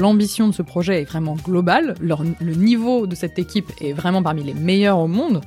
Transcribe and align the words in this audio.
L'ambition 0.00 0.48
de 0.48 0.54
ce 0.54 0.62
projet 0.62 1.02
est 1.02 1.04
vraiment 1.04 1.34
globale. 1.34 1.94
le 2.00 2.54
niveau 2.54 3.06
de 3.06 3.14
cette 3.14 3.38
équipe 3.38 3.70
est 3.82 3.92
vraiment 3.92 4.22
parmi 4.22 4.42
les 4.42 4.54
meilleurs 4.54 4.98
au 4.98 5.08
monde. 5.08 5.42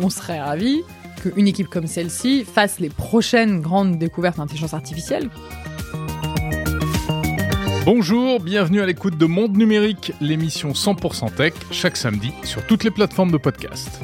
On 0.00 0.10
serait 0.10 0.40
ravis 0.40 0.80
qu'une 1.22 1.46
équipe 1.46 1.68
comme 1.68 1.86
celle-ci 1.86 2.44
fasse 2.44 2.80
les 2.80 2.90
prochaines 2.90 3.60
grandes 3.60 3.98
découvertes 3.98 4.38
d'intelligence 4.38 4.74
artificielle. 4.74 5.30
Bonjour, 7.84 8.40
bienvenue 8.40 8.80
à 8.80 8.86
l'écoute 8.86 9.16
de 9.18 9.26
Monde 9.26 9.56
Numérique, 9.56 10.12
l'émission 10.20 10.70
100% 10.70 11.32
tech, 11.36 11.52
chaque 11.70 11.96
samedi 11.96 12.32
sur 12.42 12.66
toutes 12.66 12.82
les 12.82 12.90
plateformes 12.90 13.30
de 13.30 13.38
podcast. 13.38 14.00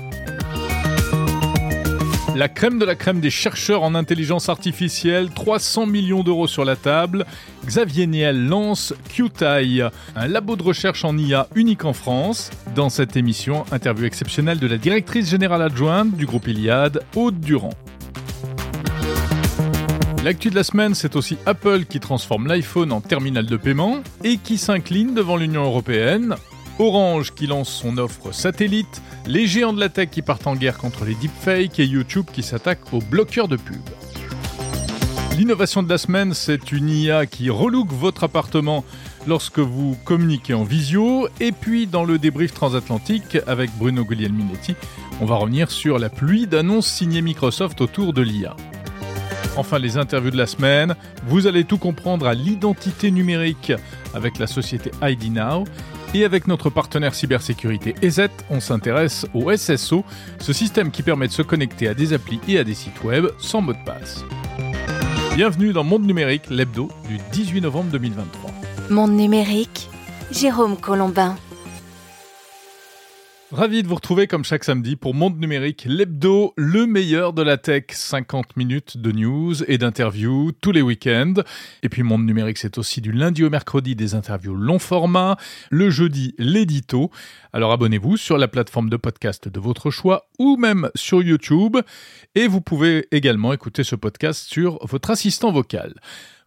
La 2.34 2.48
crème 2.48 2.78
de 2.78 2.84
la 2.84 2.95
crème 2.95 3.20
des 3.20 3.30
chercheurs 3.30 3.82
en 3.82 3.95
intelligence 3.95 4.48
artificielle, 4.48 5.30
300 5.30 5.87
millions 5.87 6.23
d'euros 6.23 6.46
sur 6.46 6.64
la 6.64 6.77
table. 6.77 7.27
Xavier 7.66 8.06
Niel 8.06 8.46
lance 8.46 8.95
QTI, 9.09 9.82
un 10.14 10.28
labo 10.28 10.54
de 10.54 10.62
recherche 10.62 11.04
en 11.04 11.16
IA 11.16 11.48
unique 11.54 11.84
en 11.84 11.92
France. 11.92 12.51
Dans 12.74 12.91
cette 12.91 13.16
émission, 13.16 13.64
interview 13.73 14.04
exceptionnelle 14.04 14.59
de 14.59 14.66
la 14.66 14.77
directrice 14.77 15.28
générale 15.28 15.62
adjointe 15.62 16.14
du 16.16 16.27
groupe 16.27 16.46
Iliad, 16.46 17.02
Aude 17.16 17.41
Durand. 17.41 17.74
L'actu 20.23 20.51
de 20.51 20.56
la 20.56 20.65
semaine, 20.65 20.95
c'est 20.95 21.16
aussi 21.16 21.38
Apple 21.46 21.84
qui 21.84 22.01
transforme 22.01 22.46
l'iPhone 22.48 22.92
en 22.92 23.01
terminal 23.01 23.46
de 23.46 23.56
paiement 23.56 24.02
et 24.23 24.37
qui 24.37 24.59
s'incline 24.59 25.15
devant 25.15 25.37
l'Union 25.37 25.65
européenne. 25.65 26.34
Orange 26.78 27.34
qui 27.34 27.46
lance 27.46 27.68
son 27.68 27.98
offre 27.98 28.32
satellite, 28.32 29.02
les 29.27 29.46
géants 29.46 29.73
de 29.73 29.80
la 29.80 29.88
tech 29.88 30.10
qui 30.10 30.23
partent 30.23 30.46
en 30.46 30.55
guerre 30.55 30.78
contre 30.78 31.04
les 31.04 31.14
deepfakes 31.14 31.80
et 31.80 31.87
YouTube 31.87 32.27
qui 32.32 32.42
s'attaque 32.42 32.92
aux 32.92 33.01
bloqueurs 33.01 33.48
de 33.48 33.56
pub. 33.56 33.80
L'innovation 35.37 35.82
de 35.82 35.88
la 35.88 35.98
semaine, 35.98 36.35
c'est 36.35 36.73
une 36.73 36.88
IA 36.88 37.26
qui 37.26 37.51
relook 37.51 37.93
votre 37.93 38.24
appartement 38.24 38.85
lorsque 39.26 39.59
vous 39.59 39.96
communiquez 40.04 40.54
en 40.54 40.65
visio. 40.65 41.29
Et 41.40 41.52
puis 41.52 41.87
dans 41.87 42.04
le 42.04 42.18
débrief 42.18 42.52
transatlantique 42.52 43.38
avec 43.46 43.70
Bruno 43.79 44.04
Guglielminetti, 44.04 44.74
on 45.20 45.26
va 45.26 45.37
revenir 45.37 45.70
sur 45.70 45.98
la 45.98 46.09
pluie 46.09 46.46
d'annonces 46.46 46.87
signées 46.87 47.23
Microsoft 47.23 47.80
autour 47.80 48.13
de 48.13 48.23
l'IA. 48.23 48.57
Enfin, 49.57 49.80
les 49.80 49.96
interviews 49.96 50.30
de 50.30 50.37
la 50.37 50.46
semaine. 50.46 50.95
Vous 51.26 51.48
allez 51.48 51.65
tout 51.65 51.79
comprendre 51.79 52.29
à 52.29 52.35
l'identité 52.35 53.10
numérique 53.10 53.73
avec 54.15 54.38
la 54.38 54.46
société 54.46 54.92
ID 55.02 55.32
Now. 55.32 55.65
Et 56.14 56.24
avec 56.24 56.46
notre 56.46 56.70
partenaire 56.70 57.14
cybersécurité 57.14 57.95
EZ, 58.01 58.28
on 58.48 58.60
s'intéresse 58.60 59.26
au 59.34 59.54
SSO, 59.54 60.04
ce 60.40 60.52
système 60.54 60.90
qui 60.90 61.02
permet 61.02 61.28
de 61.28 61.32
se 61.32 61.42
connecter 61.42 61.87
à 61.87 61.95
des 61.95 62.14
applis 62.14 62.40
et 62.48 62.59
à 62.59 62.64
des 62.64 62.74
sites 62.74 63.04
web 63.04 63.26
sans 63.38 63.60
mot 63.60 63.74
de 63.74 63.84
passe. 63.84 64.25
Bienvenue 65.34 65.75
dans 65.75 65.84
Monde 65.84 66.06
Numérique, 66.06 66.48
l'hebdo 66.48 66.88
du 67.09 67.19
18 67.32 67.60
novembre 67.60 67.91
2023. 67.92 68.50
Monde 68.88 69.12
Numérique, 69.12 69.91
Jérôme 70.32 70.78
Colombin. 70.78 71.36
Ravi 73.50 73.82
de 73.82 73.88
vous 73.88 73.94
retrouver 73.94 74.27
comme 74.27 74.44
chaque 74.44 74.62
samedi 74.62 74.94
pour 74.94 75.15
Monde 75.15 75.41
Numérique, 75.41 75.87
l'hebdo, 75.88 76.53
le 76.59 76.87
meilleur 76.87 77.32
de 77.32 77.41
la 77.41 77.56
tech. 77.56 77.84
50 77.88 78.59
minutes 78.59 78.99
de 78.99 79.10
news 79.10 79.65
et 79.66 79.78
d'interviews 79.78 80.53
tous 80.53 80.71
les 80.71 80.82
week-ends. 80.82 81.32
Et 81.82 81.88
puis 81.88 82.03
Monde 82.03 82.26
Numérique, 82.26 82.59
c'est 82.59 82.76
aussi 82.76 83.00
du 83.00 83.10
lundi 83.10 83.43
au 83.44 83.49
mercredi 83.49 83.97
des 83.97 84.15
interviews 84.15 84.54
long 84.54 84.78
format, 84.78 85.38
le 85.71 85.88
jeudi 85.88 86.34
l'édito. 86.37 87.10
Alors 87.54 87.72
abonnez-vous 87.72 88.19
sur 88.19 88.37
la 88.37 88.49
plateforme 88.49 88.91
de 88.91 88.99
podcast 88.99 89.49
de 89.49 89.60
votre 89.60 89.91
choix 89.91 90.28
ou 90.38 90.59
même 90.59 90.91
sur 90.94 91.22
YouTube. 91.22 91.78
Et 92.34 92.49
vous 92.49 92.60
pouvez 92.60 93.09
également 93.12 93.54
écouter 93.54 93.82
ce 93.82 93.97
podcast 93.97 94.47
sur 94.47 94.78
votre 94.87 95.10
assistant 95.10 95.53
vocal. 95.53 95.94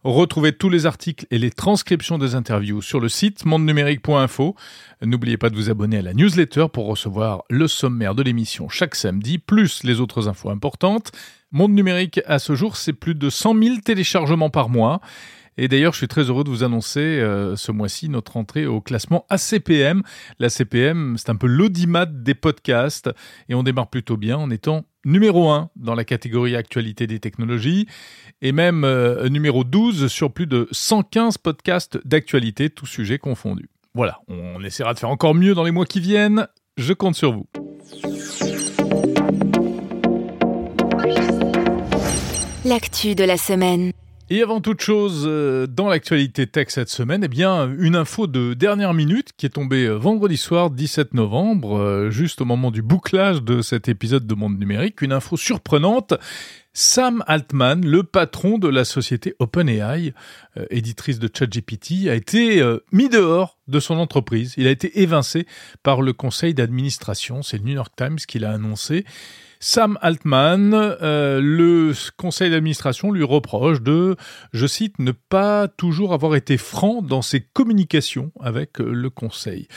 Retrouvez 0.04 0.52
tous 0.52 0.68
les 0.68 0.86
articles 0.86 1.26
et 1.30 1.38
les 1.38 1.52
transcriptions 1.52 2.18
des 2.18 2.34
interviews 2.34 2.82
sur 2.82 2.98
le 2.98 3.08
site 3.08 3.44
mondenumérique.info. 3.44 4.56
N'oubliez 5.00 5.36
pas 5.36 5.48
de 5.48 5.54
vous 5.54 5.70
abonner 5.70 5.98
à 5.98 6.02
la 6.02 6.12
newsletter 6.12 6.66
pour 6.72 6.86
recevoir 6.86 7.44
le 7.48 7.68
sommaire 7.68 8.16
de 8.16 8.24
l'émission 8.24 8.68
chaque 8.68 8.96
samedi, 8.96 9.38
plus 9.38 9.84
les 9.84 10.00
autres 10.00 10.26
infos 10.26 10.50
importantes. 10.50 11.12
Monde 11.52 11.72
numérique, 11.72 12.20
à 12.26 12.40
ce 12.40 12.56
jour, 12.56 12.76
c'est 12.76 12.92
plus 12.92 13.14
de 13.14 13.30
100 13.30 13.62
000 13.62 13.76
téléchargements 13.84 14.50
par 14.50 14.70
mois. 14.70 15.00
Et 15.58 15.68
d'ailleurs, 15.68 15.92
je 15.92 15.98
suis 15.98 16.08
très 16.08 16.24
heureux 16.24 16.44
de 16.44 16.50
vous 16.50 16.64
annoncer 16.64 17.00
euh, 17.00 17.56
ce 17.56 17.72
mois-ci 17.72 18.08
notre 18.08 18.36
entrée 18.36 18.66
au 18.66 18.80
classement 18.80 19.26
ACPM. 19.28 20.02
L'ACPM, 20.38 21.16
c'est 21.18 21.30
un 21.30 21.36
peu 21.36 21.46
l'audimat 21.46 22.06
des 22.06 22.34
podcasts 22.34 23.10
et 23.48 23.54
on 23.54 23.62
démarre 23.62 23.90
plutôt 23.90 24.16
bien 24.16 24.36
en 24.36 24.50
étant 24.50 24.84
numéro 25.04 25.50
1 25.50 25.70
dans 25.76 25.94
la 25.94 26.04
catégorie 26.04 26.56
actualité 26.56 27.06
des 27.06 27.18
technologies 27.18 27.86
et 28.40 28.52
même 28.52 28.84
euh, 28.84 29.28
numéro 29.28 29.64
12 29.64 30.06
sur 30.08 30.32
plus 30.32 30.46
de 30.46 30.68
115 30.70 31.38
podcasts 31.38 31.98
d'actualité, 32.06 32.70
tous 32.70 32.86
sujets 32.86 33.18
confondus. 33.18 33.68
Voilà, 33.94 34.20
on 34.28 34.62
essaiera 34.64 34.94
de 34.94 34.98
faire 34.98 35.10
encore 35.10 35.34
mieux 35.34 35.54
dans 35.54 35.64
les 35.64 35.70
mois 35.70 35.84
qui 35.84 36.00
viennent. 36.00 36.46
Je 36.78 36.94
compte 36.94 37.14
sur 37.14 37.32
vous. 37.32 37.46
L'actu 42.64 43.14
de 43.14 43.24
la 43.24 43.36
semaine. 43.36 43.92
Et 44.34 44.40
avant 44.40 44.62
toute 44.62 44.80
chose, 44.80 45.24
euh, 45.26 45.66
dans 45.66 45.90
l'actualité 45.90 46.46
tech 46.46 46.68
cette 46.70 46.88
semaine, 46.88 47.22
eh 47.22 47.28
bien, 47.28 47.70
une 47.78 47.94
info 47.94 48.26
de 48.26 48.54
dernière 48.54 48.94
minute 48.94 49.32
qui 49.36 49.44
est 49.44 49.50
tombée 49.50 49.84
euh, 49.84 49.96
vendredi 49.96 50.38
soir 50.38 50.70
17 50.70 51.12
novembre, 51.12 51.76
euh, 51.76 52.10
juste 52.10 52.40
au 52.40 52.46
moment 52.46 52.70
du 52.70 52.80
bouclage 52.80 53.42
de 53.42 53.60
cet 53.60 53.90
épisode 53.90 54.26
de 54.26 54.34
Monde 54.34 54.58
Numérique. 54.58 55.02
Une 55.02 55.12
info 55.12 55.36
surprenante. 55.36 56.14
Sam 56.72 57.22
Altman, 57.26 57.84
le 57.84 58.04
patron 58.04 58.56
de 58.56 58.68
la 58.68 58.86
société 58.86 59.34
OpenAI, 59.38 60.14
éditrice 60.70 61.18
de 61.18 61.28
ChatGPT, 61.30 62.08
a 62.08 62.14
été 62.14 62.62
mis 62.92 63.10
dehors 63.10 63.58
de 63.68 63.78
son 63.78 63.98
entreprise. 63.98 64.54
Il 64.56 64.66
a 64.66 64.70
été 64.70 65.02
évincé 65.02 65.46
par 65.82 66.00
le 66.00 66.14
conseil 66.14 66.54
d'administration. 66.54 67.42
C'est 67.42 67.58
le 67.58 67.64
New 67.64 67.74
York 67.74 67.92
Times 67.94 68.16
qui 68.16 68.38
l'a 68.38 68.52
annoncé. 68.52 69.04
Sam 69.64 69.96
Altman, 70.02 70.72
euh, 70.74 71.40
le 71.40 71.92
conseil 72.16 72.50
d'administration 72.50 73.12
lui 73.12 73.22
reproche 73.22 73.80
de, 73.80 74.16
je 74.52 74.66
cite, 74.66 74.98
ne 74.98 75.12
pas 75.12 75.68
toujours 75.68 76.12
avoir 76.12 76.34
été 76.34 76.56
franc 76.56 77.00
dans 77.00 77.22
ses 77.22 77.42
communications 77.42 78.32
avec 78.40 78.80
euh, 78.80 78.92
le 78.92 79.08
conseil. 79.08 79.68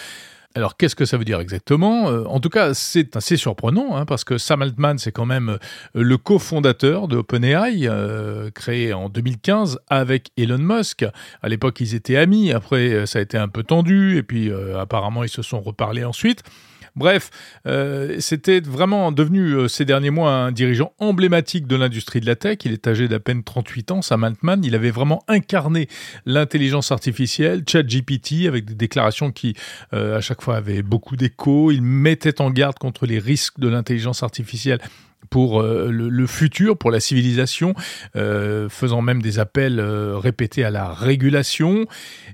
Alors 0.56 0.75
qu'est-ce 0.75 0.95
que 0.95 1.06
ça 1.06 1.18
veut 1.18 1.24
dire 1.24 1.40
exactement? 1.40 2.09
Euh, 2.09 2.24
En 2.25 2.40
tout 2.40 2.50
cas, 2.50 2.74
c'est 2.74 3.16
assez 3.16 3.38
surprenant 3.38 3.95
hein, 3.95 4.06
parce 4.07 4.24
que 4.24 4.40
Sam 4.40 4.63
Altman, 4.63 4.97
c'est 4.97 5.12
quand 5.12 5.28
même 5.28 5.59
le 5.94 6.18
cofondateur 6.18 7.07
de 7.07 7.18
OpenAI, 7.18 7.88
créé 8.56 8.91
en 8.91 9.09
2015 9.09 9.81
avec 9.88 10.31
Elon 10.35 10.57
Musk. 10.57 11.06
À 11.44 11.47
l'époque, 11.47 11.79
ils 11.79 11.94
étaient 11.94 12.18
amis. 12.18 12.51
Après, 12.51 13.06
ça 13.06 13.19
a 13.19 13.22
été 13.22 13.38
un 13.38 13.50
peu 13.50 13.62
tendu 13.62 14.18
et 14.18 14.24
puis 14.24 14.51
apparemment, 14.79 15.24
ils 15.24 15.29
se 15.29 15.44
sont 15.44 15.62
reparlés 15.62 16.06
ensuite. 16.06 16.41
Bref, 16.95 17.29
euh, 17.67 18.16
c'était 18.19 18.61
vraiment 18.61 19.11
devenu 19.11 19.51
euh, 19.51 19.67
ces 19.67 19.83
derniers 19.83 20.11
mois 20.11 20.31
un 20.31 20.51
dirigeant 20.53 20.94
emblématique 21.00 21.67
de 21.67 21.75
l'industrie 21.75 22.22
de 22.22 22.25
la 22.25 22.38
tech. 22.38 22.59
Il 22.63 22.72
est 22.72 22.88
âgé 22.88 23.09
d'à 23.09 23.19
peine 23.19 23.44
38 23.44 23.91
ans, 23.91 24.01
Sam 24.01 24.23
Altman. 24.23 24.63
Il 24.63 24.75
avait 24.75 24.91
vraiment 24.91 25.22
incarné 25.28 25.89
l'intelligence 26.25 26.94
artificielle, 26.94 27.63
ChatGPT, 27.67 28.47
avec 28.47 28.63
des 28.63 28.75
déclarations 28.75 29.31
qui, 29.31 29.56
euh, 29.94 30.17
à 30.17 30.22
chaque 30.22 30.41
fois, 30.41 30.56
avaient 30.56 30.83
beaucoup 30.83 31.17
d'écho. 31.17 31.69
Il 31.72 31.81
mettait 31.81 32.39
en 32.39 32.50
garde 32.50 32.78
contre 32.79 33.06
les 33.06 33.19
risques 33.19 33.59
de 33.59 33.67
l'intelligence 33.67 34.23
artificielle 34.23 34.79
pour 35.30 35.62
euh, 35.62 35.90
le, 35.91 36.28
futur, 36.28 36.78
pour 36.78 36.91
la 36.91 37.00
civilisation, 37.00 37.74
euh, 38.16 38.69
faisant 38.69 39.02
même 39.02 39.22
des 39.22 39.40
appels 39.40 39.80
euh, 39.80 40.18
répétés 40.18 40.63
à 40.63 40.72
la 40.72 40.91
régulation. 40.94 41.86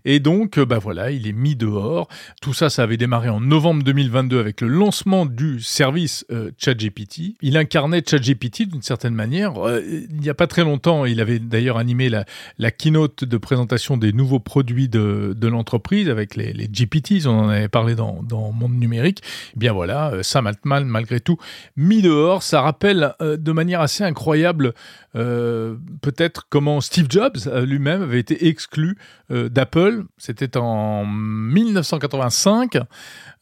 Et 0.05 0.19
donc, 0.19 0.59
bah 0.59 0.79
voilà, 0.79 1.11
il 1.11 1.27
est 1.27 1.33
mis 1.33 1.55
dehors. 1.55 2.07
Tout 2.41 2.53
ça, 2.53 2.69
ça 2.69 2.83
avait 2.83 2.97
démarré 2.97 3.29
en 3.29 3.39
novembre 3.39 3.83
2022 3.83 4.39
avec 4.39 4.61
le 4.61 4.67
lancement 4.67 5.25
du 5.25 5.61
service 5.61 6.25
ChatGPT. 6.57 7.35
Il 7.41 7.57
incarnait 7.57 8.03
ChatGPT 8.05 8.63
d'une 8.63 8.81
certaine 8.81 9.13
manière. 9.13 9.53
il 9.85 10.19
n'y 10.19 10.29
a 10.29 10.33
pas 10.33 10.47
très 10.47 10.63
longtemps, 10.63 11.05
il 11.05 11.21
avait 11.21 11.39
d'ailleurs 11.39 11.77
animé 11.77 12.09
la, 12.09 12.71
keynote 12.71 13.23
de 13.23 13.37
présentation 13.37 13.97
des 13.97 14.13
nouveaux 14.13 14.39
produits 14.39 14.89
de, 14.89 15.35
l'entreprise 15.41 16.09
avec 16.09 16.35
les, 16.35 16.53
les 16.53 16.67
GPTs. 16.71 17.27
On 17.27 17.39
en 17.39 17.49
avait 17.49 17.67
parlé 17.67 17.95
dans, 17.95 18.23
Monde 18.51 18.73
Numérique. 18.73 19.21
Eh 19.55 19.59
bien 19.59 19.73
voilà, 19.73 20.13
Sam 20.21 20.47
Altman, 20.47 20.85
malgré 20.85 21.19
tout, 21.19 21.37
mis 21.75 22.01
dehors. 22.01 22.43
Ça 22.43 22.61
rappelle 22.61 22.80
euh, 22.83 23.37
de 23.37 23.51
manière 23.51 23.81
assez 23.81 24.03
incroyable 24.03 24.73
euh, 25.15 25.75
peut-être 26.01 26.47
comment 26.49 26.81
Steve 26.81 27.07
Jobs 27.09 27.37
euh, 27.47 27.65
lui-même 27.65 28.01
avait 28.01 28.19
été 28.19 28.47
exclu 28.47 28.97
d'Apple. 29.29 30.03
C'était 30.17 30.57
en 30.57 31.05
1985. 31.05 32.79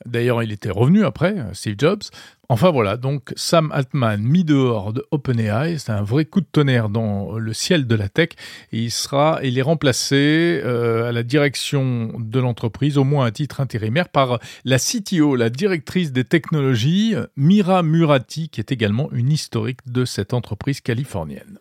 D'ailleurs, 0.05 0.43
il 0.43 0.51
était 0.51 0.69
revenu 0.69 1.03
après, 1.03 1.35
Steve 1.53 1.75
Jobs. 1.79 2.03
Enfin 2.51 2.71
voilà, 2.71 2.97
donc 2.97 3.31
Sam 3.35 3.71
Altman 3.71 4.23
mis 4.23 4.43
dehors 4.43 4.91
de 4.91 5.05
OpenAI, 5.11 5.77
c'est 5.77 5.91
un 5.91 6.01
vrai 6.01 6.25
coup 6.25 6.41
de 6.41 6.47
tonnerre 6.51 6.89
dans 6.89 7.37
le 7.37 7.53
ciel 7.53 7.85
de 7.85 7.93
la 7.93 8.09
tech. 8.09 8.29
Et 8.71 8.79
il 8.79 8.89
sera, 8.89 9.39
il 9.43 9.59
est 9.59 9.61
remplacé 9.61 10.59
euh, 10.65 11.09
à 11.09 11.11
la 11.11 11.21
direction 11.21 12.11
de 12.17 12.39
l'entreprise, 12.39 12.97
au 12.97 13.03
moins 13.03 13.27
à 13.27 13.31
titre 13.31 13.61
intérimaire, 13.61 14.09
par 14.09 14.39
la 14.65 14.79
CTO, 14.79 15.35
la 15.35 15.51
directrice 15.51 16.11
des 16.11 16.23
technologies, 16.23 17.13
Mira 17.37 17.83
Murati, 17.83 18.49
qui 18.49 18.59
est 18.59 18.71
également 18.71 19.11
une 19.11 19.31
historique 19.31 19.81
de 19.85 20.03
cette 20.03 20.33
entreprise 20.33 20.81
californienne. 20.81 21.59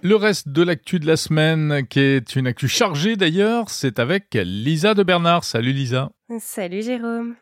Le 0.00 0.14
reste 0.14 0.48
de 0.48 0.62
l'actu 0.62 1.00
de 1.00 1.06
la 1.06 1.16
semaine, 1.16 1.84
qui 1.88 1.98
est 1.98 2.36
une 2.36 2.46
actu 2.46 2.68
chargée 2.68 3.16
d'ailleurs, 3.16 3.68
c'est 3.68 3.98
avec 3.98 4.26
Lisa 4.34 4.94
de 4.94 5.02
Bernard. 5.02 5.42
Salut 5.42 5.72
Lisa. 5.72 6.10
Salut 6.38 6.82
Jérôme. 6.82 7.34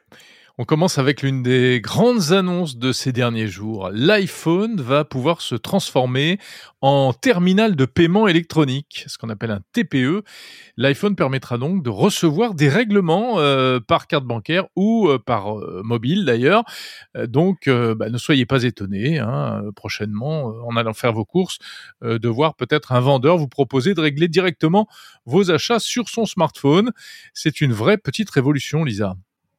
On 0.59 0.65
commence 0.65 0.97
avec 0.97 1.21
l'une 1.21 1.43
des 1.43 1.83
grandes 1.83 2.33
annonces 2.33 2.79
de 2.79 2.91
ces 2.91 3.13
derniers 3.13 3.47
jours. 3.47 3.91
L'iPhone 3.93 4.81
va 4.81 5.05
pouvoir 5.05 5.43
se 5.43 5.55
transformer 5.55 6.39
en 6.81 7.13
terminal 7.13 7.77
de 7.77 7.85
paiement 7.85 8.27
électronique, 8.27 9.05
ce 9.07 9.19
qu'on 9.19 9.29
appelle 9.29 9.51
un 9.51 9.61
TPE. 9.75 10.23
L'iPhone 10.79 11.15
permettra 11.15 11.59
donc 11.59 11.83
de 11.83 11.91
recevoir 11.91 12.55
des 12.55 12.71
règlements 12.71 13.39
euh, 13.39 13.81
par 13.81 14.07
carte 14.07 14.25
bancaire 14.25 14.65
ou 14.77 15.09
euh, 15.09 15.19
par 15.19 15.59
euh, 15.59 15.83
mobile 15.85 16.25
d'ailleurs. 16.25 16.65
donc 17.27 17.69
bah, 17.69 18.09
ne 18.09 18.17
soyez 18.17 18.47
pas 18.47 18.63
étonnés 18.63 19.19
hein, 19.19 19.63
prochainement, 19.77 20.55
en 20.67 20.75
allant 20.77 20.95
faire 20.95 21.13
vos 21.13 21.27
courses, 21.27 21.59
de 22.03 22.29
voir 22.29 22.55
peut-être 22.55 22.93
un 22.93 23.01
vendeur 23.01 23.37
vous 23.37 23.49
proposer 23.49 23.93
de 23.93 24.01
régler 24.01 24.29
directement 24.29 24.87
vos 25.27 25.51
achats 25.51 25.81
sur 25.81 26.09
son 26.09 26.25
smartphone. 26.25 26.93
C'est 27.35 27.61
une 27.61 27.75
vraie 27.75 27.99
petite 27.99 28.31
révolution, 28.31 28.85
Lisa. 28.85 29.17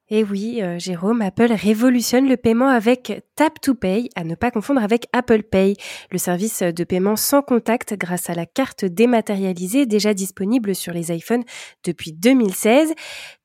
Et 0.10 0.24
oui, 0.24 0.62
euh, 0.62 0.80
Jérôme, 0.80 1.22
Apple 1.22 1.52
révolutionne 1.52 2.30
le 2.30 2.38
paiement 2.38 2.70
avec 2.70 3.24
Tap 3.36 3.60
to 3.60 3.76
Pay, 3.76 4.08
à 4.16 4.24
ne 4.24 4.36
pas 4.36 4.52
confondre 4.52 4.82
avec 4.82 5.08
Apple 5.12 5.44
Pay, 5.44 5.76
le 6.12 6.18
service 6.18 6.62
de 6.62 6.84
paiement 6.86 7.18
sans 7.18 7.42
contact 7.42 7.94
grâce 7.94 8.30
à 8.30 8.34
la 8.34 8.46
carte 8.46 8.86
dématérialisée 8.86 9.86
déjà 9.86 10.14
disponible 10.14 10.76
sur 10.76 10.94
les 10.94 11.14
iPhones 11.14 11.44
depuis 11.84 12.14
2016. 12.14 12.94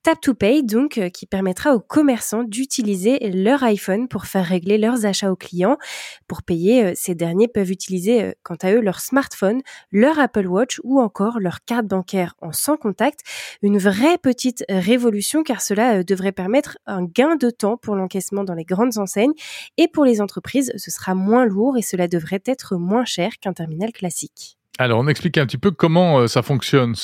Tap 0.05 0.21
to 0.21 0.35
Pay, 0.35 0.63
donc, 0.65 0.99
euh, 0.99 1.09
qui 1.09 1.27
permettra 1.27 1.75
aux 1.75 1.81
commerçants 1.81 2.43
d'utiliser 2.43 3.19
leur 3.31 3.63
iPhone 3.63 4.09
pour 4.09 4.27
faire 4.27 4.45
régler 4.45 4.79
leurs 4.79 5.07
achats 5.07 5.31
aux 5.31 5.37
clients. 5.37 5.79
Pour 6.27 6.43
payer, 6.43 6.85
euh, 6.85 6.93
ces 6.97 7.15
derniers 7.15 7.47
peuvent 7.47 7.71
utiliser, 7.71 8.35
quant 8.43 8.57
à 8.63 8.73
eux, 8.73 8.81
leur 8.81 9.01
smartphone, 9.01 9.63
leur 9.93 10.19
Apple 10.19 10.47
Watch 10.47 10.81
ou 10.85 11.01
encore 11.01 11.39
leur 11.39 11.65
carte 11.65 11.87
bancaire 11.87 12.35
en 12.41 12.53
sans 12.53 12.77
contact. 12.77 13.21
Une 13.63 13.79
vraie 13.79 14.19
petite 14.19 14.65
révolution 14.69 15.45
car 15.45 15.61
cela 15.61 16.03
devrait 16.03 16.33
permettre 16.33 16.52
un 16.87 17.05
gain 17.05 17.37
de 17.37 17.51
temps 17.51 17.77
pour 17.77 17.97
l'encaissement 17.97 18.45
dans 18.45 18.55
les 18.55 18.65
grandes 18.65 18.99
enseignes 18.99 19.35
et 19.77 19.89
pour 19.89 20.05
les 20.05 20.21
entreprises, 20.21 20.73
ce 20.77 20.91
sera 20.91 21.15
moins 21.15 21.45
lourd 21.45 21.77
et 21.77 21.83
cela 21.83 22.09
devrait 22.09 22.43
être 22.47 22.77
moins 22.77 23.05
cher 23.05 23.39
qu'un 23.41 23.53
terminal 23.53 23.93
classique. 23.93 24.57
Alors, 24.79 25.01
on 25.01 25.07
explique 25.07 25.37
un 25.37 25.45
petit 25.45 25.59
peu 25.59 25.71
comment 25.71 26.21
euh, 26.21 26.27
ça 26.29 26.41
fonctionne, 26.41 26.95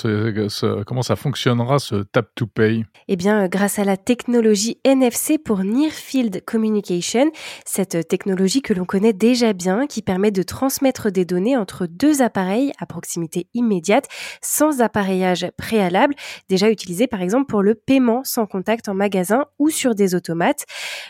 comment 0.86 1.02
ça 1.02 1.16
fonctionnera 1.16 1.78
ce 1.78 1.96
tap 1.96 2.34
to 2.34 2.46
pay. 2.46 2.86
Eh 3.08 3.16
bien, 3.16 3.44
euh, 3.44 3.48
grâce 3.48 3.78
à 3.78 3.84
la 3.84 3.98
technologie 3.98 4.80
NFC 4.84 5.36
pour 5.36 5.62
Near 5.64 5.92
Field 5.92 6.42
Communication, 6.46 7.30
cette 7.66 7.96
euh, 7.96 8.02
technologie 8.02 8.62
que 8.62 8.72
l'on 8.72 8.86
connaît 8.86 9.12
déjà 9.12 9.52
bien, 9.52 9.86
qui 9.86 10.00
permet 10.00 10.30
de 10.30 10.42
transmettre 10.42 11.12
des 11.12 11.26
données 11.26 11.58
entre 11.58 11.86
deux 11.86 12.22
appareils 12.22 12.72
à 12.78 12.86
proximité 12.86 13.48
immédiate, 13.52 14.08
sans 14.40 14.80
appareillage 14.80 15.46
préalable, 15.58 16.14
déjà 16.48 16.70
utilisé 16.70 17.06
par 17.06 17.20
exemple 17.20 17.48
pour 17.48 17.62
le 17.62 17.74
paiement 17.74 18.22
sans 18.24 18.46
contact 18.46 18.88
en 18.88 18.94
magasin 18.94 19.44
ou 19.58 19.68
sur 19.68 19.94
des 19.94 20.14
automates. 20.14 20.64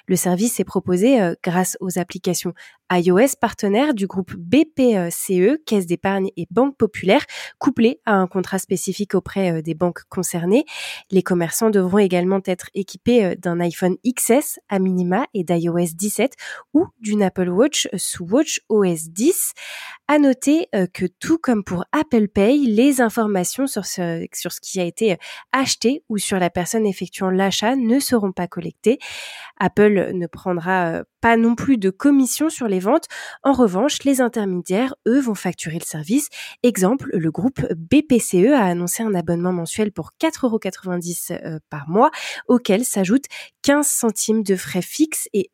Le 0.08 0.16
service 0.16 0.58
est 0.58 0.64
proposé 0.64 1.18
grâce 1.44 1.76
aux 1.80 2.00
applications 2.00 2.52
iOS 2.90 3.36
partenaire 3.40 3.92
du 3.92 4.06
groupe 4.06 4.34
BPCE, 4.34 5.62
Caisse 5.66 5.86
d'épargne 5.86 6.30
et 6.36 6.46
Banque 6.50 6.76
populaire, 6.76 7.24
couplé 7.58 8.00
à 8.06 8.14
un 8.14 8.26
contrat 8.26 8.58
spécifique 8.58 9.14
auprès 9.14 9.52
euh, 9.52 9.62
des 9.62 9.74
banques 9.74 10.02
concernées. 10.08 10.64
Les 11.10 11.22
commerçants 11.22 11.70
devront 11.70 11.98
également 11.98 12.40
être 12.46 12.70
équipés 12.74 13.24
euh, 13.24 13.34
d'un 13.36 13.60
iPhone 13.60 13.96
XS 14.06 14.58
à 14.68 14.78
minima 14.78 15.26
et 15.34 15.44
d'iOS 15.44 15.94
17 15.94 16.32
ou 16.72 16.86
d'une 17.00 17.22
Apple 17.22 17.48
Watch 17.48 17.88
sous 17.96 18.24
Watch 18.24 18.60
OS 18.68 19.10
10. 19.10 19.52
À 20.08 20.18
noter 20.18 20.68
euh, 20.74 20.86
que 20.92 21.04
tout 21.04 21.38
comme 21.38 21.64
pour 21.64 21.84
Apple 21.92 22.28
Pay, 22.28 22.58
les 22.66 23.02
informations 23.02 23.66
sur 23.66 23.84
ce, 23.84 24.26
sur 24.32 24.52
ce 24.52 24.60
qui 24.60 24.80
a 24.80 24.84
été 24.84 25.18
acheté 25.52 26.02
ou 26.08 26.16
sur 26.16 26.38
la 26.38 26.48
personne 26.48 26.86
effectuant 26.86 27.30
l'achat 27.30 27.76
ne 27.76 27.98
seront 27.98 28.32
pas 28.32 28.46
collectées. 28.46 28.98
Apple 29.58 30.12
ne 30.14 30.26
prendra 30.26 31.02
pas 31.20 31.36
non 31.36 31.54
plus 31.54 31.78
de 31.78 31.90
commission 31.90 32.48
sur 32.48 32.68
les 32.68 32.77
ventes. 32.78 33.06
En 33.42 33.52
revanche, 33.52 34.04
les 34.04 34.20
intermédiaires, 34.20 34.94
eux, 35.06 35.20
vont 35.20 35.34
facturer 35.34 35.78
le 35.78 35.84
service. 35.84 36.28
Exemple, 36.62 37.08
le 37.12 37.30
groupe 37.30 37.60
BPCE 37.74 38.52
a 38.54 38.64
annoncé 38.64 39.02
un 39.02 39.14
abonnement 39.14 39.52
mensuel 39.52 39.92
pour 39.92 40.10
4,90€ 40.20 41.32
euh, 41.32 41.58
par 41.70 41.88
mois, 41.88 42.10
auquel 42.46 42.84
s'ajoutent 42.84 43.26
15 43.62 43.86
centimes 43.86 44.42
de 44.42 44.56
frais 44.56 44.82
fixes 44.82 45.28
et 45.32 45.50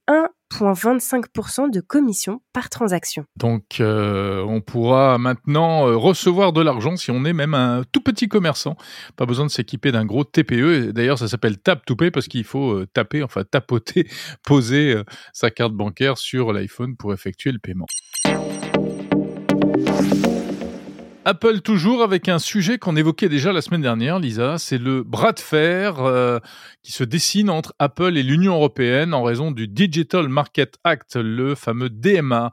1,25% 0.63 1.71
de 1.71 1.81
commission 1.81 2.41
par 2.53 2.71
transaction. 2.71 3.25
Donc 3.37 3.81
euh, 3.81 4.43
on 4.47 4.61
pourra 4.61 5.19
maintenant 5.19 5.89
euh, 5.89 5.97
recevoir 5.97 6.53
de 6.53 6.61
l'argent 6.61 6.97
si 6.97 7.11
on 7.11 7.25
est 7.25 7.33
même 7.33 7.55
un 7.55 7.83
tout 7.93 8.01
petit 8.01 8.29
commerçant. 8.29 8.77
Pas 9.17 9.27
besoin 9.27 9.47
de 9.47 9.51
s'équiper 9.51 9.93
d'un 9.93 10.05
gros 10.05 10.25
TPE. 10.25 10.93
D'ailleurs 10.93 11.19
ça 11.19 11.29
s'appelle 11.29 11.59
tap 11.59 11.85
to 11.85 11.97
pay 11.97 12.11
parce 12.11 12.29
qu'il 12.29 12.45
faut 12.45 12.85
taper, 12.87 13.23
enfin 13.23 13.45
tapoter, 13.45 14.09
poser 14.45 14.97
sa 15.33 15.51
carte 15.51 15.73
bancaire 15.73 16.19
sur 16.19 16.53
l'iPhone 16.53 16.97
pour 16.97 17.13
effectuer 17.13 17.53
le 17.53 17.59
paiement. 17.59 17.87
Apple 21.27 21.63
toujours 21.63 22.03
avec 22.03 22.29
un 22.29 22.39
sujet 22.39 22.77
qu'on 22.77 22.97
évoquait 22.97 23.31
déjà 23.31 23.51
la 23.51 23.63
semaine 23.63 23.81
dernière, 23.81 24.19
Lisa, 24.19 24.59
c'est 24.59 24.77
le 24.77 25.03
bras 25.03 25.33
de 25.33 25.41
fer 25.41 26.01
euh, 26.01 26.39
qui 26.83 26.93
se 26.93 27.03
dessine 27.03 27.49
entre 27.49 27.75
Apple 27.79 28.19
et 28.19 28.23
l'Union 28.23 28.55
européenne 28.57 29.15
en 29.15 29.23
raison 29.23 29.51
du 29.51 29.67
Digital 29.67 30.29
Market 30.29 30.77
Act, 30.85 31.17
le 31.17 31.55
fameux 31.55 31.89
DMA. 31.89 32.53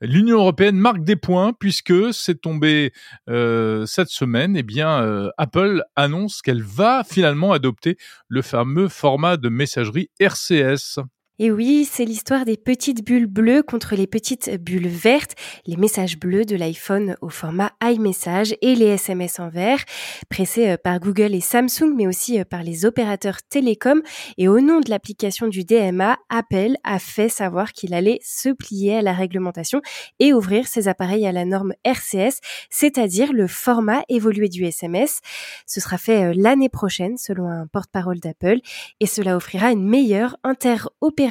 L'Union 0.00 0.38
européenne 0.38 0.76
marque 0.76 1.02
des 1.02 1.16
points 1.16 1.52
puisque 1.52 2.14
c'est 2.14 2.40
tombé 2.40 2.92
euh, 3.28 3.86
cette 3.86 4.10
semaine. 4.10 4.56
Eh 4.56 4.62
bien, 4.62 5.02
euh, 5.02 5.30
Apple 5.36 5.82
annonce 5.96 6.42
qu'elle 6.42 6.62
va 6.62 7.02
finalement 7.02 7.50
adopter 7.50 7.96
le 8.28 8.42
fameux 8.42 8.88
format 8.88 9.36
de 9.36 9.48
messagerie 9.48 10.10
RCS. 10.20 11.00
Et 11.38 11.50
oui, 11.50 11.88
c'est 11.90 12.04
l'histoire 12.04 12.44
des 12.44 12.58
petites 12.58 13.02
bulles 13.02 13.26
bleues 13.26 13.62
contre 13.62 13.96
les 13.96 14.06
petites 14.06 14.54
bulles 14.62 14.86
vertes, 14.86 15.34
les 15.66 15.78
messages 15.78 16.18
bleus 16.18 16.44
de 16.44 16.56
l'iPhone 16.56 17.16
au 17.22 17.30
format 17.30 17.72
iMessage 17.82 18.54
et 18.60 18.74
les 18.74 18.88
SMS 18.88 19.40
en 19.40 19.48
vert, 19.48 19.82
pressés 20.28 20.68
euh, 20.68 20.76
par 20.76 21.00
Google 21.00 21.34
et 21.34 21.40
Samsung, 21.40 21.94
mais 21.96 22.06
aussi 22.06 22.38
euh, 22.38 22.44
par 22.44 22.62
les 22.62 22.84
opérateurs 22.84 23.42
télécoms. 23.48 24.02
Et 24.36 24.46
au 24.46 24.60
nom 24.60 24.80
de 24.80 24.90
l'application 24.90 25.48
du 25.48 25.64
DMA, 25.64 26.18
Apple 26.28 26.74
a 26.84 26.98
fait 26.98 27.30
savoir 27.30 27.72
qu'il 27.72 27.94
allait 27.94 28.20
se 28.22 28.50
plier 28.50 28.96
à 28.96 29.02
la 29.02 29.14
réglementation 29.14 29.80
et 30.20 30.34
ouvrir 30.34 30.68
ses 30.68 30.86
appareils 30.86 31.26
à 31.26 31.32
la 31.32 31.46
norme 31.46 31.72
RCS, 31.82 32.40
c'est-à-dire 32.68 33.32
le 33.32 33.46
format 33.46 34.02
évolué 34.10 34.50
du 34.50 34.66
SMS. 34.66 35.20
Ce 35.66 35.80
sera 35.80 35.96
fait 35.96 36.24
euh, 36.24 36.34
l'année 36.36 36.68
prochaine, 36.68 37.16
selon 37.16 37.48
un 37.48 37.66
porte-parole 37.66 38.20
d'Apple, 38.20 38.58
et 39.00 39.06
cela 39.06 39.34
offrira 39.34 39.72
une 39.72 39.88
meilleure 39.88 40.36
interopérabilité 40.44 41.21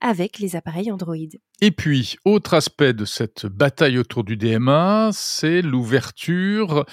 avec 0.00 0.38
les 0.38 0.56
appareils 0.56 0.90
Android. 0.90 1.16
Et 1.60 1.70
puis, 1.70 2.16
autre 2.24 2.54
aspect 2.54 2.92
de 2.92 3.04
cette 3.04 3.46
bataille 3.46 3.98
autour 3.98 4.22
du 4.22 4.36
DMA, 4.36 5.10
c'est 5.12 5.60
l'ouverture 5.60 6.84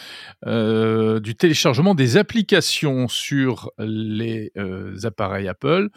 euh, 0.47 1.19
du 1.19 1.35
téléchargement 1.35 1.93
des 1.93 2.17
applications 2.17 3.07
sur 3.07 3.71
les 3.77 4.51
euh, 4.57 4.95
appareils 5.03 5.47
Apple, 5.47 5.89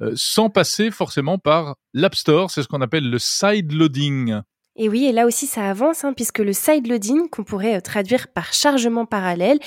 euh, 0.00 0.12
sans 0.16 0.50
passer 0.50 0.90
forcément 0.90 1.38
par 1.38 1.76
l'App 1.94 2.16
Store, 2.16 2.50
c'est 2.50 2.62
ce 2.62 2.68
qu'on 2.68 2.80
appelle 2.80 3.08
le 3.08 3.18
side 3.18 3.72
loading. 3.72 4.40
Et 4.78 4.88
oui, 4.90 5.06
et 5.06 5.12
là 5.12 5.26
aussi 5.26 5.46
ça 5.46 5.68
avance, 5.68 6.04
hein, 6.04 6.12
puisque 6.12 6.38
le 6.38 6.52
side 6.52 6.86
loading, 6.86 7.28
qu'on 7.30 7.44
pourrait 7.44 7.76
euh, 7.76 7.80
traduire 7.80 8.28
par 8.28 8.52
chargement 8.52 9.06
parallèle, 9.06 9.58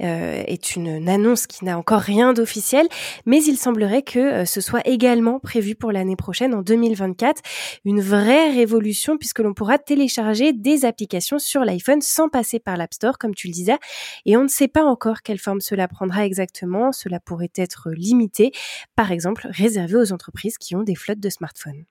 euh, 0.00 0.42
est 0.46 0.76
une, 0.76 1.08
annonce 1.08 1.46
qui 1.46 1.64
n'a 1.64 1.78
encore 1.78 2.00
rien 2.00 2.34
d'officiel, 2.34 2.86
mais 3.24 3.42
il 3.42 3.56
semblerait 3.56 4.02
que 4.02 4.18
euh, 4.18 4.44
ce 4.44 4.60
soit 4.60 4.86
également 4.86 5.40
prévu 5.40 5.74
pour 5.74 5.90
l'année 5.90 6.16
prochaine, 6.16 6.54
en 6.54 6.60
2024, 6.60 7.40
une 7.86 8.02
vraie 8.02 8.50
révolution, 8.50 9.16
puisque 9.16 9.38
l'on 9.38 9.54
pourra 9.54 9.78
télécharger 9.78 10.52
des 10.52 10.84
applications 10.84 11.38
sur 11.38 11.64
l'iPhone 11.64 12.02
sans 12.02 12.28
passer 12.28 12.58
par 12.58 12.76
l'App 12.76 12.92
Store, 12.92 13.16
comme 13.16 13.34
tu 13.34 13.46
le 13.46 13.54
disais, 13.54 13.78
et 14.26 14.36
on 14.36 14.42
ne 14.42 14.48
sait 14.48 14.68
pas 14.68 14.84
encore 14.84 15.22
quelle 15.22 15.38
forme 15.38 15.60
cela 15.60 15.88
prendra 15.88 16.26
exactement, 16.26 16.92
cela 16.92 17.20
pourrait 17.20 17.52
être 17.56 17.90
limité, 17.90 18.52
par 18.96 19.12
exemple 19.12 19.48
réservé 19.50 19.96
aux 19.96 20.12
entreprises 20.12 20.58
qui 20.58 20.76
ont 20.76 20.82
des 20.82 20.94
flottes 20.94 21.20
de 21.20 21.30
smartphones. 21.30 21.84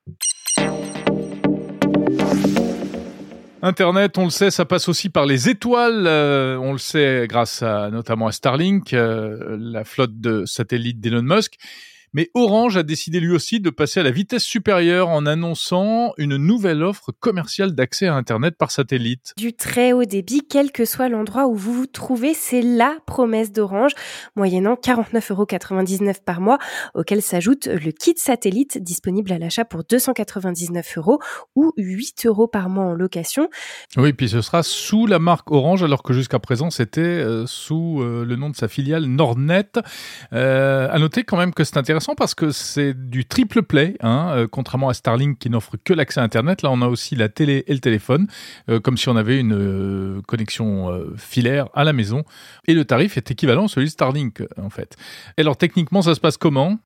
Internet, 3.64 4.18
on 4.20 4.26
le 4.26 4.30
sait, 4.30 4.52
ça 4.52 4.66
passe 4.66 4.88
aussi 4.88 5.10
par 5.10 5.26
les 5.26 5.50
étoiles. 5.50 6.06
Euh, 6.06 6.58
on 6.58 6.74
le 6.74 6.78
sait 6.78 7.26
grâce 7.28 7.64
à 7.64 7.90
notamment 7.90 8.28
à 8.28 8.32
Starlink, 8.32 8.94
euh, 8.94 9.58
la 9.60 9.84
flotte 9.84 10.20
de 10.20 10.46
satellites 10.46 11.00
d'Elon 11.00 11.24
Musk. 11.24 11.58
Mais 12.14 12.30
Orange 12.34 12.78
a 12.78 12.84
décidé 12.84 13.20
lui 13.20 13.32
aussi 13.32 13.60
de 13.60 13.70
passer 13.70 14.00
à 14.00 14.04
la 14.04 14.12
vitesse 14.12 14.44
supérieure 14.44 15.10
en 15.10 15.26
annonçant 15.26 16.14
une 16.18 16.38
nouvelle 16.38 16.82
offre 16.82 17.12
commerciale 17.20 17.74
d'accès 17.74 18.08
à 18.08 18.16
Internet 18.16 18.56
par 18.58 18.72
satellite. 18.72 19.34
Du 19.38 19.54
très 19.54 19.92
haut 19.92 20.06
débit, 20.06 20.42
quel 20.50 20.72
que 20.72 20.86
soit 20.86 21.10
l'endroit 21.10 21.48
où 21.48 21.56
vous 21.56 21.74
vous 21.74 21.86
trouvez, 21.86 22.34
c'est 22.34 22.62
la 22.62 22.96
promesse 23.06 23.52
d'Orange, 23.52 23.92
moyennant 24.36 24.76
49,99 24.76 25.32
euros 25.32 26.14
par 26.26 26.42
mois, 26.42 26.58
auquel 26.96 27.22
s'ajoute 27.22 27.68
le 27.68 27.92
kit 27.92 28.16
satellite 28.18 28.78
disponible 28.82 29.32
à 29.34 29.38
l'achat 29.38 29.66
pour 29.66 29.84
299 29.84 30.98
euros 30.98 31.20
ou 31.56 31.74
8 31.78 32.26
euros 32.26 32.48
par 32.48 32.70
mois 32.70 32.86
en 32.86 32.94
location. 32.94 33.50
Oui, 33.98 34.14
puis 34.14 34.30
ce 34.30 34.42
sera 34.42 34.64
sous 34.64 35.08
la 35.08 35.20
marque 35.20 35.52
Orange, 35.52 35.84
alors 35.84 36.04
que 36.04 36.14
jusqu'à 36.14 36.40
présent 36.40 36.70
c'était 36.70 37.02
euh, 37.02 37.46
sous 37.48 38.02
euh, 38.02 38.26
le 38.26 38.36
nom 38.36 38.50
de 38.50 38.56
sa 38.56 38.68
filiale 38.68 39.06
Nordnet. 39.06 39.70
Euh, 40.34 40.88
à 40.90 41.00
noter 41.00 41.24
quand 41.24 41.38
même 41.38 41.54
que 41.54 41.64
c'est 41.64 41.78
intéressant 41.78 41.97
parce 42.16 42.36
que 42.36 42.52
c'est 42.52 42.94
du 42.94 43.26
triple 43.26 43.64
play, 43.64 43.96
hein, 44.02 44.32
euh, 44.32 44.48
contrairement 44.50 44.90
à 44.90 44.94
Starlink 44.94 45.40
qui 45.40 45.50
n'offre 45.50 45.78
que 45.84 45.94
l'accès 45.94 46.20
à 46.20 46.24
Internet. 46.24 46.62
Là, 46.62 46.70
on 46.72 46.82
a 46.82 46.88
aussi 46.88 47.16
la 47.16 47.30
télé 47.30 47.64
et 47.68 47.74
le 47.74 47.80
téléphone, 47.80 48.28
euh, 48.70 48.80
comme 48.80 48.98
si 48.98 49.10
on 49.10 49.16
avait 49.16 49.40
une 49.40 49.54
euh, 49.54 50.22
connexion 50.28 50.68
filaire 51.18 51.70
à 51.74 51.84
la 51.84 51.94
maison. 51.94 52.24
Et 52.68 52.74
le 52.74 52.86
tarif 52.86 53.18
est 53.18 53.32
équivalent 53.32 53.66
à 53.66 53.68
celui 53.68 53.88
de 53.88 53.92
Starlink, 53.92 54.44
en 54.62 54.70
fait. 54.70 54.96
Et 55.38 55.42
alors, 55.42 55.58
techniquement, 55.58 56.02
ça 56.02 56.16
se 56.16 56.20
passe 56.20 56.38
comment? 56.38 56.78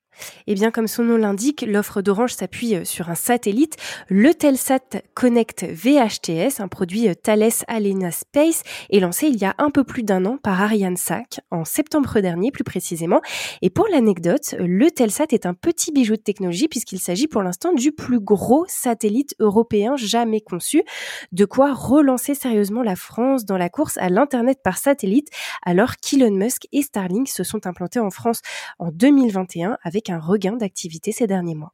Eh 0.47 0.53
bien, 0.53 0.71
comme 0.71 0.87
son 0.87 1.03
nom 1.03 1.17
l'indique, 1.17 1.65
l'offre 1.67 2.01
d'Orange 2.01 2.33
s'appuie 2.33 2.75
euh, 2.75 2.83
sur 2.83 3.09
un 3.09 3.15
satellite, 3.15 3.77
le 4.07 4.33
Telsat 4.33 5.01
Connect 5.13 5.63
VHTS, 5.63 6.59
un 6.59 6.67
produit 6.67 7.07
euh, 7.07 7.13
Thales 7.13 7.51
Alenia 7.67 8.11
Space, 8.11 8.63
est 8.89 8.99
lancé 8.99 9.27
il 9.27 9.37
y 9.37 9.45
a 9.45 9.55
un 9.57 9.69
peu 9.69 9.83
plus 9.83 10.03
d'un 10.03 10.25
an 10.25 10.37
par 10.37 10.61
Ariane 10.61 10.97
5, 10.97 11.39
en 11.51 11.65
septembre 11.65 12.19
dernier 12.19 12.51
plus 12.51 12.63
précisément. 12.63 13.21
Et 13.61 13.69
pour 13.69 13.87
l'anecdote, 13.87 14.55
le 14.59 14.91
Telsat 14.91 15.27
est 15.31 15.45
un 15.45 15.53
petit 15.53 15.91
bijou 15.91 16.15
de 16.15 16.21
technologie 16.21 16.67
puisqu'il 16.67 16.99
s'agit 16.99 17.27
pour 17.27 17.43
l'instant 17.43 17.73
du 17.73 17.91
plus 17.91 18.19
gros 18.19 18.65
satellite 18.67 19.35
européen 19.39 19.95
jamais 19.95 20.41
conçu, 20.41 20.83
de 21.31 21.45
quoi 21.45 21.73
relancer 21.73 22.35
sérieusement 22.35 22.83
la 22.83 22.95
France 22.95 23.45
dans 23.45 23.57
la 23.57 23.69
course 23.69 23.97
à 23.97 24.09
l'Internet 24.09 24.59
par 24.63 24.77
satellite, 24.77 25.29
alors 25.63 25.95
qu'Elon 25.97 26.31
Musk 26.31 26.67
et 26.71 26.81
Starlink 26.81 27.27
se 27.27 27.43
sont 27.43 27.67
implantés 27.67 27.99
en 27.99 28.09
France 28.09 28.41
en 28.79 28.91
2021 28.91 29.77
avec 29.83 30.00
un 30.09 30.19
regain 30.19 30.57
d'activité 30.57 31.11
ces 31.11 31.27
derniers 31.27 31.55
mois. 31.55 31.73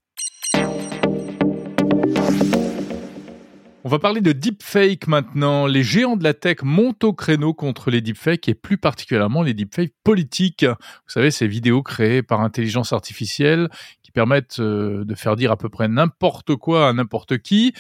On 3.88 3.90
va 3.90 4.00
parler 4.00 4.20
de 4.20 4.34
deepfake 4.34 5.08
maintenant. 5.08 5.66
Les 5.66 5.82
géants 5.82 6.18
de 6.18 6.24
la 6.26 6.34
tech 6.34 6.58
montent 6.62 7.06
au 7.06 7.14
créneau 7.14 7.54
contre 7.54 7.90
les 7.90 8.02
deepfakes 8.02 8.50
et 8.50 8.54
plus 8.54 8.78
particulièrement 8.78 9.44
les 9.44 9.54
deepfakes 9.54 9.94
politiques. 10.04 10.66
Vous 10.66 11.08
savez, 11.08 11.32
ces 11.32 11.48
vidéos 11.48 11.84
créées 11.84 12.22
par 12.22 12.42
intelligence 12.42 12.92
artificielle 12.92 13.70
qui 14.04 14.12
permettent 14.12 14.60
euh, 14.60 15.06
de 15.06 15.16
faire 15.16 15.38
dire 15.38 15.54
à 15.54 15.58
peu 15.58 15.70
près 15.70 15.88
n'importe 15.88 16.58
quoi 16.58 16.90
à 16.90 16.92
n'importe 16.92 17.38
qui. 17.38 17.74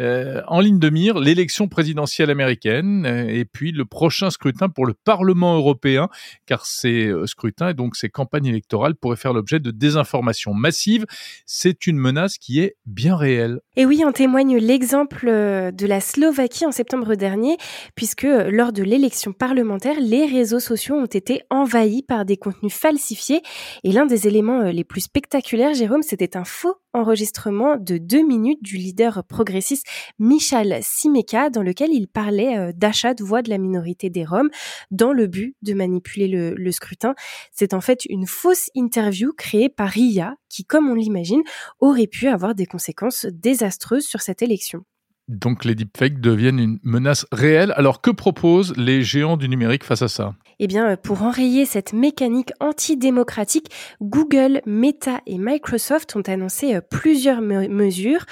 Euh, 0.00 0.42
en 0.46 0.60
ligne 0.60 0.78
de 0.78 0.90
mire, 0.90 1.18
l'élection 1.18 1.66
présidentielle 1.66 2.30
américaine 2.30 3.04
euh, 3.04 3.28
et 3.28 3.44
puis 3.44 3.72
le 3.72 3.84
prochain 3.84 4.30
scrutin 4.30 4.68
pour 4.68 4.86
le 4.86 4.94
Parlement 4.94 5.56
européen, 5.56 6.08
car 6.46 6.66
ces 6.66 7.06
euh, 7.06 7.26
scrutins 7.26 7.70
et 7.70 7.74
donc 7.74 7.96
ces 7.96 8.08
campagnes 8.08 8.46
électorales 8.46 8.94
pourraient 8.94 9.16
faire 9.16 9.32
l'objet 9.32 9.58
de 9.58 9.70
désinformation 9.70 10.54
massive. 10.54 11.04
C'est 11.46 11.86
une 11.86 11.98
menace 11.98 12.38
qui 12.38 12.60
est 12.60 12.76
bien 12.86 13.16
réelle. 13.16 13.60
Et 13.76 13.86
oui, 13.86 14.04
en 14.04 14.12
témoigne 14.12 14.56
l'exemple 14.58 15.26
de 15.26 15.86
la 15.86 16.00
Slovaquie 16.00 16.66
en 16.66 16.72
septembre 16.72 17.14
dernier, 17.14 17.56
puisque 17.94 18.26
lors 18.26 18.72
de 18.72 18.82
l'élection 18.82 19.32
parlementaire, 19.32 19.96
les 20.00 20.26
réseaux 20.26 20.60
sociaux 20.60 20.96
ont 20.96 21.06
été 21.06 21.42
envahis 21.50 22.02
par 22.02 22.24
des 22.24 22.36
contenus 22.36 22.72
falsifiés. 22.72 23.42
Et 23.84 23.92
l'un 23.92 24.06
des 24.06 24.26
éléments 24.26 24.62
les 24.62 24.84
plus 24.84 25.02
spectaculaires, 25.02 25.74
Jérôme, 25.74 26.02
c'était 26.02 26.36
un 26.36 26.44
faux 26.44 26.76
enregistrement 26.92 27.76
de 27.76 27.98
deux 27.98 28.26
minutes 28.26 28.62
du 28.62 28.76
leader 28.76 29.24
progressiste 29.24 29.86
Michal 30.18 30.78
Simeka, 30.82 31.50
dans 31.50 31.62
lequel 31.62 31.90
il 31.92 32.08
parlait 32.08 32.72
d'achat 32.74 33.14
de 33.14 33.22
voix 33.22 33.42
de 33.42 33.50
la 33.50 33.58
minorité 33.58 34.10
des 34.10 34.24
Roms 34.24 34.50
dans 34.90 35.12
le 35.12 35.26
but 35.26 35.56
de 35.62 35.74
manipuler 35.74 36.28
le, 36.28 36.54
le 36.54 36.72
scrutin. 36.72 37.14
C'est 37.52 37.74
en 37.74 37.80
fait 37.80 38.04
une 38.06 38.26
fausse 38.26 38.70
interview 38.74 39.32
créée 39.32 39.68
par 39.68 39.90
RIA 39.90 40.34
qui, 40.48 40.64
comme 40.64 40.88
on 40.88 40.94
l'imagine, 40.94 41.42
aurait 41.80 42.06
pu 42.06 42.28
avoir 42.28 42.54
des 42.54 42.66
conséquences 42.66 43.26
désastreuses 43.26 44.06
sur 44.06 44.20
cette 44.20 44.42
élection. 44.42 44.84
Donc 45.28 45.64
les 45.64 45.74
deepfakes 45.74 46.20
deviennent 46.20 46.58
une 46.58 46.78
menace 46.82 47.26
réelle. 47.32 47.72
Alors 47.76 48.00
que 48.00 48.10
proposent 48.10 48.74
les 48.76 49.02
géants 49.02 49.36
du 49.36 49.48
numérique 49.48 49.84
face 49.84 50.02
à 50.02 50.08
ça? 50.08 50.34
Eh 50.60 50.66
bien, 50.66 50.96
pour 50.96 51.22
enrayer 51.22 51.66
cette 51.66 51.92
mécanique 51.92 52.50
antidémocratique, 52.58 53.70
Google, 54.02 54.60
Meta 54.66 55.20
et 55.26 55.38
Microsoft 55.38 56.16
ont 56.16 56.22
annoncé 56.22 56.74
euh, 56.74 56.80
plusieurs 56.80 57.40
me 57.40 57.68
mesures. 57.68 58.24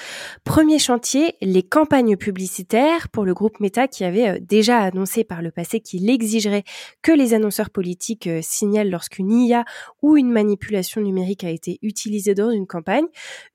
Premier 0.43 0.77
chantier, 0.77 1.35
les 1.41 1.63
campagnes 1.63 2.17
publicitaires 2.17 3.07
pour 3.09 3.23
le 3.23 3.33
groupe 3.33 3.61
Meta 3.61 3.87
qui 3.87 4.03
avait 4.03 4.27
euh, 4.27 4.39
déjà 4.41 4.79
annoncé 4.79 5.23
par 5.23 5.41
le 5.41 5.51
passé 5.51 5.79
qu'il 5.79 6.09
exigerait 6.09 6.63
que 7.01 7.13
les 7.13 7.33
annonceurs 7.33 7.69
politiques 7.69 8.27
euh, 8.27 8.41
signalent 8.41 8.89
lorsqu'une 8.89 9.31
IA 9.31 9.63
ou 10.01 10.17
une 10.17 10.31
manipulation 10.31 10.99
numérique 10.99 11.45
a 11.45 11.49
été 11.49 11.79
utilisée 11.81 12.33
dans 12.33 12.49
une 12.49 12.67
campagne. 12.67 13.05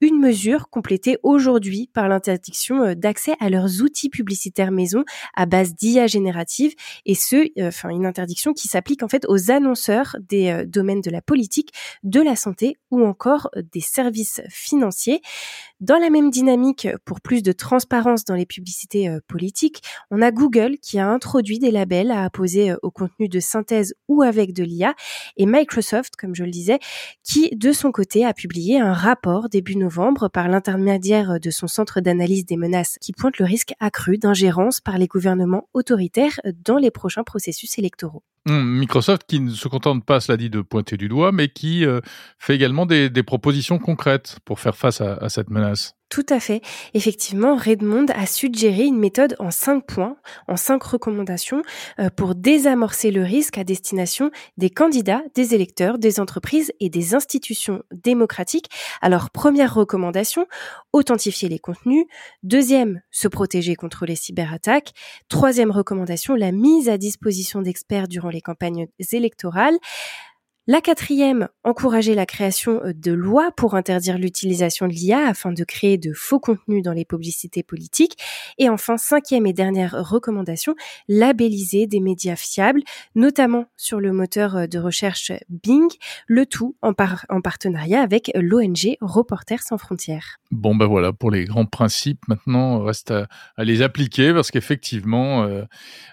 Une 0.01 0.19
mesure 0.19 0.71
complétée 0.71 1.19
aujourd'hui 1.23 1.91
par 1.93 2.09
l'interdiction 2.09 2.95
d'accès 2.95 3.32
à 3.41 3.51
leurs 3.51 3.83
outils 3.83 4.09
publicitaires 4.09 4.71
maison 4.71 5.05
à 5.35 5.47
base 5.47 5.75
d'IA 5.75 6.07
générative 6.07 6.75
et 7.07 7.15
ce, 7.15 7.49
enfin 7.67 7.91
une 7.91 8.07
interdiction 8.07 8.53
qui 8.53 8.69
s'applique 8.69 9.03
en 9.03 9.09
fait 9.09 9.25
aux 9.29 9.51
annonceurs 9.51 10.17
des 10.29 10.51
euh, 10.51 10.65
domaines 10.67 11.01
de 11.01 11.11
la 11.11 11.23
politique, 11.23 11.73
de 12.03 12.21
la 12.21 12.37
santé 12.37 12.77
ou 12.91 13.05
encore 13.05 13.51
des 13.73 13.81
services 13.81 14.41
financiers. 14.49 15.21
Dans 15.83 15.99
la 15.99 16.11
même 16.11 16.31
dynamique, 16.31 16.87
pour 17.05 17.21
plus 17.21 17.43
de 17.43 17.51
transparence 17.51 18.25
dans 18.25 18.37
les 18.37 18.47
publicités 18.47 19.09
euh, 19.09 19.19
politiques, 19.27 19.83
on 20.13 20.23
a 20.23 20.31
Google 20.31 20.77
qui 20.81 21.01
a 21.01 21.09
introduit 21.09 21.59
des 21.59 21.73
labels 21.73 22.13
à 22.13 22.23
apposer 22.23 22.71
euh, 22.71 22.77
au 22.83 22.93
contenu 22.93 23.29
de 23.29 23.41
synthèse 23.41 23.93
ou 24.07 24.23
avec 24.23 24.53
de 24.53 24.63
l'IA 24.63 24.95
et 25.37 25.45
Microsoft, 25.45 26.15
comme 26.15 26.37
je 26.37 26.45
le 26.45 26.53
disais, 26.53 26.79
qui 27.25 27.51
de 27.57 27.73
son 27.73 27.91
côté 27.91 28.25
a 28.25 28.33
publié 28.33 28.79
un 28.79 28.93
rapport 28.93 29.49
début 29.49 29.75
novembre 29.75 30.29
par 30.29 30.47
l'intermédiaire 30.47 31.41
de 31.41 31.51
son 31.51 31.67
centre 31.67 32.01
d'analyse 32.01 32.47
des 32.47 32.57
menaces 32.57 32.97
qui 33.01 33.11
pointe 33.13 33.39
le 33.39 33.45
risque 33.45 33.75
accru 33.81 34.19
d'ingérence 34.19 34.81
par 34.81 34.99
les 34.99 35.09
gouvernements 35.09 35.69
autoritaires 35.75 36.39
dans 36.65 36.77
les 36.77 36.93
prochains 36.93 37.25
processus 37.25 37.77
électoraux. 37.77 38.23
Mmh, 38.47 38.79
Microsoft 38.79 39.23
qui 39.29 39.39
ne 39.39 39.51
se 39.51 39.69
contente 39.69 40.05
pas, 40.05 40.21
cela 40.21 40.37
dit, 40.37 40.51
de 40.51 40.61
pointer 40.63 40.97
du 40.97 41.09
doigt, 41.09 41.31
mais 41.31 41.49
qui 41.49 41.87
euh, 41.87 42.01
fait 42.39 42.55
également 42.55 42.87
des, 42.87 43.11
propositions 43.23 43.79
concrètes 43.79 44.39
pour 44.45 44.59
faire 44.59 44.77
face 44.77 45.01
à 45.01 45.29
cette 45.29 45.51
menace. 45.51 45.95
Tout 46.13 46.27
à 46.29 46.41
fait. 46.41 46.61
Effectivement, 46.93 47.57
Redmond 47.57 48.05
a 48.15 48.27
suggéré 48.27 48.85
une 48.85 48.99
méthode 48.99 49.35
en 49.39 49.51
cinq 49.51 49.87
points, 49.87 50.19
en 50.47 50.59
cinq 50.59 50.83
recommandations, 50.83 51.63
euh, 51.99 52.11
pour 52.15 52.35
désamorcer 52.35 53.11
le 53.11 53.23
risque 53.23 53.57
à 53.57 53.65
destination 53.65 54.31
des 54.59 54.69
candidats, 54.69 55.23
des 55.35 55.55
électeurs, 55.55 55.97
des 55.97 56.21
entreprises 56.21 56.71
et 56.81 56.91
des 56.91 57.15
institutions 57.15 57.83
démocratiques. 57.93 58.69
Alors, 59.01 59.31
première 59.31 59.75
recommandation, 59.75 60.47
authentifier 60.93 61.49
les 61.49 61.59
contenus. 61.59 62.05
Deuxième, 62.43 63.01
se 63.11 63.27
protéger 63.27 63.75
contre 63.75 64.05
les 64.05 64.17
cyberattaques. 64.17 64.93
Troisième 65.31 65.71
recommandation, 65.71 66.35
la 66.35 66.53
mise 66.53 66.91
à 66.91 66.99
disposition 66.99 67.63
d'experts 67.63 68.07
durant 68.07 68.29
les 68.29 68.43
campagnes 68.43 68.87
électorales. 69.13 69.79
La 70.69 70.81
quatrième, 70.81 71.49
encourager 71.65 72.15
la 72.15 72.25
création 72.25 72.81
euh, 72.85 72.93
de 72.95 73.11
lois 73.11 73.51
pour 73.57 73.75
interdire 73.75 74.17
l'utilisation 74.17 74.87
de 74.87 74.93
l'IA 74.93 75.27
afin 75.27 75.51
de 75.51 75.65
créer 75.65 75.99
de 75.99 76.13
faux 76.13 76.39
contenus 76.39 76.85
dans 76.85 76.93
les 76.93 77.05
publicités 77.05 77.65
politiques. 77.65 78.17
Et 78.59 78.69
enfin, 78.69 78.97
cinquième 78.97 79.45
et 79.47 79.53
dernière 79.53 79.91
recommandation, 80.09 80.77
labelliser 81.09 81.89
des 81.89 81.99
médias 81.99 82.37
fiables, 82.37 82.83
notamment 83.17 83.67
sur 83.77 83.99
le 83.99 84.13
moteur 84.13 84.55
euh, 84.55 84.67
de 84.69 84.79
recherche 84.79 85.33
Bing, 85.49 85.89
le 86.29 86.47
tout 86.47 86.77
en, 86.81 86.93
par 86.93 87.27
en 87.29 87.41
partenariat 87.41 88.01
avec 88.01 88.31
l'ONG 88.37 88.97
Reporters 89.01 89.65
sans 89.65 89.79
frontières. 89.79 90.39
Bon 90.53 90.77
ben 90.77 90.87
voilà, 90.87 91.13
pour 91.13 91.33
les 91.33 91.45
grands 91.45 91.67
principes, 91.67 92.21
maintenant 92.29 92.85
reste 92.85 93.11
à, 93.11 93.27
les 93.59 93.83
appliquer 93.83 94.33
parce 94.33 94.53
qu'effectivement, 94.53 95.43
euh, 95.43 95.65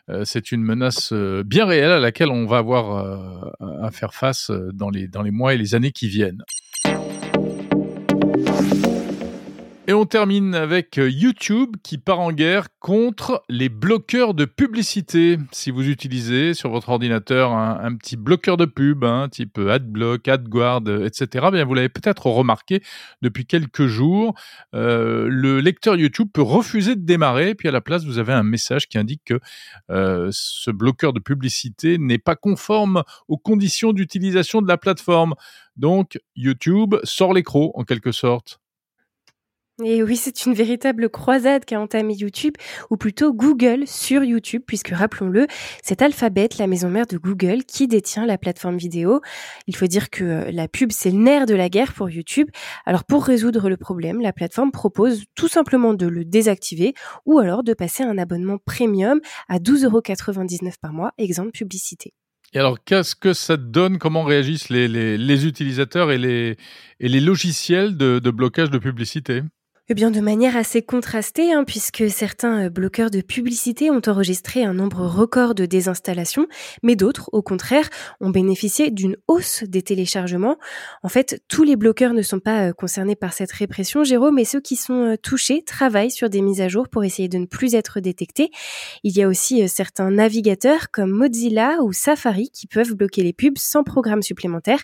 euh, 0.10 0.24
c'est 0.26 0.52
une 0.52 0.64
menace 0.64 1.12
euh, 1.14 1.44
bien 1.46 1.66
réelle 1.66 1.92
à 1.92 2.00
laquelle 2.00 2.30
on 2.30 2.46
va 2.46 2.58
avoir 2.58 2.98
euh, 2.98 3.84
à 3.84 3.92
faire 3.92 4.14
face 4.14 4.39
dans 4.74 4.90
les, 4.90 5.08
dans 5.08 5.22
les 5.22 5.32
mois 5.32 5.54
et 5.54 5.58
les 5.58 5.76
années 5.76 5.92
qui 5.92 6.08
viennent. 6.08 6.44
Et 9.90 9.94
on 9.94 10.06
termine 10.06 10.54
avec 10.54 11.00
euh, 11.00 11.10
YouTube 11.10 11.76
qui 11.82 11.98
part 11.98 12.20
en 12.20 12.32
guerre 12.32 12.68
contre 12.80 13.44
les 13.50 13.70
bloqueurs 13.70 14.36
de 14.36 14.46
publicité. 14.46 15.40
Si 15.52 15.72
vous 15.72 15.90
utilisez 15.90 16.54
sur 16.54 16.70
votre 16.70 16.90
ordinateur 16.90 17.54
un, 17.54 17.96
petit 17.96 18.16
bloqueur 18.16 18.56
de 18.56 18.66
pub, 18.66 19.04
hein, 19.04 19.30
type 19.32 19.58
AdBlock, 19.58 20.28
AdGuard, 20.28 20.84
etc., 21.04 21.48
bien 21.52 21.66
vous 21.66 21.74
l'avez 21.74 21.90
peut-être 21.90 22.28
remarqué 22.28 22.84
depuis 23.24 23.48
quelques 23.48 23.88
jours, 23.88 24.36
euh, 24.76 25.26
le 25.28 25.60
lecteur 25.60 25.96
YouTube 25.96 26.30
peut 26.32 26.44
refuser 26.44 26.96
de 26.96 27.04
démarrer, 27.04 27.56
puis 27.56 27.68
à 27.68 27.72
la 27.72 27.82
place 27.82 28.06
vous 28.06 28.20
avez 28.20 28.34
un 28.34 28.44
message 28.44 28.88
qui 28.88 29.00
indique 29.00 29.24
que 29.26 29.40
euh, 29.90 30.30
ce 30.32 30.70
bloqueur 30.70 31.14
de 31.14 31.20
publicité 31.20 31.98
n'est 31.98 32.20
pas 32.20 32.36
conforme 32.36 33.02
aux 33.28 33.40
conditions 33.40 33.92
d'utilisation 33.92 34.62
de 34.62 34.68
la 34.68 34.78
plateforme. 34.78 35.34
Donc 35.78 36.20
YouTube 36.36 36.94
sort 37.04 37.34
l'écro 37.34 37.72
en 37.74 37.86
quelque 37.86 38.12
sorte. 38.12 38.60
Et 39.82 40.04
oui, 40.04 40.18
c'est 40.18 40.46
une 40.46 40.54
véritable 40.54 41.10
croisade 41.10 41.64
qu'a 41.64 41.80
entamé 41.80 42.14
YouTube, 42.14 42.56
ou 42.90 42.98
plutôt 42.98 43.32
Google 43.32 43.88
sur 43.88 44.26
YouTube, 44.26 44.62
puisque 44.68 44.90
rappelons-le, 44.90 45.48
c'est 45.82 46.02
Alphabet, 46.02 46.50
la 46.58 46.68
maison 46.68 46.90
mère 46.90 47.08
de 47.08 47.18
Google, 47.18 47.64
qui 47.64 47.88
détient 47.88 48.26
la 48.26 48.38
plateforme 48.38 48.76
vidéo. 48.76 49.22
Il 49.68 49.78
faut 49.78 49.88
dire 49.88 50.10
que 50.10 50.24
euh, 50.24 50.52
la 50.52 50.68
pub, 50.68 50.92
c'est 50.92 51.12
le 51.12 51.20
nerf 51.20 51.46
de 51.46 51.56
la 51.56 51.70
guerre 51.70 51.94
pour 51.94 52.10
YouTube. 52.10 52.50
Alors 52.86 53.06
pour 53.06 53.24
résoudre 53.24 53.70
le 53.70 53.78
problème, 53.78 54.20
la 54.20 54.34
plateforme 54.34 54.72
propose 54.72 55.24
tout 55.34 55.48
simplement 55.48 55.94
de 55.94 56.08
le 56.08 56.26
désactiver, 56.26 56.94
ou 57.26 57.40
alors 57.40 57.64
de 57.64 57.74
passer 57.74 58.04
un 58.04 58.18
abonnement 58.18 58.58
premium 58.58 59.22
à 59.48 59.60
12,99€ 59.60 60.74
par 60.82 60.92
mois, 60.92 61.14
exemple 61.18 61.52
publicité. 61.52 62.14
Et 62.52 62.60
alors, 62.60 62.84
qu'est-ce 62.84 63.16
que 63.16 63.32
ça 63.32 63.56
donne? 63.56 64.00
Comment 64.00 64.24
réagissent 64.24 64.70
les, 64.70 65.46
utilisateurs 65.46 66.12
et 66.12 66.18
les, 66.18 66.58
logiciels 67.00 67.96
de 67.96 68.32
blocage 68.32 68.72
de 68.72 68.80
publicité? 68.80 69.44
Eh 69.92 69.96
bien, 69.96 70.12
de 70.12 70.20
manière 70.20 70.56
assez 70.56 70.84
contrastée, 70.84 71.52
hein, 71.52 71.64
puisque 71.64 72.12
certains 72.12 72.66
euh, 72.66 72.70
bloqueurs 72.70 73.10
de 73.10 73.22
publicité 73.22 73.90
ont 73.90 74.02
enregistré 74.06 74.64
un 74.64 74.76
nombre 74.76 75.08
record 75.08 75.56
de 75.56 75.66
désinstallations, 75.66 76.46
mais 76.84 76.96
d'autres, 76.96 77.32
au 77.34 77.42
contraire, 77.42 77.90
ont 78.22 78.30
bénéficié 78.30 78.92
d'une 78.92 79.18
hausse 79.28 79.64
des 79.64 79.82
téléchargements. 79.82 80.58
En 81.02 81.10
fait, 81.10 81.42
tous 81.48 81.64
les 81.64 81.76
bloqueurs 81.76 82.14
ne 82.14 82.22
sont 82.22 82.40
pas 82.40 82.68
euh, 82.68 82.72
concernés 82.72 83.16
par 83.16 83.34
cette 83.34 83.52
répression, 83.52 84.04
Jérôme, 84.04 84.36
mais 84.36 84.46
ceux 84.46 84.62
qui 84.62 84.76
sont 84.76 85.14
euh, 85.14 85.16
touchés 85.18 85.64
travaillent 85.64 86.12
sur 86.12 86.30
des 86.30 86.42
mises 86.42 86.62
à 86.62 86.68
jour 86.68 86.88
pour 86.88 87.04
essayer 87.04 87.28
de 87.28 87.40
ne 87.40 87.48
plus 87.48 87.74
être 87.74 88.00
détectés. 88.00 88.52
Il 89.04 89.18
y 89.18 89.24
a 89.24 89.28
aussi 89.28 89.68
certains 89.68 90.12
navigateurs 90.12 90.92
comme 90.92 91.10
Mozilla 91.10 91.82
ou 91.82 91.94
Safari 91.94 92.52
qui 92.52 92.68
peuvent 92.68 92.94
bloquer 92.94 93.24
les 93.24 93.34
pubs 93.34 93.58
sans 93.58 93.84
programme 93.84 94.22
supplémentaire, 94.22 94.82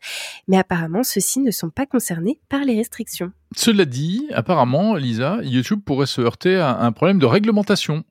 mais 0.47 0.57
apparemment 0.57 1.03
ceux-ci 1.03 1.41
ne 1.41 1.51
sont 1.51 1.69
pas 1.69 1.85
concernés 1.85 2.39
par 2.49 2.61
les 2.61 2.75
restrictions. 2.75 3.31
Cela 3.55 3.85
dit, 3.85 4.27
apparemment, 4.33 4.95
Lisa, 4.95 5.39
YouTube 5.43 5.79
pourrait 5.85 6.07
se 6.07 6.21
heurter 6.21 6.57
à 6.57 6.81
un 6.81 6.91
problème 6.91 7.19
de 7.19 7.25
réglementation. 7.25 8.03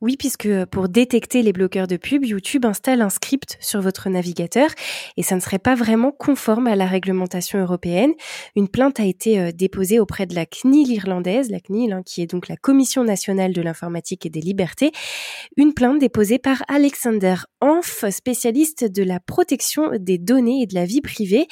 Oui, 0.00 0.16
puisque 0.16 0.48
pour 0.66 0.88
détecter 0.88 1.42
les 1.42 1.52
bloqueurs 1.52 1.86
de 1.86 1.96
pub, 1.96 2.24
YouTube 2.24 2.64
installe 2.64 3.02
un 3.02 3.08
script 3.08 3.56
sur 3.60 3.80
votre 3.80 4.08
navigateur 4.08 4.68
et 5.16 5.22
ça 5.22 5.36
ne 5.36 5.40
serait 5.40 5.58
pas 5.58 5.74
vraiment 5.74 6.12
conforme 6.12 6.66
à 6.66 6.74
la 6.74 6.86
réglementation 6.86 7.60
européenne. 7.60 8.12
Une 8.56 8.68
plainte 8.68 8.98
a 8.98 9.04
été 9.04 9.38
euh, 9.38 9.52
déposée 9.52 10.00
auprès 10.00 10.26
de 10.26 10.34
la 10.34 10.44
CNIL 10.44 10.90
irlandaise, 10.90 11.50
la 11.50 11.60
CNIL 11.60 11.92
hein, 11.92 12.02
qui 12.04 12.20
est 12.20 12.26
donc 12.26 12.48
la 12.48 12.56
Commission 12.56 13.04
nationale 13.04 13.52
de 13.52 13.62
l'informatique 13.62 14.26
et 14.26 14.30
des 14.30 14.40
libertés. 14.40 14.90
Une 15.56 15.72
plainte 15.72 16.00
déposée 16.00 16.38
par 16.38 16.62
Alexander 16.68 17.36
Hanf, 17.60 18.04
spécialiste 18.10 18.84
de 18.84 19.02
la 19.04 19.20
protection 19.20 19.90
des 19.98 20.18
données 20.18 20.62
et 20.62 20.66
de 20.66 20.74
la 20.74 20.84
vie 20.84 21.00
privée. 21.00 21.46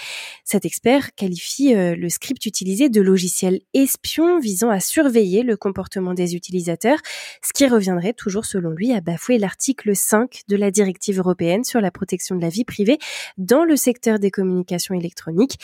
Cet 0.45 0.65
expert 0.65 1.15
qualifie 1.15 1.75
euh, 1.75 1.95
le 1.95 2.09
script 2.09 2.45
utilisé 2.47 2.89
de 2.89 3.01
logiciel 3.01 3.61
espion 3.75 4.41
visant 4.41 4.71
à 4.71 4.81
surveiller 4.81 5.43
le 5.43 5.57
comportement 5.57 6.15
des 6.15 6.35
utilisateurs, 6.35 6.99
ce 7.45 7.53
qui 7.53 7.67
reviendrait 7.67 8.10
toujours 8.13 8.45
selon 8.45 8.71
lui, 8.71 8.93
à 8.93 9.01
bafouer 9.01 9.39
l'article 9.39 9.95
5 9.95 10.43
de 10.49 10.57
la 10.57 10.71
directive 10.71 11.19
européenne 11.19 11.65
sur 11.65 11.81
la 11.81 11.91
protection 11.91 12.37
de 12.37 12.41
la 12.41 12.49
vie 12.49 12.65
privée 12.65 12.99
dans 13.39 13.65
le 13.65 13.77
secteur 13.77 14.19
des 14.19 14.31
communications 14.31 14.95
électroniques. 14.95 15.59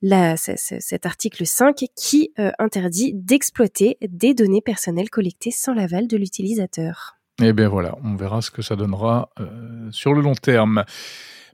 Là, 0.00 0.36
cet 0.36 1.06
article 1.06 1.44
5 1.44 1.84
qui 1.96 2.32
euh, 2.38 2.52
interdit 2.58 3.12
d'exploiter 3.14 3.98
des 4.00 4.32
données 4.32 4.60
personnelles 4.60 5.10
collectées 5.10 5.50
sans 5.50 5.74
l'aval 5.74 6.06
de 6.06 6.16
l'utilisateur. 6.16 7.16
Eh 7.42 7.52
bien 7.52 7.68
voilà, 7.68 7.96
on 8.04 8.14
verra 8.14 8.42
ce 8.42 8.50
que 8.50 8.62
ça 8.62 8.76
donnera 8.76 9.30
euh, 9.40 9.88
sur 9.90 10.14
le 10.14 10.20
long 10.20 10.34
terme. 10.34 10.84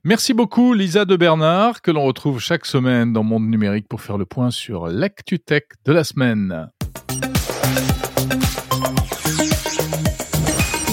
Merci 0.03 0.35
beaucoup 0.35 0.75
Lisa 0.75 1.07
de 1.07 1.17
Bernard, 1.17 1.81
que 1.81 1.91
l'on 1.91 2.05
retrouve 2.05 2.38
chaque 2.38 2.67
semaine 2.67 3.14
dans 3.14 3.23
Monde 3.23 3.49
Numérique 3.49 3.88
pour 3.88 4.03
faire 4.03 4.19
le 4.19 4.26
point 4.26 4.50
sur 4.50 4.88
l'actu-tech 4.88 5.62
de 5.87 5.93
la 5.93 6.05
semaine. 6.05 6.69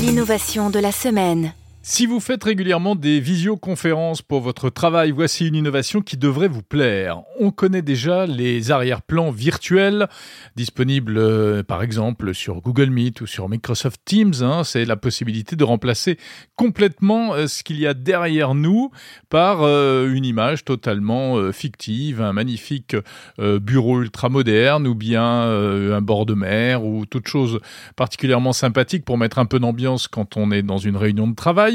L'innovation 0.01 0.71
de 0.71 0.79
la 0.79 0.91
semaine. 0.91 1.53
Si 1.83 2.05
vous 2.05 2.19
faites 2.19 2.43
régulièrement 2.43 2.93
des 2.93 3.19
visioconférences 3.19 4.21
pour 4.21 4.41
votre 4.41 4.69
travail, 4.69 5.09
voici 5.09 5.47
une 5.47 5.55
innovation 5.55 6.01
qui 6.01 6.15
devrait 6.15 6.47
vous 6.47 6.61
plaire. 6.61 7.23
On 7.39 7.49
connaît 7.49 7.81
déjà 7.81 8.27
les 8.27 8.69
arrière-plans 8.69 9.31
virtuels 9.31 10.07
disponibles 10.55 11.17
euh, 11.17 11.63
par 11.63 11.81
exemple 11.81 12.35
sur 12.35 12.61
Google 12.61 12.91
Meet 12.91 13.21
ou 13.21 13.25
sur 13.25 13.49
Microsoft 13.49 13.99
Teams. 14.05 14.35
Hein. 14.41 14.63
C'est 14.63 14.85
la 14.85 14.95
possibilité 14.95 15.55
de 15.55 15.63
remplacer 15.63 16.19
complètement 16.55 17.33
euh, 17.33 17.47
ce 17.47 17.63
qu'il 17.63 17.79
y 17.79 17.87
a 17.87 17.95
derrière 17.95 18.53
nous 18.53 18.91
par 19.29 19.63
euh, 19.63 20.13
une 20.13 20.25
image 20.25 20.63
totalement 20.63 21.51
fictive, 21.51 22.21
un 22.21 22.33
magnifique 22.33 22.95
bureau 23.39 24.01
ultra 24.01 24.29
moderne 24.29 24.85
ou 24.85 24.93
bien 24.93 25.23
un 25.23 26.01
bord 26.01 26.27
de 26.27 26.35
mer 26.35 26.83
ou 26.83 27.07
toute 27.07 27.27
chose 27.27 27.59
particulièrement 27.95 28.53
sympathique 28.53 29.03
pour 29.03 29.17
mettre 29.17 29.39
un 29.39 29.45
peu 29.45 29.59
d'ambiance 29.59 30.07
quand 30.07 30.37
on 30.37 30.51
est 30.51 30.61
dans 30.61 30.77
une 30.77 30.97
réunion 30.97 31.27
de 31.27 31.35
travail. 31.35 31.70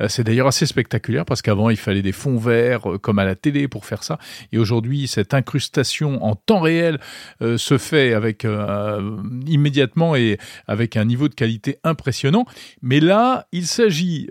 Euh, 0.00 0.08
c'est 0.08 0.24
d'ailleurs 0.24 0.46
assez 0.46 0.66
spectaculaire 0.66 1.24
parce 1.24 1.42
qu'avant, 1.42 1.70
il 1.70 1.76
fallait 1.76 2.02
des 2.02 2.12
fonds 2.12 2.38
verts 2.38 2.90
euh, 2.90 2.98
comme 2.98 3.18
à 3.18 3.24
la 3.24 3.34
télé 3.34 3.68
pour 3.68 3.86
faire 3.86 4.02
ça. 4.02 4.18
Et 4.52 4.58
aujourd'hui, 4.58 5.06
cette 5.08 5.34
incrustation 5.34 6.24
en 6.24 6.34
temps 6.34 6.60
réel 6.60 6.98
euh, 7.42 7.58
se 7.58 7.78
fait 7.78 8.14
avec 8.14 8.46
immédiatement 9.46 10.16
et 10.16 10.38
avec 10.66 10.96
un 10.96 11.04
niveau 11.04 11.28
de 11.28 11.34
qualité 11.34 11.78
impressionnant. 11.84 12.44
Mais 12.82 13.00
là, 13.00 13.46
il 13.52 13.66
s'agit, 13.66 14.28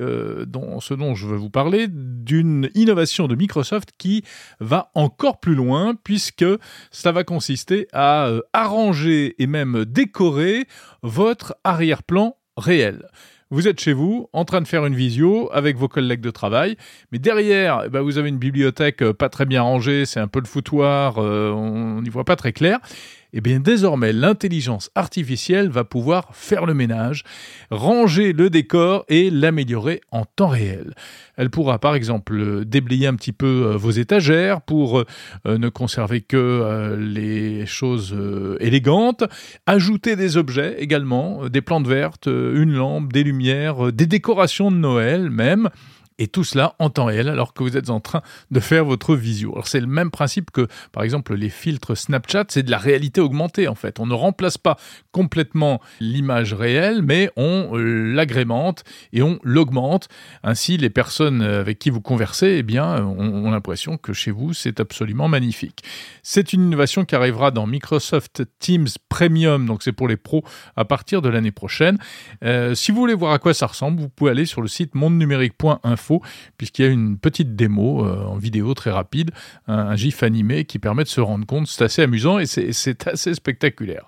dans 0.47 0.79
ce 0.79 0.93
dont 0.93 1.15
je 1.15 1.27
veux 1.27 1.35
vous 1.35 1.49
parler, 1.49 1.87
d'une 1.89 2.69
innovation 2.75 3.27
de 3.27 3.35
Microsoft 3.35 3.91
qui 3.97 4.23
va 4.59 4.91
encore 4.95 5.39
plus 5.39 5.55
loin 5.55 5.95
puisque 5.95 6.45
ça 6.91 7.11
va 7.11 7.23
consister 7.23 7.87
à 7.93 8.31
arranger 8.53 9.35
et 9.41 9.47
même 9.47 9.85
décorer 9.85 10.67
votre 11.03 11.55
arrière-plan 11.63 12.35
réel. 12.57 13.07
Vous 13.49 13.69
êtes 13.69 13.79
chez 13.79 13.93
vous, 13.93 14.29
en 14.33 14.43
train 14.43 14.59
de 14.59 14.67
faire 14.67 14.85
une 14.85 14.95
visio 14.95 15.49
avec 15.53 15.77
vos 15.77 15.87
collègues 15.87 16.19
de 16.19 16.31
travail, 16.31 16.75
mais 17.13 17.17
derrière, 17.17 17.83
eh 17.85 17.89
ben, 17.89 18.01
vous 18.01 18.17
avez 18.17 18.27
une 18.27 18.37
bibliothèque 18.37 19.01
euh, 19.01 19.13
pas 19.13 19.29
très 19.29 19.45
bien 19.45 19.61
rangée, 19.61 20.05
c'est 20.05 20.19
un 20.19 20.27
peu 20.27 20.41
le 20.41 20.47
foutoir, 20.47 21.15
euh, 21.19 21.51
on 21.51 22.01
n'y 22.01 22.09
voit 22.09 22.25
pas 22.25 22.35
très 22.35 22.51
clair 22.51 22.79
eh 23.33 23.41
bien 23.41 23.59
désormais 23.59 24.13
l'intelligence 24.13 24.89
artificielle 24.95 25.69
va 25.69 25.83
pouvoir 25.83 26.29
faire 26.33 26.65
le 26.65 26.73
ménage, 26.73 27.23
ranger 27.69 28.33
le 28.33 28.49
décor 28.49 29.05
et 29.09 29.29
l'améliorer 29.29 30.01
en 30.11 30.25
temps 30.25 30.47
réel. 30.47 30.93
Elle 31.35 31.49
pourra 31.49 31.79
par 31.79 31.95
exemple 31.95 32.65
déblayer 32.65 33.07
un 33.07 33.15
petit 33.15 33.31
peu 33.31 33.45
euh, 33.67 33.77
vos 33.77 33.91
étagères 33.91 34.61
pour 34.61 34.99
euh, 34.99 35.57
ne 35.57 35.69
conserver 35.69 36.21
que 36.21 36.37
euh, 36.37 36.97
les 36.97 37.65
choses 37.65 38.15
élégantes, 38.59 39.23
ajouter 39.65 40.15
des 40.15 40.37
objets 40.37 40.75
également, 40.79 41.47
des 41.49 41.61
plantes 41.61 41.87
vertes, 41.87 42.27
une 42.27 42.73
lampe, 42.73 43.13
des 43.13 43.23
lumières, 43.23 43.91
des 43.91 44.07
décorations 44.07 44.71
de 44.71 44.77
Noël 44.77 45.29
même 45.29 45.69
et 46.19 46.27
tout 46.27 46.43
cela 46.43 46.75
en 46.79 46.89
temps 46.89 47.05
réel 47.05 47.29
alors 47.29 47.53
que 47.53 47.63
vous 47.63 47.77
êtes 47.77 47.89
en 47.89 47.99
train 47.99 48.21
de 48.51 48.59
faire 48.59 48.85
votre 48.85 49.15
visio. 49.15 49.51
Alors 49.53 49.67
c'est 49.67 49.79
le 49.79 49.87
même 49.87 50.11
principe 50.11 50.51
que 50.51 50.67
par 50.91 51.03
exemple 51.03 51.35
les 51.35 51.49
filtres 51.49 51.95
Snapchat, 51.95 52.45
c'est 52.49 52.63
de 52.63 52.71
la 52.71 52.77
réalité 52.77 53.21
augmentée 53.21 53.67
en 53.67 53.75
fait. 53.75 53.99
On 53.99 54.05
ne 54.05 54.13
remplace 54.13 54.57
pas 54.57 54.77
complètement 55.11 55.81
l'image 55.99 56.53
réelle, 56.53 57.01
mais 57.01 57.29
on 57.35 57.77
euh, 57.77 58.13
l'agrémente 58.13 58.83
et 59.13 59.21
on 59.21 59.39
l'augmente. 59.43 60.07
Ainsi 60.43 60.77
les 60.77 60.89
personnes 60.89 61.41
avec 61.41 61.79
qui 61.79 61.89
vous 61.89 62.01
conversez, 62.01 62.57
eh 62.59 62.63
bien, 62.63 63.03
ont, 63.03 63.51
l'impression 63.51 63.97
que 63.97 64.13
chez 64.13 64.31
vous 64.31 64.53
c'est 64.53 64.79
absolument 64.79 65.27
magnifique. 65.27 65.83
C'est 66.23 66.53
une 66.53 66.63
innovation 66.63 67.05
qui 67.05 67.15
arrivera 67.15 67.51
dans 67.51 67.67
Microsoft 67.67 68.43
Teams 68.59 68.87
Premium, 69.09 69.65
donc 69.65 69.83
c'est 69.83 69.91
pour 69.91 70.07
les 70.07 70.17
pros 70.17 70.43
à 70.75 70.85
partir 70.85 71.21
de 71.21 71.29
l'année 71.29 71.51
prochaine. 71.51 71.97
Euh, 72.43 72.73
si 72.75 72.91
vous 72.91 72.97
voulez 72.97 73.13
voir 73.13 73.33
à 73.33 73.39
quoi 73.39 73.53
ça 73.53 73.67
ressemble, 73.67 74.01
vous 74.01 74.09
pouvez 74.09 74.31
aller 74.31 74.45
sur 74.45 74.61
le 74.61 74.67
site 74.67 74.95
mondenumérique.info 74.95 76.06
puisqu'il 76.57 76.85
y 76.85 76.87
a 76.87 76.91
une 76.91 77.17
petite 77.17 77.55
démo 77.55 78.05
euh, 78.05 78.25
en 78.25 78.37
vidéo 78.37 78.73
très 78.73 78.91
rapide, 78.91 79.31
un, 79.67 79.95
GIF 79.95 80.23
animé 80.23 80.65
qui 80.65 80.79
permet 80.79 81.03
de 81.03 81.09
se 81.09 81.21
rendre 81.21 81.45
compte. 81.45 81.67
C'est 81.67 81.83
assez 81.83 82.01
amusant 82.01 82.39
et 82.39 82.45
c'est 82.45 83.07
assez 83.07 83.33
spectaculaire. 83.33 84.07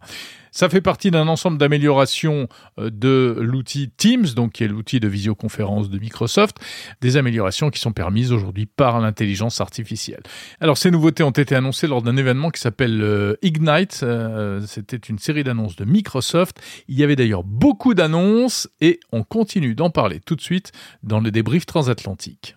Ça 0.52 0.70
fait 0.70 0.82
partie 0.82 1.12
d'un 1.12 1.28
ensemble 1.28 1.58
d'améliorations 1.58 2.48
euh, 2.80 2.90
de 2.90 3.36
l'outil 3.40 3.90
Teams, 3.96 4.28
donc 4.36 4.54
qui 4.54 4.64
est 4.64 4.68
l'outil 4.68 5.00
de 5.00 5.08
visioconférence 5.08 5.90
de 5.90 6.00
Microsoft, 6.00 6.58
des 7.02 7.18
améliorations 7.18 7.70
qui 7.70 7.80
sont 7.80 7.92
permises 7.92 8.32
aujourd'hui 8.32 8.66
par 8.66 9.00
l'intelligence 9.00 9.62
artificielle. 9.62 10.22
Alors 10.60 10.78
ces 10.78 10.92
nouveautés 10.92 11.24
ont 11.24 11.32
été 11.32 11.56
annoncées 11.56 11.88
lors 11.88 12.02
d'un 12.02 12.18
événement 12.18 12.50
qui 12.50 12.62
s'appelle 12.62 13.02
euh, 13.02 13.36
Ignite. 13.42 14.02
Euh, 14.04 14.62
c'était 14.66 14.98
une 14.98 15.20
série 15.20 15.44
d'annonces 15.44 15.76
de 15.76 15.86
Microsoft. 15.86 16.60
Il 16.88 16.98
y 16.98 17.04
avait 17.04 17.16
d'ailleurs 17.16 17.44
beaucoup 17.44 17.94
d'annonces 17.94 18.68
et 18.82 19.00
on 19.12 19.24
continue 19.24 19.76
d'en 19.76 19.90
parler 19.90 20.20
tout 20.20 20.36
de 20.36 20.42
suite 20.42 20.72
dans 21.04 21.20
le 21.20 21.32
débrief 21.32 21.66
transatlantique. 21.66 22.56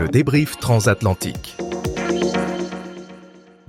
Le 0.00 0.08
débrief 0.08 0.58
transatlantique. 0.58 1.56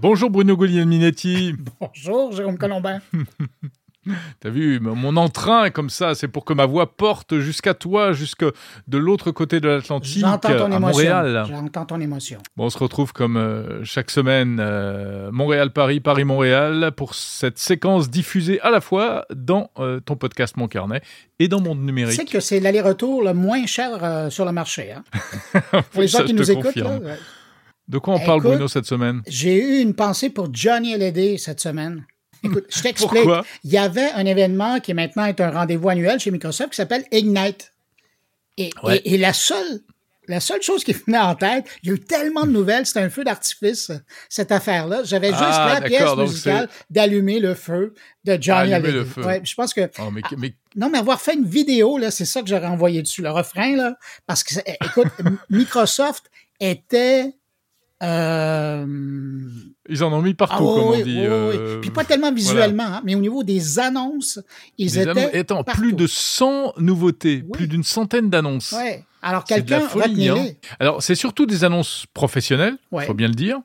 Bonjour 0.04 0.30
Bruno 0.30 0.58
Guglielminetti. 0.58 1.56
Bonjour 1.80 2.34
Jérôme 2.34 2.58
Colombin. 2.58 3.00
T'as 4.42 4.50
vu, 4.50 4.82
mon 4.82 5.16
entrain 5.16 5.70
comme 5.70 5.90
ça, 5.90 6.14
c'est 6.14 6.28
pour 6.28 6.44
que 6.44 6.52
ma 6.52 6.66
voix 6.66 6.98
porte 6.98 7.40
jusqu'à 7.40 7.74
toi, 7.74 8.12
jusque 8.12 8.44
de 8.90 8.98
l'autre 8.98 9.32
côté 9.32 9.62
de 9.62 9.70
l'Atlantique, 9.70 10.26
à 10.26 10.68
Montréal. 10.78 11.46
J'entends 11.48 11.86
ton 11.86 12.02
émotion. 12.02 12.40
Bon, 12.58 12.66
on 12.66 12.70
se 12.70 12.78
retrouve 12.78 13.14
comme 13.14 13.38
euh, 13.38 13.82
chaque 13.86 14.12
semaine, 14.12 14.58
euh, 14.60 15.32
Montréal-Paris, 15.32 16.02
Paris-Montréal, 16.02 16.92
pour 16.98 17.16
cette 17.16 17.58
séquence 17.58 18.10
diffusée 18.10 18.60
à 18.60 18.72
la 18.72 18.82
fois 18.82 19.26
dans 19.34 19.72
euh, 19.80 20.02
ton 20.02 20.18
podcast 20.18 20.58
Mon 20.58 20.68
Carnet 20.68 21.02
et 21.40 21.48
dans 21.48 21.62
Monde 21.62 21.80
Numérique. 21.80 22.20
Tu 22.20 22.26
sais 22.26 22.30
que 22.30 22.42
c'est 22.42 22.60
l'aller-retour 22.60 23.24
le 23.24 23.34
moins 23.34 23.66
cher 23.68 24.28
sur 24.30 24.44
le 24.44 24.52
marché. 24.52 24.92
Hein? 24.92 25.06
pour 25.94 26.02
les 26.02 26.10
gens 26.10 26.26
qui 26.26 26.34
nous 26.34 26.52
écoutent. 26.52 26.84
De 27.88 27.98
quoi 27.98 28.16
on 28.16 28.20
parle, 28.20 28.42
Bruno, 28.42 28.68
cette 28.68 28.86
semaine? 28.86 29.22
J'ai 29.28 29.56
eu 29.56 29.82
une 29.82 29.94
pensée 29.94 30.30
pour 30.30 30.54
Johnny 30.54 30.94
Hallyday 30.94 31.38
cette 31.38 31.60
semaine. 31.60 32.06
Écoute, 32.44 32.66
je 32.70 32.82
t'explique. 32.82 33.30
Il 33.64 33.72
y 33.72 33.78
avait 33.78 34.12
un 34.12 34.26
événement 34.26 34.80
qui 34.80 34.94
maintenant 34.94 35.26
est 35.26 35.40
un 35.40 35.52
rendez-vous 35.52 35.90
annuel 35.90 36.20
chez 36.20 36.32
Microsoft 36.32 36.72
qui 36.72 36.76
s'appelle 36.76 37.06
Ignite. 37.12 37.72
Et, 38.58 38.72
et, 39.06 39.18
la 39.18 39.34
seule 39.34 39.82
la 40.28 40.40
seule 40.40 40.62
chose 40.62 40.84
qui 40.84 40.94
venait 41.08 41.20
en 41.20 41.36
tête, 41.36 41.66
il 41.82 41.90
y 41.90 41.92
a 41.92 41.96
eu 41.96 42.00
tellement 42.00 42.46
de 42.46 42.52
nouvelles, 42.52 42.86
c'était 42.86 43.02
un 43.02 43.10
feu 43.10 43.24
d'artifice, 43.24 43.92
cette 44.30 44.52
affaire-là. 44.52 45.04
J'avais 45.04 45.30
juste 45.30 45.42
ah, 45.42 45.80
la 45.80 45.88
pièce 45.88 46.16
musicale 46.16 46.70
d'allumer 46.90 47.40
le 47.40 47.56
feu 47.56 47.94
de 48.24 48.38
Johnny 48.40 48.74
Hallyday. 48.74 48.92
le 48.92 49.06
feu. 49.06 49.24
Ouais, 49.24 49.42
je 49.44 49.54
pense 49.56 49.74
que... 49.74 49.90
Oh, 50.00 50.12
mais, 50.12 50.56
Non, 50.76 50.90
mais 50.90 51.00
avoir 51.00 51.20
fait 51.20 51.34
une 51.34 51.46
vidéo, 51.46 51.98
là, 51.98 52.12
c'est 52.12 52.26
ça 52.26 52.42
que 52.42 52.48
j'aurais 52.48 52.68
envoyé 52.68 53.02
dessus, 53.02 53.22
le 53.22 53.32
refrain, 53.32 53.76
là, 53.76 53.98
parce 54.26 54.44
que, 54.44 54.56
écoute, 54.86 55.08
Microsoft 55.50 56.30
était 56.60 57.34
euh, 58.04 58.86
ils 59.90 60.04
en 60.04 60.14
ont 60.14 60.22
mis 60.22 60.34
partout, 60.34 60.56
ah, 60.70 60.74
comme 60.76 60.84
on 60.84 61.04
dit. 61.04 61.20
Euh, 61.20 61.80
Puis 61.80 61.90
pas 61.90 62.04
tellement 62.04 62.32
visuellement, 62.32 62.84
hein, 62.84 63.02
mais 63.04 63.16
au 63.16 63.20
niveau 63.20 63.44
des 63.44 63.80
annonces, 63.80 64.40
ils 64.78 64.98
étaient. 64.98 65.40
Étant 65.40 65.64
plus 65.64 65.94
de 65.94 66.08
100 66.08 66.74
nouveautés, 66.78 67.44
plus 67.52 67.68
d'une 67.68 67.84
centaine 67.84 68.30
d'annonces. 68.30 68.74
Ouais. 68.74 69.04
Alors 69.24 69.46
quelqu'un 69.46 69.82
hein. 69.82 70.46
Alors 70.82 71.02
c'est 71.02 71.16
surtout 71.16 71.46
des 71.46 71.64
annonces 71.64 72.06
professionnelles, 72.14 72.76
il 72.92 73.02
faut 73.04 73.14
bien 73.14 73.30
le 73.30 73.34
dire. 73.34 73.58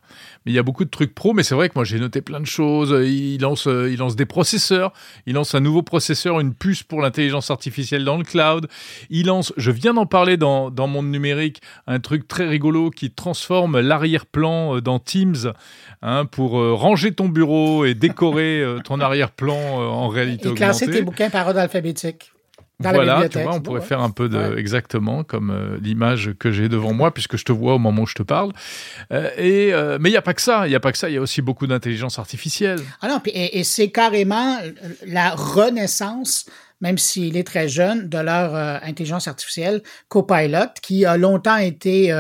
Mais 0.47 0.53
il 0.53 0.55
y 0.55 0.59
a 0.59 0.63
beaucoup 0.63 0.85
de 0.85 0.91
trucs 0.91 1.17
pro. 1.17 1.33
Mais 1.33 1.43
c'est 1.43 1.57
vrai 1.57 1.69
que 1.69 1.75
moi 1.75 1.85
j'ai 1.85 1.99
noté 1.99 2.21
plein 2.23 2.39
de 2.39 2.47
choses. 2.47 2.97
Il 3.05 3.41
lance, 3.41 3.67
euh, 3.67 3.91
il 3.91 3.99
lance 3.99 4.15
des 4.15 4.25
processeurs. 4.25 4.93
Il 5.27 5.35
lance 5.35 5.57
un 5.57 5.61
nouveau 5.61 5.83
processeur, 5.83 6.39
une 6.39 6.55
puce 6.55 6.85
pour 6.85 7.03
l'intelligence 7.03 7.51
artificielle 7.51 8.05
dans 8.05 8.17
le 8.17 8.23
cloud. 8.23 8.69
Il 9.11 9.27
lance, 9.27 9.53
je 9.57 9.73
viens 9.73 9.95
d'en 9.95 10.07
parler 10.07 10.37
dans 10.37 10.71
dans 10.71 10.87
Monde 10.87 11.09
Numérique, 11.11 11.61
un 11.89 11.99
truc 11.99 12.29
très 12.29 12.47
rigolo 12.47 12.91
qui 12.91 13.11
transforme 13.11 13.81
l'arrière-plan 13.81 14.77
euh, 14.77 14.81
dans 14.81 15.01
Teams 15.01 15.53
hein, 16.03 16.25
pour 16.25 16.61
euh, 16.61 16.73
ranger 16.73 17.13
ton 17.13 17.29
bureau 17.29 17.85
et 17.85 17.95
décorer 17.95 18.65
ton 18.85 19.01
arrière-plan 19.01 19.59
en 19.59 20.07
réalité 20.07 20.51
et 20.51 20.55
classer 20.55 20.89
tes 20.89 21.03
bouquins 21.03 21.31
par 21.31 21.49
ordre 21.49 21.59
alphabétique 21.59 22.31
voilà, 22.81 23.29
tu 23.29 23.41
vois, 23.41 23.55
on 23.55 23.61
pourrait 23.61 23.81
faire 23.81 24.01
un 24.01 24.11
peu 24.11 24.29
de 24.29 24.57
exactement 24.57 25.25
comme 25.25 25.51
euh, 25.51 25.79
l'image 25.83 26.33
que 26.39 26.53
j'ai 26.53 26.69
devant 26.69 26.93
moi 26.93 27.13
puisque 27.13 27.37
je 27.37 27.45
te 27.45 27.51
vois 27.51 27.75
au 27.75 27.79
moment 27.79 28.03
où 28.03 28.07
je 28.07 28.15
te 28.15 28.23
parle. 28.23 28.53
Euh, 29.13 29.31
et 29.37 29.73
euh, 29.73 29.99
mais 30.01 30.11
il 30.11 30.13
y 30.13 30.17
a 30.17 30.23
pas 30.23 30.35
que 30.35 30.43
ça, 30.43 30.69
il 30.69 30.71
y 30.71 30.77
a 30.77 30.81
pas 30.81 30.93
que 30.93 30.99
ça, 30.99 31.09
il 31.09 31.15
y 31.15 31.17
a 31.17 31.21
aussi 31.21 31.43
beaucoup 31.43 31.67
d'intelligence 31.67 32.19
artificielle. 32.21 32.79
Ah 33.01 33.09
non, 33.09 33.21
et, 33.27 33.65
c'est 33.65 33.91
carrément 33.91 34.59
la 35.07 35.31
renaissance 35.31 36.49
même 36.81 36.97
s'il 36.97 37.37
est 37.37 37.45
très 37.45 37.69
jeune, 37.69 38.09
de 38.09 38.19
leur 38.19 38.55
intelligence 38.85 39.27
artificielle 39.27 39.83
Copilot, 40.07 40.69
qui 40.81 41.05
a 41.05 41.17
longtemps 41.17 41.57
été 41.57 42.13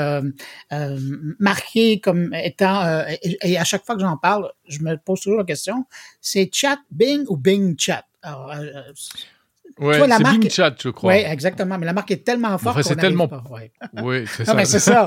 marqué 1.39 2.01
comme 2.01 2.35
étant, 2.35 3.05
et, 3.23 3.57
à 3.57 3.63
chaque 3.63 3.87
fois 3.87 3.95
que 3.95 4.01
j'en 4.01 4.17
parle, 4.17 4.51
je 4.67 4.81
me 4.81 4.97
pose 4.97 5.21
toujours 5.21 5.39
la 5.39 5.45
question, 5.45 5.87
c'est 6.21 6.51
Chat 6.53 6.79
Bing 6.91 7.25
ou 7.29 7.37
Bing 7.37 7.77
Chat? 7.79 8.05
Alors, 8.21 8.53
Ouais, 9.79 10.09
c'est 10.09 10.23
Bing 10.23 10.51
Chat, 10.51 10.75
je 10.83 10.89
crois. 10.89 11.13
Oui, 11.13 11.21
exactement. 11.27 11.79
Mais 11.79 11.87
la 11.87 11.93
marque 11.93 12.11
est 12.11 12.25
tellement 12.25 12.57
forte. 12.59 12.83
c'est 12.83 12.97
tellement. 12.97 13.29
Pas. 13.29 13.43
Oui, 14.03 14.25
c'est 14.37 14.45
ça. 14.45 14.57
c'est 14.65 14.79
ça. 14.79 15.07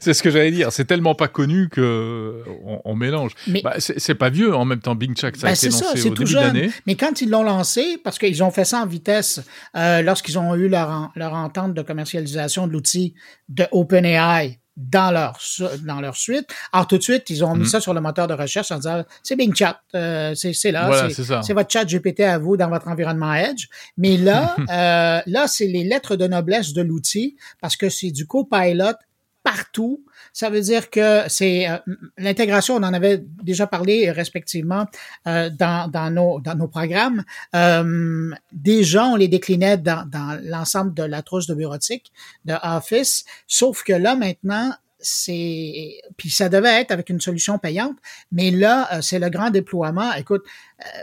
c'est 0.00 0.14
ce 0.14 0.22
que 0.22 0.30
j'allais 0.30 0.50
dire. 0.50 0.72
C'est 0.72 0.84
tellement 0.84 1.14
pas 1.14 1.28
connu 1.28 1.68
que 1.68 2.42
on, 2.84 2.94
mélange. 2.94 3.32
Mais 3.46 3.62
bah, 3.62 3.74
c'est 3.78 4.14
pas 4.14 4.30
vieux 4.30 4.54
en 4.54 4.64
même 4.64 4.80
temps. 4.80 4.94
Bing 4.94 5.16
Chat, 5.16 5.36
ça 5.36 5.46
a 5.46 5.50
ben, 5.50 5.54
été 5.54 5.68
lancé 5.68 6.08
au 6.08 6.14
début 6.14 6.34
d'année. 6.34 6.70
Mais 6.86 6.96
quand 6.96 7.20
ils 7.20 7.30
l'ont 7.30 7.44
lancé, 7.44 7.98
parce 8.02 8.18
qu'ils 8.18 8.42
ont 8.42 8.50
fait 8.50 8.64
ça 8.64 8.82
en 8.82 8.86
vitesse, 8.86 9.40
euh, 9.76 10.02
lorsqu'ils 10.02 10.38
ont 10.38 10.54
eu 10.54 10.68
leur, 10.68 11.10
leur 11.14 11.34
entente 11.34 11.74
de 11.74 11.82
commercialisation 11.82 12.66
de 12.66 12.72
l'outil 12.72 13.14
de 13.48 13.66
OpenAI 13.70 14.60
dans 14.90 15.10
leur 15.10 15.38
dans 15.84 16.00
leur 16.00 16.16
suite. 16.16 16.46
Alors 16.72 16.86
tout 16.86 16.98
de 16.98 17.02
suite, 17.02 17.30
ils 17.30 17.44
ont 17.44 17.54
mis 17.54 17.60
mhm. 17.60 17.66
ça 17.66 17.80
sur 17.80 17.94
le 17.94 18.00
moteur 18.00 18.26
de 18.26 18.34
recherche 18.34 18.70
en 18.72 18.76
disant 18.76 19.04
c'est 19.22 19.36
Bing 19.36 19.54
Chat, 19.54 19.80
euh, 19.94 20.34
c'est 20.34 20.72
là, 20.72 21.08
c'est 21.42 21.52
votre 21.52 21.70
chat 21.70 21.84
GPT 21.84 22.20
à 22.20 22.38
vous 22.38 22.56
dans 22.56 22.68
votre 22.68 22.88
environnement 22.88 23.34
Edge. 23.34 23.66
Mais 23.96 24.16
là, 24.16 24.56
euh, 24.58 25.20
là 25.26 25.46
c'est 25.46 25.66
les 25.66 25.84
lettres 25.84 26.16
de 26.16 26.26
noblesse 26.26 26.72
de 26.72 26.82
l'outil 26.82 27.36
parce 27.60 27.76
que 27.76 27.88
c'est 27.88 28.10
du 28.10 28.26
copilot 28.26 28.96
partout. 29.42 30.04
Ça 30.32 30.50
veut 30.50 30.60
dire 30.60 30.90
que 30.90 31.22
c'est 31.28 31.68
euh, 31.68 31.76
l'intégration, 32.18 32.76
on 32.76 32.82
en 32.82 32.94
avait 32.94 33.24
déjà 33.42 33.66
parlé 33.66 34.10
respectivement 34.10 34.86
euh, 35.26 35.50
dans, 35.50 35.90
dans, 35.90 36.10
nos, 36.10 36.40
dans 36.40 36.54
nos 36.54 36.68
programmes. 36.68 37.24
Euh, 37.54 38.30
déjà, 38.52 39.06
on 39.06 39.16
les 39.16 39.28
déclinait 39.28 39.76
dans, 39.76 40.08
dans 40.08 40.40
l'ensemble 40.42 40.94
de 40.94 41.02
la 41.02 41.22
trousse 41.22 41.46
de 41.46 41.54
bureautique 41.54 42.12
de 42.44 42.54
Office, 42.62 43.24
sauf 43.46 43.82
que 43.82 43.92
là, 43.92 44.14
maintenant, 44.14 44.72
c'est 45.02 46.00
puis 46.18 46.28
ça 46.28 46.50
devait 46.50 46.80
être 46.80 46.90
avec 46.90 47.08
une 47.08 47.20
solution 47.20 47.58
payante, 47.58 47.96
mais 48.32 48.50
là 48.50 49.00
c'est 49.00 49.18
le 49.18 49.30
grand 49.30 49.48
déploiement. 49.48 50.12
Écoute, 50.12 50.42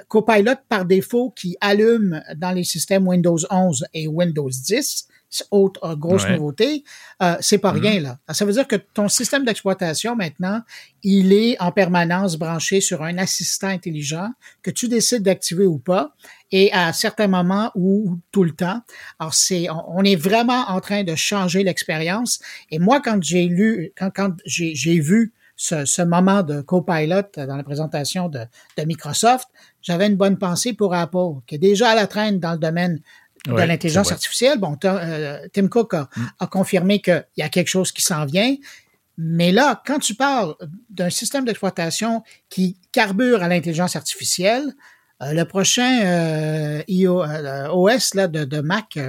Copilot 0.08 0.54
par 0.70 0.86
défaut 0.86 1.32
qui 1.32 1.58
allume 1.62 2.22
dans 2.36 2.52
les 2.52 2.64
systèmes 2.64 3.08
Windows 3.08 3.40
11 3.50 3.88
et 3.96 4.08
Windows 4.08 4.52
10 4.52 5.08
autre 5.52 5.84
euh, 5.84 5.96
grosse 5.96 6.28
nouveauté, 6.28 6.84
euh, 7.22 7.36
c'est 7.40 7.58
pas 7.58 7.74
mm-hmm. 7.74 7.80
rien 7.80 8.00
là. 8.02 8.20
Ça 8.30 8.46
veut 8.46 8.54
dire 8.54 8.68
que 8.68 8.76
ton 8.76 9.08
système 9.10 9.46
d'exploitation 9.46 10.16
maintenant, 10.16 10.62
il 11.04 11.34
est 11.34 11.60
en 11.62 11.72
permanence 11.72 12.38
branché 12.38 12.82
sur 12.82 13.04
un 13.04 13.18
assistant 13.18 13.68
intelligent 13.68 14.30
que 14.62 14.72
tu 14.72 14.88
décides 14.88 15.24
d'activer 15.24 15.66
ou 15.66 15.78
pas, 15.78 16.14
et 16.52 16.72
à 16.72 16.94
certains 16.94 17.28
moments 17.28 17.72
ou 17.76 18.18
tout 18.32 18.44
le 18.44 18.52
temps. 18.52 18.82
Alors 19.20 19.34
c'est, 19.34 19.68
on, 19.70 20.04
est 20.04 20.16
vraiment 20.16 20.70
en 20.70 20.80
train 20.80 21.04
de 21.04 21.16
changer 21.16 21.64
l'expérience. 21.64 22.40
Et 22.72 22.80
moi, 22.80 23.02
quand 23.02 23.22
j'ai 23.22 23.48
lu, 23.48 23.92
quand, 23.98 24.12
quand 24.16 24.34
j'ai 24.46 25.00
vu 25.00 25.34
ce, 25.58 25.86
ce, 25.86 26.04
moment 26.04 26.44
de 26.44 26.62
copilot 26.62 27.24
dans 27.36 27.56
la 27.56 27.64
présentation 27.64 28.30
de, 28.30 28.42
de 28.78 28.84
Microsoft, 28.84 29.48
j'avais 29.82 30.08
une 30.08 30.16
bonne 30.16 30.38
pensée 30.38 30.74
pour 30.74 30.94
Apple, 30.94 31.42
qui 31.48 31.56
est 31.56 31.60
déjà 31.60 31.90
à 31.90 31.96
la 31.96 32.08
traîne 32.08 32.40
dans 32.40 32.54
le 32.54 32.60
domaine 32.60 33.02
de 33.56 33.62
l'intelligence 33.62 34.12
artificielle. 34.12 34.60
Bon, 34.60 34.78
euh, 34.84 35.40
Tim 35.54 35.68
Cook 35.68 35.94
a, 35.94 36.10
mm. 36.16 36.28
a 36.40 36.48
confirmé 36.48 37.02
qu'il 37.02 37.26
y 37.38 37.42
a 37.42 37.50
quelque 37.50 37.68
chose 37.68 37.92
qui 37.92 38.02
s'en 38.02 38.26
vient. 38.26 38.56
Mais 39.18 39.52
là, 39.52 39.82
quand 39.86 40.00
tu 40.00 40.14
parles 40.14 40.56
d'un 40.90 41.10
système 41.10 41.46
d'exploitation 41.46 42.24
qui 42.50 42.78
carbure 42.92 43.42
à 43.42 43.48
l'intelligence 43.48 43.96
artificielle, 43.96 44.74
euh, 45.24 45.34
le 45.34 45.46
prochain 45.46 46.02
euh, 46.06 47.68
OS 47.72 48.14
là, 48.14 48.28
de, 48.28 48.44
de 48.46 48.62
Mac, 48.62 49.00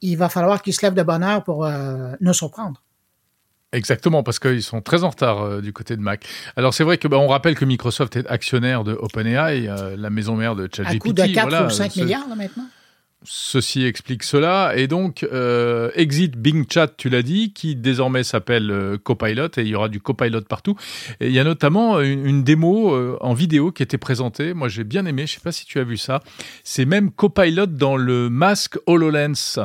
il 0.00 0.16
va 0.16 0.28
falloir 0.28 0.62
qu'il 0.62 0.72
se 0.72 0.84
lève 0.84 0.94
de 0.94 1.02
bonne 1.02 1.22
heure 1.22 1.44
pour 1.44 1.68
nous 2.20 2.32
surprendre. 2.32 2.82
Exactement, 3.72 4.22
parce 4.22 4.38
qu'ils 4.38 4.62
sont 4.62 4.80
très 4.80 5.04
en 5.04 5.10
retard 5.10 5.60
du 5.60 5.72
côté 5.72 5.96
de 5.96 6.00
Mac. 6.00 6.24
Alors 6.56 6.72
c'est 6.72 6.84
vrai 6.84 6.96
que 6.96 7.08
bah, 7.08 7.18
on 7.18 7.26
rappelle 7.26 7.56
que 7.56 7.64
Microsoft 7.66 8.16
est 8.16 8.26
actionnaire 8.28 8.84
de 8.84 8.92
OpenAI, 8.94 9.68
la 9.96 10.08
maison 10.08 10.36
mère 10.36 10.54
de 10.54 10.68
ChatGPT. 10.72 10.96
À 10.96 10.98
coût 10.98 11.12
de 11.12 11.34
4 11.34 11.66
ou 11.66 11.70
5 11.70 11.96
milliards 11.96 12.28
là, 12.28 12.36
maintenant. 12.36 12.68
Ceci 13.28 13.84
explique 13.84 14.22
cela. 14.22 14.74
Et 14.76 14.86
donc, 14.86 15.24
euh, 15.24 15.90
exit 15.94 16.36
Bing 16.36 16.64
Chat, 16.70 16.96
tu 16.96 17.08
l'as 17.08 17.22
dit, 17.22 17.52
qui 17.52 17.74
désormais 17.74 18.22
s'appelle 18.22 18.70
euh, 18.70 18.98
Copilot, 18.98 19.48
et 19.56 19.62
il 19.62 19.68
y 19.68 19.74
aura 19.74 19.88
du 19.88 20.00
Copilot 20.00 20.42
partout. 20.42 20.76
Et 21.20 21.26
il 21.26 21.32
y 21.32 21.40
a 21.40 21.44
notamment 21.44 22.00
une, 22.00 22.44
démo 22.44 22.94
euh, 22.94 23.18
en 23.20 23.34
vidéo 23.34 23.72
qui 23.72 23.82
était 23.82 23.98
présentée. 23.98 24.54
Moi, 24.54 24.68
j'ai 24.68 24.84
bien 24.84 25.06
aimé, 25.06 25.26
je 25.26 25.34
sais 25.34 25.40
pas 25.40 25.52
si 25.52 25.66
tu 25.66 25.80
as 25.80 25.84
vu 25.84 25.96
ça. 25.96 26.22
C'est 26.62 26.84
même 26.84 27.10
Copilot 27.10 27.66
dans 27.66 27.96
le 27.96 28.30
masque 28.30 28.78
HoloLens. 28.86 29.58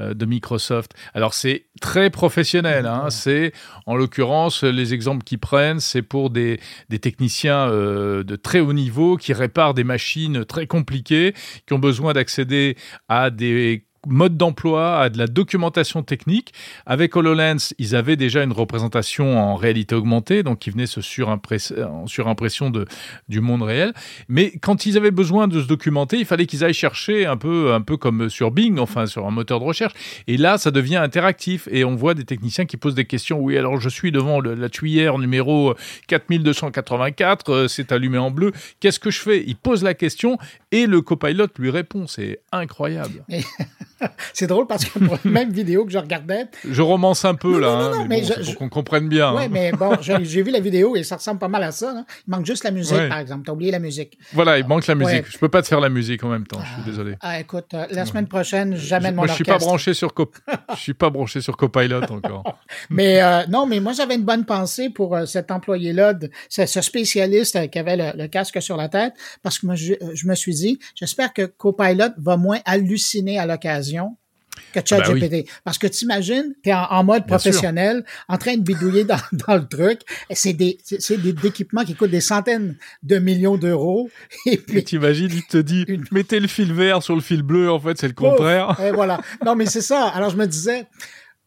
De 0.00 0.26
Microsoft. 0.26 0.92
Alors 1.14 1.34
c'est 1.34 1.66
très 1.80 2.10
professionnel. 2.10 2.86
Hein. 2.86 3.10
C'est 3.10 3.52
en 3.86 3.96
l'occurrence 3.96 4.64
les 4.64 4.94
exemples 4.94 5.24
qu'ils 5.24 5.38
prennent, 5.38 5.80
c'est 5.80 6.02
pour 6.02 6.30
des, 6.30 6.60
des 6.88 6.98
techniciens 6.98 7.68
de 7.70 8.36
très 8.36 8.60
haut 8.60 8.72
niveau 8.72 9.16
qui 9.16 9.32
réparent 9.32 9.74
des 9.74 9.84
machines 9.84 10.44
très 10.44 10.66
compliquées, 10.66 11.34
qui 11.66 11.72
ont 11.72 11.78
besoin 11.78 12.12
d'accéder 12.12 12.76
à 13.08 13.30
des 13.30 13.84
mode 14.06 14.36
d'emploi, 14.36 15.00
à 15.00 15.08
de 15.10 15.18
la 15.18 15.26
documentation 15.26 16.02
technique. 16.02 16.52
Avec 16.86 17.16
HoloLens, 17.16 17.74
ils 17.78 17.94
avaient 17.94 18.16
déjà 18.16 18.42
une 18.42 18.52
représentation 18.52 19.38
en 19.38 19.56
réalité 19.56 19.94
augmentée, 19.94 20.42
donc 20.42 20.60
qui 20.60 20.70
venait 20.70 20.86
se 20.86 21.00
surimpression, 21.00 22.70
de, 22.70 22.86
du 23.28 23.40
monde 23.40 23.62
réel. 23.62 23.92
Mais 24.28 24.52
quand 24.60 24.86
ils 24.86 24.96
avaient 24.96 25.10
besoin 25.10 25.48
de 25.48 25.60
se 25.60 25.66
documenter, 25.66 26.18
il 26.18 26.24
fallait 26.24 26.46
qu'ils 26.46 26.64
aillent 26.64 26.72
chercher 26.72 27.26
un 27.26 27.36
peu, 27.36 27.72
un 27.72 27.80
peu 27.80 27.96
comme 27.96 28.30
sur 28.30 28.50
Bing, 28.50 28.78
enfin 28.78 29.06
sur 29.06 29.26
un 29.26 29.30
moteur 29.30 29.60
de 29.60 29.64
recherche. 29.64 29.92
Et 30.26 30.36
là, 30.36 30.58
ça 30.58 30.70
devient 30.70 30.96
interactif 30.96 31.68
et 31.70 31.84
on 31.84 31.94
voit 31.94 32.14
des 32.14 32.24
techniciens 32.24 32.66
qui 32.66 32.76
posent 32.76 32.94
des 32.94 33.04
questions. 33.04 33.38
Oui, 33.40 33.56
alors 33.58 33.80
je 33.80 33.88
suis 33.88 34.12
devant 34.12 34.40
la 34.40 34.68
tuyère 34.68 35.18
numéro 35.18 35.74
4284, 36.08 37.50
euh, 37.50 37.68
c'est 37.68 37.92
allumé 37.92 38.18
en 38.18 38.30
bleu. 38.30 38.52
Qu'est-ce 38.80 39.00
que 39.00 39.10
je 39.10 39.20
fais? 39.20 39.44
Il 39.46 39.56
pose 39.56 39.82
la 39.82 39.94
question 39.94 40.38
et 40.72 40.86
le 40.86 41.00
copilote 41.00 41.58
lui 41.58 41.70
répond. 41.70 42.06
C'est 42.06 42.40
incroyable. 42.52 43.24
c'est 44.32 44.46
drôle 44.46 44.66
parce 44.66 44.84
que 44.84 44.98
pour 44.98 45.18
la 45.24 45.30
même 45.30 45.50
vidéo 45.52 45.84
que 45.84 45.92
je 45.92 45.98
regardais. 45.98 46.46
Je 46.68 46.82
romance 46.82 47.24
un 47.24 47.34
peu 47.34 47.60
là, 47.60 47.68
non, 47.68 47.90
non, 47.90 48.00
hein, 48.02 48.06
mais, 48.08 48.22
pour 48.22 48.56
qu'on 48.56 48.68
comprenne 48.68 49.08
bien. 49.08 49.34
Oui, 49.34 49.44
hein. 49.44 49.48
mais 49.50 49.72
bon, 49.72 49.96
j'ai 50.00 50.42
vu 50.42 50.50
la 50.50 50.60
vidéo 50.60 50.96
et 50.96 51.02
ça 51.02 51.16
ressemble 51.16 51.38
pas 51.38 51.48
mal 51.48 51.62
à 51.62 51.72
ça. 51.72 52.04
Il 52.26 52.30
manque 52.30 52.46
juste 52.46 52.64
la 52.64 52.70
musique, 52.70 53.08
par 53.08 53.18
exemple. 53.18 53.44
T'as 53.46 53.52
oublié 53.52 53.70
la 53.70 53.78
musique. 53.78 54.18
Voilà, 54.32 54.58
il 54.58 54.66
manque 54.66 54.86
la 54.86 54.94
musique. 54.94 55.26
Je 55.30 55.38
peux 55.38 55.48
pas 55.48 55.62
te 55.62 55.68
faire 55.68 55.80
la 55.80 55.88
musique 55.88 56.22
en 56.24 56.28
même 56.28 56.46
temps. 56.46 56.60
Je 56.62 56.82
suis 56.82 56.90
désolé. 56.90 57.16
Ah, 57.20 57.40
écoute, 57.40 57.74
euh, 57.74 57.86
la 57.90 58.06
semaine 58.06 58.26
prochaine, 58.26 58.76
jamais 58.76 59.10
de 59.10 59.16
mon 59.16 59.22
Moi, 59.22 59.26
je 59.28 59.34
suis 59.34 59.44
pas 59.44 59.58
branché 59.58 59.94
sur 59.94 60.12
je 60.74 60.80
suis 60.80 60.94
pas 60.94 61.10
branché 61.10 61.40
sur 61.40 61.56
Copilot 61.56 62.02
encore. 62.10 62.58
mais 62.90 63.22
euh, 63.22 63.46
non, 63.48 63.66
mais 63.66 63.80
moi 63.80 63.92
j'avais 63.92 64.16
une 64.16 64.24
bonne 64.24 64.44
pensée 64.44 64.90
pour 64.90 65.16
euh, 65.16 65.26
cet 65.26 65.50
employé-là, 65.50 66.14
ce, 66.48 66.66
spécialiste 66.66 67.70
qui 67.70 67.78
avait 67.78 68.14
le, 68.14 68.26
casque 68.26 68.60
sur 68.60 68.76
la 68.76 68.88
tête, 68.88 69.14
parce 69.42 69.58
que 69.58 69.66
moi 69.66 69.74
je, 69.74 69.94
je 70.14 70.26
me 70.26 70.34
suis 70.34 70.54
dit, 70.54 70.78
j'espère 70.94 71.32
que 71.32 71.42
Copilot 71.42 72.10
va 72.18 72.36
moins 72.36 72.58
halluciner 72.64 73.38
à 73.38 73.46
l'occasion 73.46 73.89
que 74.72 74.80
ChatGPT. 74.84 75.30
Ben 75.30 75.44
Parce 75.64 75.78
que 75.78 75.86
tu 75.86 76.04
imagines, 76.04 76.54
tu 76.62 76.70
es 76.70 76.74
en, 76.74 77.04
mode 77.04 77.26
professionnel, 77.26 78.04
en 78.28 78.38
train 78.38 78.56
de 78.56 78.62
bidouiller 78.62 79.04
dans, 79.04 79.18
dans 79.32 79.56
le 79.56 79.66
truc. 79.66 80.00
C'est 80.30 80.52
des, 80.52 80.78
c'est 80.82 81.16
des 81.16 81.34
équipements 81.46 81.84
qui 81.84 81.94
coûtent 81.94 82.10
des 82.10 82.20
centaines 82.20 82.76
de 83.02 83.18
millions 83.18 83.56
d'euros. 83.56 84.10
Et 84.46 84.56
puis, 84.56 84.84
t'imagines, 84.84 85.30
il 85.32 85.44
te 85.46 85.58
dit, 85.58 85.86
mettez 86.10 86.40
le 86.40 86.48
fil 86.48 86.72
vert 86.72 87.02
sur 87.02 87.14
le 87.14 87.20
fil 87.20 87.42
bleu, 87.42 87.70
en 87.70 87.80
fait, 87.80 87.98
c'est 87.98 88.08
le 88.08 88.14
contraire. 88.14 88.78
et 88.80 88.92
voilà. 88.92 89.20
Non, 89.44 89.54
mais 89.54 89.66
c'est 89.66 89.82
ça. 89.82 90.08
Alors, 90.08 90.30
je 90.30 90.36
me 90.36 90.46
disais, 90.46 90.86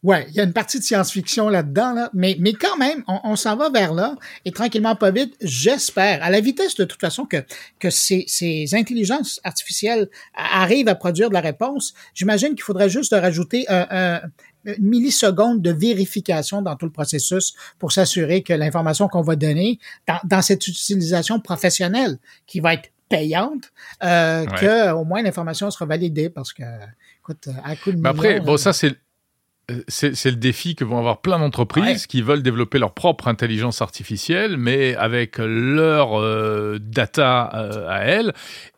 Ouais, 0.04 0.26
il 0.28 0.34
y 0.34 0.40
a 0.40 0.44
une 0.44 0.52
partie 0.52 0.78
de 0.78 0.84
science-fiction 0.84 1.48
là-dedans, 1.48 1.94
là, 1.94 2.10
mais, 2.12 2.36
mais 2.38 2.52
quand 2.52 2.76
même, 2.76 3.02
on, 3.08 3.36
s'en 3.36 3.56
va 3.56 3.70
vers 3.70 3.94
là, 3.94 4.16
et 4.44 4.52
tranquillement, 4.52 4.94
pas 4.94 5.10
vite, 5.10 5.34
j'espère, 5.40 6.22
à 6.22 6.28
la 6.28 6.40
vitesse 6.40 6.74
de 6.74 6.84
toute 6.84 7.00
façon 7.00 7.24
que, 7.24 7.38
que 7.78 7.88
ces, 7.88 8.24
ces 8.28 8.74
intelligences 8.74 9.40
artificielles 9.44 10.10
arrivent 10.34 10.88
à 10.88 10.94
produire 10.94 11.30
de 11.30 11.34
la 11.34 11.40
réponse, 11.40 11.94
j'imagine 12.12 12.50
qu'il 12.50 12.62
faudrait 12.62 12.90
juste 12.90 13.14
rajouter 13.18 13.64
un, 13.70 14.20
une 14.66 14.86
milliseconde 14.86 15.62
de 15.62 15.70
vérification 15.70 16.60
dans 16.60 16.76
tout 16.76 16.84
le 16.84 16.92
processus 16.92 17.54
pour 17.78 17.90
s'assurer 17.90 18.42
que 18.42 18.52
l'information 18.52 19.08
qu'on 19.08 19.22
va 19.22 19.36
donner 19.36 19.78
dans, 20.06 20.20
dans, 20.24 20.42
cette 20.42 20.66
utilisation 20.66 21.40
professionnelle 21.40 22.18
qui 22.46 22.60
va 22.60 22.74
être 22.74 22.90
payante, 23.08 23.72
euh, 24.02 24.44
que 24.46 24.92
au 24.92 25.04
moins 25.04 25.22
l'information 25.22 25.70
sera 25.70 25.86
validée 25.86 26.30
parce 26.30 26.52
que, 26.52 26.62
écoute, 27.20 27.48
à 27.62 27.76
coup 27.76 27.92
de 27.92 27.98
Mais 27.98 28.08
après, 28.08 28.40
bon, 28.40 28.56
ça 28.56 28.72
c'est 28.72 28.90
euh, 28.90 28.94
c'est 29.88 30.24
le 30.26 30.36
défi 30.36 30.74
que 30.74 30.84
vont 30.84 30.98
avoir 30.98 31.20
plein 31.20 31.38
d'entreprises 31.38 32.06
qui 32.06 32.20
veulent 32.20 32.42
développer 32.42 32.78
leur 32.78 32.92
propre 32.92 33.28
intelligence 33.28 33.80
artificielle, 33.80 34.56
mais 34.56 34.94
avec 34.96 35.38
leur 35.38 36.20
euh, 36.20 36.78
data 36.80 37.50
euh, 37.54 37.88
à 37.88 38.00
elles. 38.00 38.32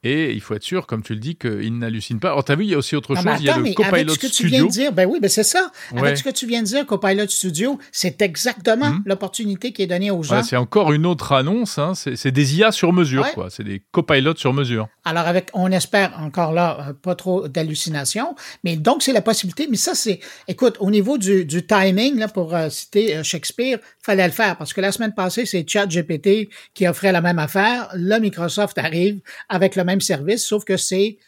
Et 0.05 0.33
il 0.33 0.41
faut 0.41 0.55
être 0.55 0.63
sûr, 0.63 0.87
comme 0.87 1.03
tu 1.03 1.15
le 1.15 1.19
dis, 1.19 1.35
qu'ils 1.35 1.77
n'hallucinent 1.77 2.21
pas. 2.21 2.31
Alors, 2.31 2.45
tu 2.45 2.53
as 2.53 2.55
vu, 2.55 2.65
il 2.65 2.71
y 2.71 2.75
a 2.75 2.79
aussi 2.79 2.95
autre 2.95 3.17
chose. 3.17 3.25
il 3.41 3.47
y 3.47 3.51
a 3.51 3.57
le 3.57 3.75
Copilot 3.75 4.15
ce 4.15 4.19
que 4.19 4.29
Studio. 4.29 4.49
Tu 4.49 4.49
viens 4.49 4.65
de 4.65 4.71
dire, 4.71 4.93
ben 4.93 5.09
oui, 5.09 5.19
ben 5.21 5.29
c'est 5.29 5.43
ça. 5.43 5.73
Avec 5.97 6.17
ce 6.17 6.23
que 6.23 6.31
tu 6.31 6.47
viens 6.47 6.63
de 6.63 6.67
dire, 6.67 6.87
Copilot 6.87 7.27
Studio, 7.27 7.79
c'est 7.91 8.23
exactement 8.23 8.91
mhm. 8.91 9.03
l'opportunité 9.07 9.73
qui 9.73 9.83
est 9.83 9.89
donnée 9.89 10.13
aux 10.13 10.23
gens. 10.23 10.43
c'est 10.45 10.57
encore 10.57 10.93
une 10.93 11.07
autre 11.07 11.33
annonce. 11.33 11.79
Hein. 11.79 11.95
C'est 11.95 12.31
des 12.31 12.59
IA 12.59 12.71
sur 12.71 12.93
mesure, 12.93 13.33
quoi. 13.33 13.49
C'est 13.51 13.65
des 13.65 13.83
copilotes 13.91 14.39
sur 14.39 14.53
mesure. 14.53 14.89
Alors, 15.05 15.27
avec, 15.27 15.51
on 15.55 15.73
espère 15.73 16.17
encore 16.21 16.53
là, 16.53 16.93
pas 17.03 17.17
trop 17.17 17.49
d'hallucinations. 17.49 18.37
Mais 18.63 18.77
donc, 18.77 19.03
c'est 19.03 19.13
la 19.13 19.23
possibilité. 19.23 19.67
Mais 19.69 19.77
ça, 19.77 19.97
c'est, 19.97 20.21
écoute, 20.47 20.76
au 20.81 20.91
niveau 20.91 21.19
du, 21.19 21.67
timing, 21.67 22.19
là, 22.19 22.29
pour 22.29 22.55
euh, 22.55 22.69
citer 22.71 23.17
euh, 23.17 23.23
Shakespeare, 23.23 23.79
fallait 24.03 24.27
le 24.27 24.33
faire 24.33 24.57
parce 24.57 24.73
que 24.73 24.81
la 24.81 24.93
semaine 24.93 25.15
passée, 25.15 25.47
c'est 25.47 25.69
ChatGPT 25.69 26.49
qui 26.75 26.87
offrait 26.87 27.13
la 27.13 27.21
même 27.21 27.39
affaire. 27.39 27.91
Là, 27.95 28.19
Microsoft 28.21 28.79
arrive 28.79 29.21
avec 29.49 29.77
le 29.77 29.85
même 29.85 30.01
service, 30.01 30.45
sauf 30.45 30.65
que 30.65 30.77
c'est 30.77 31.19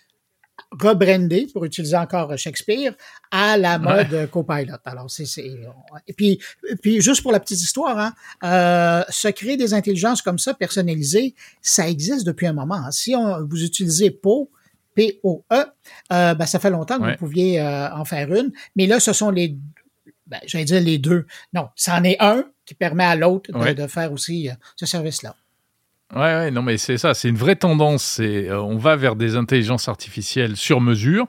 rebrandé, 0.71 1.47
pour 1.53 1.65
utiliser 1.65 1.97
encore 1.97 2.37
Shakespeare, 2.37 2.95
à 3.31 3.57
la 3.57 3.79
mode 3.79 4.29
Copilot. 4.31 4.77
Alors, 4.85 5.11
c'est, 5.11 5.25
et 6.07 6.13
puis, 6.13 6.41
puis, 6.83 7.01
juste 7.01 7.23
pour 7.23 7.33
la 7.33 7.41
petite 7.41 7.61
histoire, 7.61 7.99
hein, 7.99 8.13
euh, 8.45 9.05
se 9.09 9.29
créer 9.29 9.57
des 9.57 9.73
intelligences 9.73 10.21
comme 10.21 10.39
ça, 10.39 10.55
personnalisées, 10.55 11.35
ça 11.63 11.89
existe 11.89 12.27
depuis 12.27 12.47
un 12.47 12.53
moment. 12.53 12.91
Si 12.91 13.15
on, 13.15 13.47
vous 13.47 13.65
utilisez 13.65 14.11
Poe, 14.11 14.51
P-O-E, 14.99 15.65
euh, 16.13 16.35
ben, 16.35 16.47
ça 16.47 16.59
fait 16.59 16.71
longtemps 16.71 16.99
que 16.99 17.09
vous 17.09 17.17
pouviez 17.17 17.61
euh, 17.61 17.89
en 17.95 18.05
faire 18.05 18.35
une. 18.35 18.51
Mais 18.75 18.87
là, 18.89 18.99
ce 18.99 19.13
sont 19.13 19.31
les, 19.31 19.57
ben, 20.27 20.41
j'allais 20.45 20.65
dire 20.65 20.81
les 20.81 20.99
deux. 20.99 21.25
Non, 21.53 21.69
c'en 21.77 22.03
est 22.03 22.17
un 22.19 22.45
qui 22.67 22.75
permet 22.75 23.05
à 23.05 23.15
l'autre 23.15 23.53
de, 23.53 23.87
faire 23.87 24.13
aussi 24.13 24.51
euh, 24.51 24.55
ce 24.75 24.87
service-là. 24.87 25.37
Ouais, 26.15 26.23
ouais, 26.23 26.51
non, 26.51 26.63
mais 26.63 26.79
c'est 26.79 26.97
ça, 26.97 27.13
c'est 27.13 27.29
une 27.29 27.37
vraie 27.37 27.57
tendance. 27.57 28.03
C'est, 28.03 28.49
euh, 28.49 28.63
on 28.63 28.79
va 28.79 28.97
vers 28.97 29.15
des 29.15 29.37
intelligences 29.37 29.89
artificielles 29.89 30.57
sur 30.57 30.81
mesure. 30.81 31.27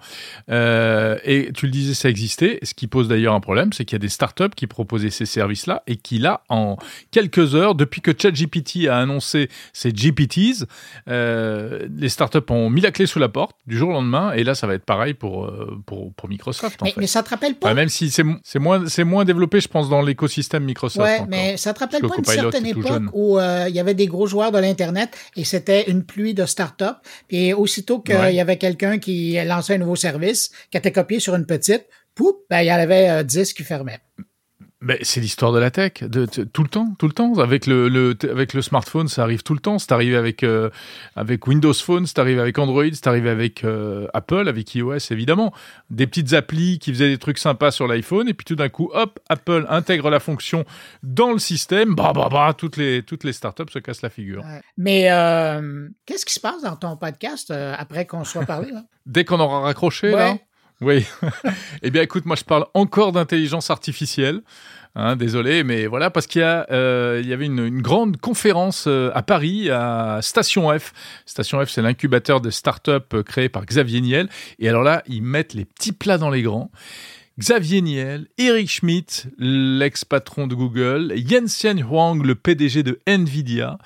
Euh, 0.50 1.18
et 1.26 1.52
tu 1.54 1.66
le 1.66 1.72
disais, 1.72 1.94
ça 1.94 2.08
existait. 2.08 2.60
Ce 2.64 2.74
qui 2.74 2.88
pose 2.88 3.10
d'ailleurs 3.10 3.34
un 3.34 3.42
problème, 3.42 3.74
c'est 3.74 3.84
qu'il 3.84 3.96
y 3.96 3.98
a 3.98 4.00
des 4.00 4.08
startups 4.08 4.56
qui 4.56 4.68
proposaient 4.68 5.10
ces 5.10 5.26
services-là 5.26 5.84
et 5.86 5.98
qui, 5.98 6.18
là, 6.18 6.44
en 6.48 6.78
quelques 7.12 7.56
heures, 7.56 7.76
depuis 7.76 8.00
que 8.00 8.12
ChatGPT 8.18 8.88
a 8.88 9.00
annoncé 9.00 9.50
ses 9.74 9.92
GPTs, 9.92 10.66
euh, 11.10 11.86
les 11.94 12.08
startups 12.08 12.40
ont 12.50 12.70
mis 12.70 12.80
la 12.80 12.92
clé 12.92 13.06
sous 13.06 13.20
la 13.20 13.28
porte 13.28 13.58
du 13.68 13.78
jour 13.78 13.90
au 13.90 13.94
lendemain. 13.94 14.32
Et 14.32 14.46
là, 14.46 14.56
ça 14.56 14.66
va 14.66 14.76
être 14.76 14.86
pareil 14.86 15.14
pour, 15.14 15.54
pour, 15.86 16.14
pour 16.14 16.30
Microsoft. 16.30 16.82
En 16.82 16.86
mais, 16.86 16.92
fait. 16.92 17.02
mais 17.02 17.08
ça 17.08 17.22
te 17.22 17.32
rappelle 17.32 17.56
pas? 17.56 17.74
même 17.74 17.90
si 17.90 18.10
c'est, 18.10 18.24
c'est, 18.44 18.60
moins, 18.60 18.88
c'est 18.88 19.04
moins 19.04 19.26
développé, 19.26 19.60
je 19.60 19.68
pense, 19.68 19.90
dans 19.90 20.02
l'écosystème 20.02 20.64
Microsoft. 20.64 21.06
Ouais, 21.06 21.26
mais 21.28 21.58
ça 21.58 21.74
te 21.74 21.80
rappelle 21.80 22.02
pas 22.02 22.16
une 22.18 22.24
certaine 22.24 22.66
époque 22.66 23.04
où 23.12 23.38
il 23.38 23.76
y 23.76 23.80
avait 23.82 23.94
des 23.94 24.08
gros 24.08 24.26
joueurs 24.26 24.54
de 24.54 24.69
Internet 24.70 25.16
et 25.36 25.44
c'était 25.44 25.90
une 25.90 26.04
pluie 26.04 26.34
de 26.34 26.46
start-up. 26.46 26.98
Et 27.30 27.54
aussitôt 27.54 28.00
qu'il 28.00 28.32
y 28.32 28.40
avait 28.40 28.58
quelqu'un 28.58 29.00
qui 29.00 29.38
lançait 29.44 29.76
un 29.76 29.80
nouveau 29.80 29.96
service, 29.96 30.52
qui 30.72 30.78
était 30.78 30.92
copié 30.92 31.20
sur 31.20 31.36
une 31.36 31.46
petite, 31.46 31.86
poup, 32.16 32.46
ben, 32.50 32.62
il 32.62 32.68
y 32.68 32.72
en 32.72 32.76
avait 32.76 33.24
10 33.24 33.38
euh, 33.38 33.54
qui 33.56 33.64
fermaient. 33.64 34.00
Ben, 34.82 34.98
c'est 35.02 35.20
l'histoire 35.20 35.52
de 35.52 35.60
la 35.60 35.72
tech, 35.72 36.04
de, 36.04 36.26
tout 36.26 36.64
le 36.64 36.70
temps, 36.70 36.96
tout 36.98 37.08
le 37.08 37.12
temps. 37.12 37.38
Avec 37.40 37.68
le, 37.68 37.90
le, 37.90 38.18
avec 38.24 38.54
le 38.54 38.62
smartphone, 38.62 39.10
ça 39.10 39.24
arrive 39.24 39.44
tout 39.44 39.54
le 39.54 39.60
temps. 39.60 39.78
C'est 39.78 39.92
arrivé 39.92 40.16
avec, 40.16 40.42
euh, 40.42 40.70
avec 41.18 41.48
Windows 41.48 41.74
Phone, 41.74 42.08
c'est 42.08 42.18
arrivé 42.18 42.40
avec 42.40 42.58
Android, 42.58 42.86
c'est 42.94 43.08
arrivé 43.08 43.30
avec 43.30 43.66
euh, 43.66 44.08
Apple, 44.14 44.48
avec 44.48 44.74
iOS 44.76 45.12
évidemment. 45.12 45.54
Des 45.90 46.08
petites 46.08 46.32
applis 46.32 46.80
qui 46.80 46.94
faisaient 46.94 47.10
des 47.10 47.18
trucs 47.18 47.40
sympas 47.40 47.72
sur 47.72 47.88
l'iPhone, 47.88 48.30
et 48.30 48.34
puis 48.34 48.46
tout 48.46 48.56
d'un 48.56 48.70
coup, 48.70 48.90
hop, 48.94 49.20
Apple 49.28 49.66
intègre 49.68 50.10
la 50.10 50.22
fonction 50.22 50.64
dans 51.04 51.34
le 51.34 51.40
système, 51.40 51.94
bah, 51.94 52.14
bah, 52.16 52.30
bah, 52.32 52.54
toutes 52.58 52.78
les, 52.78 53.04
toutes 53.04 53.26
les 53.26 53.34
startups 53.34 53.72
se 53.74 53.80
cassent 53.80 54.02
la 54.02 54.10
figure. 54.10 54.46
Mais 54.78 55.12
euh, 55.12 55.90
qu'est-ce 56.06 56.26
qui 56.26 56.34
se 56.34 56.40
passe 56.40 56.62
dans 56.64 56.78
ton 56.78 56.96
podcast 56.96 57.52
après 57.52 58.06
qu'on 58.06 58.24
soit 58.24 58.46
parlé? 58.46 58.72
Dès 59.06 59.26
qu'on 59.26 59.42
aura 59.42 59.60
raccroché, 59.60 60.12
là? 60.12 60.38
Oui. 60.82 61.06
eh 61.82 61.92
bien, 61.92 62.02
écoute, 62.02 62.26
moi, 62.26 62.36
je 62.36 62.44
parle 62.44 62.66
encore 62.74 63.12
d'intelligence 63.12 63.70
artificielle. 63.70 64.42
Hein, 64.96 65.16
désolé, 65.16 65.64
mais 65.64 65.86
voilà, 65.86 66.10
parce 66.10 66.26
qu'il 66.26 66.42
y, 66.42 66.46
euh, 66.46 67.22
y 67.24 67.32
avait 67.32 67.46
une, 67.46 67.82
grande 67.82 68.18
conférence 68.18 68.86
euh, 68.88 69.12
à 69.14 69.22
Paris, 69.22 69.70
à 69.70 70.20
Station 70.22 70.78
F. 70.78 70.94
Station 71.28 71.64
F, 71.64 71.70
c'est 71.70 71.84
l'incubateur 71.84 72.42
de 72.42 72.50
start-up 72.50 73.14
euh, 73.14 73.22
créé 73.22 73.50
par 73.50 73.66
Xavier 73.66 74.02
Niel. 74.02 74.30
Et 74.58 74.68
alors 74.68 74.82
là, 74.82 75.04
ils 75.08 75.22
mettent 75.22 75.54
les 75.54 75.66
petits 75.66 75.92
plats 75.92 76.18
dans 76.18 76.32
les 76.32 76.42
grands. 76.42 76.72
Xavier 77.40 77.82
Niel, 77.82 78.28
Eric 78.38 78.70
Schmidt, 78.70 79.28
l'ex-patron 79.38 80.46
de 80.46 80.56
Google, 80.56 81.14
Jensen 81.26 81.82
Huang, 81.82 82.22
le 82.22 82.36
PDG 82.36 82.84
de 82.84 83.00
Nvidia, 83.08 83.78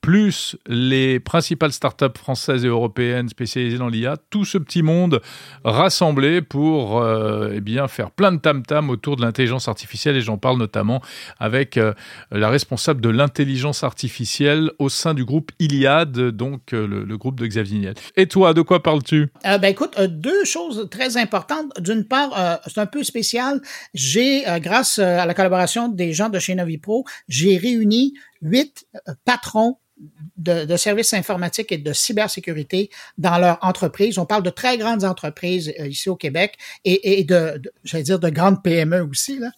plus 0.00 0.56
les 0.66 1.20
principales 1.20 1.72
startups 1.72 2.18
françaises 2.18 2.64
et 2.64 2.68
européennes 2.68 3.28
spécialisées 3.28 3.76
dans 3.76 3.88
l'IA, 3.88 4.16
tout 4.30 4.46
ce 4.46 4.56
petit 4.56 4.82
monde 4.82 5.20
rassemblé 5.62 6.40
pour 6.40 7.02
euh, 7.02 7.50
eh 7.54 7.60
bien 7.60 7.86
faire 7.86 8.12
plein 8.12 8.32
de 8.32 8.38
tam-tam 8.38 8.88
autour 8.88 9.16
de 9.16 9.20
l'intelligence 9.20 9.68
artificielle 9.68 10.16
et 10.16 10.22
j'en 10.22 10.38
parle 10.38 10.56
notamment 10.56 11.02
avec 11.38 11.76
euh, 11.76 11.92
la 12.30 12.48
responsable 12.48 13.02
de 13.02 13.10
l'intelligence 13.10 13.84
artificielle 13.84 14.70
au 14.78 14.88
sein 14.88 15.12
du 15.12 15.26
groupe 15.26 15.52
Iliad, 15.58 16.12
donc 16.30 16.72
euh, 16.72 16.86
le, 16.86 17.04
le, 17.04 17.18
groupe 17.18 17.38
de 17.38 17.46
Xavier 17.46 17.78
Niel. 17.78 17.94
Et 18.16 18.26
toi, 18.26 18.54
de 18.54 18.62
quoi 18.62 18.82
parles-tu? 18.82 19.28
Ben 19.44 19.64
écoute, 19.64 20.00
deux 20.00 20.46
choses 20.46 20.88
très 20.90 21.18
importantes. 21.18 21.78
D'une 21.78 22.04
part, 22.04 22.60
c'est 22.66 22.80
un 22.80 22.86
peu 22.86 23.01
spécial. 23.04 23.60
J'ai, 23.94 24.48
euh, 24.48 24.58
grâce 24.58 24.98
euh, 24.98 25.18
à 25.18 25.26
la 25.26 25.34
collaboration 25.34 25.88
des 25.88 26.12
gens 26.12 26.28
de 26.28 26.38
chez 26.38 26.54
Novipro, 26.54 27.04
j'ai 27.28 27.56
réuni 27.56 28.14
huit 28.40 28.86
euh, 29.08 29.14
patrons 29.24 29.78
de, 30.36 30.64
de, 30.64 30.76
services 30.76 31.14
informatiques 31.14 31.70
et 31.70 31.78
de 31.78 31.92
cybersécurité 31.92 32.90
dans 33.18 33.38
leur 33.38 33.58
entreprise. 33.62 34.18
On 34.18 34.26
parle 34.26 34.42
de 34.42 34.50
très 34.50 34.76
grandes 34.76 35.04
entreprises 35.04 35.72
ici 35.78 36.08
au 36.08 36.16
Québec 36.16 36.56
et, 36.84 37.20
et 37.20 37.24
de, 37.24 37.58
de 37.58 37.72
j'allais 37.84 38.02
dire, 38.02 38.18
de 38.18 38.30
grandes 38.30 38.62
PME 38.64 39.02
aussi. 39.02 39.38
Là. 39.38 39.50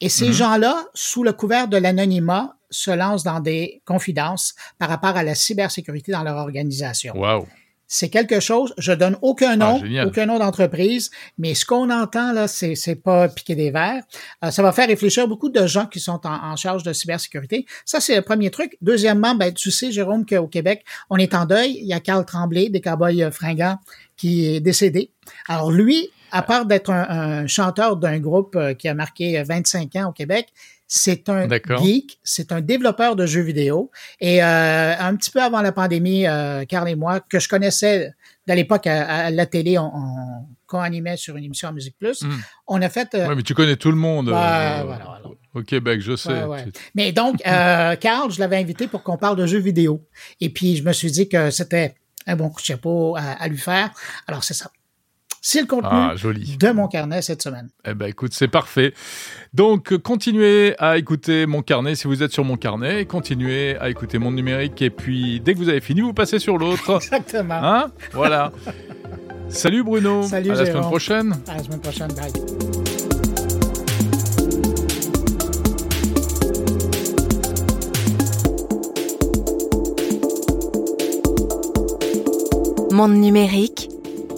Et 0.00 0.08
ces 0.08 0.28
mm 0.28 0.30
-hmm. 0.30 0.32
gens-là, 0.32 0.86
sous 0.94 1.22
le 1.24 1.32
couvert 1.32 1.68
de 1.68 1.76
l'anonymat, 1.76 2.56
se 2.70 2.90
lancent 2.90 3.24
dans 3.24 3.40
des 3.40 3.82
confidences 3.84 4.54
par 4.78 4.88
rapport 4.88 5.16
à 5.16 5.22
la 5.22 5.34
cybersécurité 5.34 6.12
dans 6.12 6.22
leur 6.22 6.36
organisation. 6.36 7.14
Wow. 7.16 7.46
C'est 7.90 8.10
quelque 8.10 8.38
chose, 8.38 8.74
je 8.76 8.92
donne 8.92 9.16
aucun 9.22 9.56
nom, 9.56 9.82
ah, 9.82 10.06
aucun 10.06 10.26
nom 10.26 10.38
d'entreprise, 10.38 11.10
mais 11.38 11.54
ce 11.54 11.64
qu'on 11.64 11.88
entend 11.88 12.32
là, 12.32 12.46
c'est, 12.46 12.74
c'est 12.74 12.96
pas 12.96 13.28
piquer 13.28 13.54
des 13.54 13.70
verres. 13.70 14.02
Euh, 14.44 14.50
ça 14.50 14.62
va 14.62 14.72
faire 14.72 14.88
réfléchir 14.88 15.26
beaucoup 15.26 15.48
de 15.48 15.66
gens 15.66 15.86
qui 15.86 15.98
sont 15.98 16.20
en, 16.26 16.52
en, 16.52 16.56
charge 16.56 16.82
de 16.82 16.92
cybersécurité. 16.92 17.64
Ça, 17.86 18.00
c'est 18.00 18.14
le 18.14 18.20
premier 18.20 18.50
truc. 18.50 18.76
Deuxièmement, 18.82 19.34
ben, 19.34 19.54
tu 19.54 19.70
sais, 19.70 19.90
Jérôme, 19.90 20.26
qu'au 20.26 20.48
Québec, 20.48 20.84
on 21.08 21.16
est 21.16 21.32
en 21.34 21.46
deuil. 21.46 21.78
Il 21.80 21.86
y 21.86 21.94
a 21.94 22.00
Carl 22.00 22.26
Tremblay, 22.26 22.68
des 22.68 22.82
cowboys 22.82 23.22
euh, 23.22 23.30
fringants, 23.30 23.78
qui 24.18 24.44
est 24.44 24.60
décédé. 24.60 25.10
Alors 25.46 25.70
lui, 25.70 26.10
à 26.30 26.42
part 26.42 26.66
d'être 26.66 26.90
un, 26.90 27.08
un 27.08 27.46
chanteur 27.46 27.96
d'un 27.96 28.18
groupe 28.18 28.54
euh, 28.54 28.74
qui 28.74 28.88
a 28.88 28.94
marqué 28.94 29.42
25 29.42 29.96
ans 29.96 30.10
au 30.10 30.12
Québec, 30.12 30.48
c'est 30.90 31.28
un 31.28 31.46
geek, 31.48 32.18
c'est 32.24 32.50
un 32.50 32.62
développeur 32.62 33.14
de 33.14 33.26
jeux 33.26 33.42
vidéo. 33.42 33.90
Et 34.20 34.42
euh, 34.42 34.94
un 34.98 35.14
petit 35.16 35.30
peu 35.30 35.42
avant 35.42 35.60
la 35.60 35.70
pandémie, 35.70 36.26
euh, 36.26 36.64
Carl 36.64 36.88
et 36.88 36.96
moi, 36.96 37.20
que 37.20 37.38
je 37.38 37.46
connaissais 37.46 38.10
de 38.46 38.54
l'époque 38.54 38.86
à, 38.86 39.26
à, 39.26 39.30
la 39.30 39.44
télé, 39.44 39.78
on, 39.78 39.94
on 39.94 40.46
co-animait 40.66 41.18
sur 41.18 41.36
une 41.36 41.44
émission 41.44 41.68
à 41.68 41.72
Musique 41.72 41.96
Plus. 41.98 42.22
Mm. 42.22 42.30
On 42.68 42.80
a 42.80 42.88
fait. 42.88 43.14
Euh, 43.14 43.28
oui, 43.28 43.34
mais 43.36 43.42
tu 43.42 43.54
connais 43.54 43.76
tout 43.76 43.90
le 43.90 43.98
monde 43.98 44.30
bah, 44.30 44.82
voilà, 44.84 45.04
voilà. 45.04 45.36
au 45.54 45.62
Québec, 45.62 46.00
je 46.00 46.16
sais. 46.16 46.32
Ouais, 46.32 46.44
ouais. 46.44 46.64
Mais 46.94 47.12
donc, 47.12 47.36
Carl, 47.44 48.30
je 48.30 48.40
l'avais 48.40 48.56
invité 48.56 48.88
pour 48.88 49.02
qu'on 49.02 49.18
parle 49.18 49.36
de 49.36 49.44
jeux 49.44 49.58
vidéo. 49.58 50.02
Et 50.40 50.48
puis, 50.48 50.74
je 50.76 50.82
me 50.82 50.92
suis 50.94 51.10
dit 51.10 51.28
que 51.28 51.50
c'était 51.50 51.96
un 52.26 52.34
bon 52.34 52.48
coup 52.48 52.62
de 52.62 52.66
chapeau 52.66 53.14
à, 53.14 53.20
à 53.20 53.48
lui 53.48 53.58
faire. 53.58 53.90
Alors, 54.26 54.42
c'est 54.42 54.54
ça. 54.54 54.70
C'est 55.50 55.62
le 55.62 55.66
contenu 55.66 55.88
ah, 55.90 56.12
joli. 56.14 56.58
de 56.58 56.70
mon 56.72 56.88
carnet 56.88 57.22
cette 57.22 57.40
semaine. 57.40 57.70
Eh 57.86 57.94
ben 57.94 58.04
écoute, 58.04 58.34
c'est 58.34 58.48
parfait. 58.48 58.92
Donc 59.54 59.96
continuez 59.96 60.74
à 60.78 60.98
écouter 60.98 61.46
mon 61.46 61.62
carnet 61.62 61.94
si 61.94 62.06
vous 62.06 62.22
êtes 62.22 62.32
sur 62.32 62.44
mon 62.44 62.58
carnet, 62.58 63.06
continuez 63.06 63.74
à 63.78 63.88
écouter 63.88 64.18
mon 64.18 64.30
numérique 64.30 64.82
et 64.82 64.90
puis 64.90 65.40
dès 65.40 65.54
que 65.54 65.58
vous 65.58 65.70
avez 65.70 65.80
fini, 65.80 66.02
vous 66.02 66.12
passez 66.12 66.38
sur 66.38 66.58
l'autre. 66.58 66.96
Exactement. 66.96 67.54
Hein? 67.62 67.86
Voilà. 68.12 68.52
Salut 69.48 69.82
Bruno. 69.82 70.22
Salut 70.24 70.50
à 70.50 70.54
la 70.54 70.64
Jérôme. 70.66 70.82
semaine 70.82 70.90
prochaine. 70.90 71.34
À 71.48 71.56
la 71.56 71.64
semaine 71.64 71.80
prochaine. 71.80 72.12
Bye. 72.12 72.32
Monde 82.92 83.14
numérique 83.14 83.87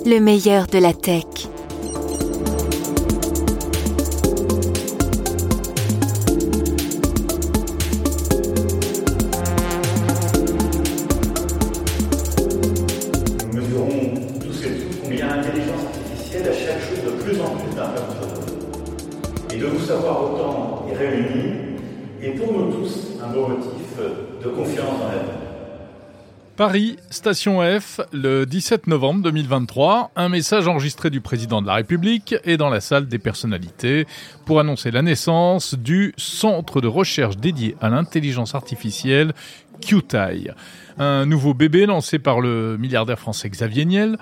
le 0.07 0.19
meilleur 0.19 0.67
de 0.67 0.79
la 0.79 0.93
tech. 0.93 1.25
Nous 13.47 13.61
mesurons 13.61 14.15
tous 14.41 14.65
et 14.65 14.71
toutes 14.71 15.03
combien 15.03 15.27
l'intelligence 15.27 15.85
artificielle 15.87 16.49
achète 16.49 16.81
chose 16.81 17.05
de 17.05 17.23
plus 17.23 17.41
en 17.41 17.57
plus 17.57 17.75
d'importance. 17.75 18.29
Et 19.53 19.59
de 19.59 19.67
vous 19.67 19.85
savoir 19.85 20.25
autant 20.25 20.87
y 20.91 20.95
réunis 20.97 21.53
est 22.23 22.31
pour 22.31 22.53
nous 22.53 22.73
tous 22.73 23.19
un 23.23 23.33
beau 23.33 23.49
motif 23.49 23.97
de 24.43 24.49
confiance 24.49 24.99
dans 25.01 25.09
l'avenir. 25.09 25.35
Paris, 26.57 26.99
station 27.11 27.61
F, 27.61 28.01
le 28.13 28.47
17 28.47 28.87
novembre 28.87 29.23
2023, 29.25 30.13
un 30.15 30.29
message 30.29 30.69
enregistré 30.69 31.11
du 31.11 31.21
président 31.21 31.61
de 31.61 31.67
la 31.67 31.75
République 31.75 32.37
et 32.45 32.57
dans 32.57 32.71
la 32.71 32.81
salle 32.81 33.09
des 33.09 33.19
personnalités 33.19 34.07
pour 34.47 34.61
annoncer 34.61 34.93
la 34.93 35.03
naissance 35.03 35.75
du 35.75 36.15
centre 36.17 36.81
de 36.81 36.87
recherche 36.87 37.37
dédié 37.37 37.75
à 37.81 37.89
l'intelligence 37.89 38.55
artificielle 38.55 39.33
QTI. 39.81 40.51
Un 40.99 41.27
nouveau 41.27 41.53
bébé 41.53 41.85
lancé 41.85 42.21
par 42.21 42.41
le 42.41 42.77
milliardaire 42.79 43.19
français 43.19 43.51
Xavier 43.51 43.87
Niel. 43.87 44.17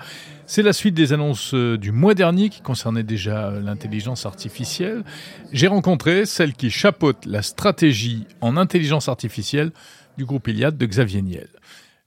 C'est 0.47 0.63
la 0.63 0.73
suite 0.73 0.95
des 0.95 1.13
annonces 1.13 1.53
du 1.53 1.91
mois 1.91 2.15
dernier 2.15 2.49
qui 2.49 2.61
concernaient 2.61 3.03
déjà 3.03 3.51
l'intelligence 3.51 4.25
artificielle. 4.25 5.03
J'ai 5.51 5.67
rencontré 5.67 6.25
celle 6.25 6.53
qui 6.53 6.71
chapeaute 6.71 7.27
la 7.27 7.43
stratégie 7.43 8.25
en 8.41 8.57
intelligence 8.57 9.09
artificielle 9.09 9.71
du 10.17 10.25
groupe 10.25 10.47
Iliad 10.47 10.75
de 10.75 10.85
Xavier 10.87 11.21
Niel. 11.21 11.49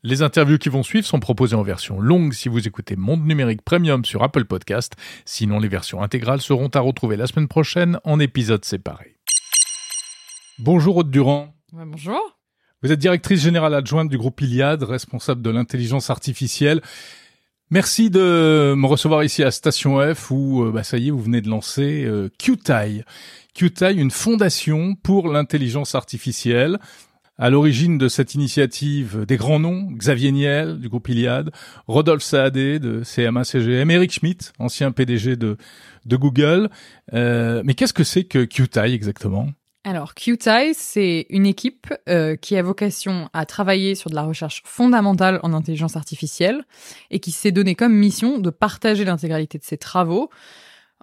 Les 0.05 0.23
interviews 0.23 0.59
qui 0.59 0.69
vont 0.69 0.83
suivre 0.83 1.07
sont 1.07 1.21
proposées 1.21 1.55
en 1.55 1.63
version 1.63 2.01
longue 2.01 2.33
si 2.33 2.49
vous 2.49 2.67
écoutez 2.67 2.97
Monde 2.97 3.25
Numérique 3.25 3.63
Premium 3.63 4.05
sur 4.05 4.25
Apple 4.25 4.47
Podcast. 4.47 4.95
Sinon, 5.25 5.61
les 5.61 5.69
versions 5.69 6.03
intégrales 6.03 6.41
seront 6.41 6.67
à 6.75 6.81
retrouver 6.81 7.17
la 7.17 7.29
semaine 7.29 7.47
prochaine 7.47 8.01
en 8.03 8.19
épisodes 8.19 8.65
séparés. 8.65 9.17
Bonjour 10.59 10.97
Aude 10.97 11.11
Durand. 11.13 11.55
Ouais, 11.73 11.85
bonjour. 11.87 12.21
Vous 12.83 12.91
êtes 12.91 12.99
directrice 12.99 13.43
générale 13.43 13.75
adjointe 13.75 14.09
du 14.09 14.19
groupe 14.19 14.41
Iliad, 14.41 14.83
responsable 14.83 15.41
de 15.41 15.51
l'intelligence 15.51 16.11
artificielle. 16.11 16.83
Merci 17.71 18.11
de 18.11 18.75
me 18.77 18.87
recevoir 18.89 19.23
ici 19.23 19.45
à 19.45 19.53
Station 19.53 20.01
F 20.15 20.33
où, 20.33 20.69
bah, 20.73 20.83
ça 20.83 20.99
y 20.99 21.09
est, 21.09 21.11
vous 21.13 21.23
venez 21.23 21.43
de 21.43 21.49
lancer 21.49 22.05
euh, 22.05 22.29
QTI. 22.41 23.05
QTI, 23.55 23.95
une 23.95 24.11
fondation 24.11 24.97
pour 24.97 25.29
l'intelligence 25.29 25.95
artificielle. 25.95 26.81
À 27.43 27.51
l'origine 27.51 27.99
de 27.99 28.07
cette 28.07 28.37
initiative, 28.37 29.27
des 29.27 29.37
grands 29.37 29.59
noms, 29.59 29.89
Xavier 29.91 30.31
Niel 30.31 30.79
du 30.79 30.89
groupe 30.89 31.09
Iliad, 31.09 31.51
Rodolphe 31.89 32.23
Saadé 32.23 32.79
de 32.79 33.03
CMA-CGM, 33.03 33.91
Eric 33.91 34.13
Schmidt, 34.13 34.53
ancien 34.61 34.93
PDG 34.93 35.35
de, 35.35 35.57
Google. 36.07 36.71
Euh, 37.15 37.63
mais 37.65 37.75
qu'est-ce 37.75 37.95
que 37.95 38.05
c'est 38.05 38.23
que 38.23 38.45
QTI 38.45 38.95
exactement? 38.95 39.49
Alors, 39.83 40.15
QTI, 40.15 40.73
c'est 40.73 41.27
une 41.31 41.47
équipe 41.47 41.93
euh, 42.09 42.37
qui 42.37 42.57
a 42.57 42.63
vocation 42.63 43.29
à 43.33 43.45
travailler 43.45 43.97
sur 43.97 44.09
de 44.09 44.15
la 44.15 44.23
recherche 44.23 44.63
fondamentale 44.65 45.41
en 45.43 45.53
intelligence 45.53 45.97
artificielle 45.97 46.63
et 47.11 47.19
qui 47.19 47.33
s'est 47.33 47.51
donné 47.51 47.75
comme 47.75 47.93
mission 47.93 48.39
de 48.39 48.51
partager 48.51 49.05
l'intégralité 49.05 49.59
de 49.59 49.65
ses 49.65 49.79
travaux 49.79 50.31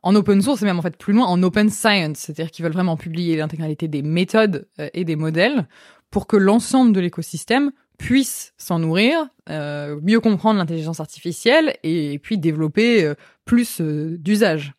en 0.03 0.15
open 0.15 0.41
source 0.41 0.61
et 0.61 0.65
même 0.65 0.79
en 0.79 0.81
fait 0.81 0.97
plus 0.97 1.13
loin 1.13 1.25
en 1.25 1.41
open 1.43 1.69
science, 1.69 2.19
c'est-à-dire 2.19 2.51
qu'ils 2.51 2.63
veulent 2.63 2.73
vraiment 2.73 2.97
publier 2.97 3.35
l'intégralité 3.35 3.87
des 3.87 4.01
méthodes 4.01 4.67
euh, 4.79 4.89
et 4.93 5.03
des 5.03 5.15
modèles 5.15 5.67
pour 6.11 6.27
que 6.27 6.37
l'ensemble 6.37 6.93
de 6.93 6.99
l'écosystème 6.99 7.71
puisse 7.97 8.53
s'en 8.57 8.79
nourrir, 8.79 9.27
euh, 9.49 9.99
mieux 10.01 10.19
comprendre 10.19 10.57
l'intelligence 10.57 10.99
artificielle 10.99 11.75
et, 11.83 12.17
puis 12.19 12.37
développer 12.37 13.03
euh, 13.03 13.13
plus 13.45 13.81
euh, 13.81 14.17
d'usages. 14.17 14.73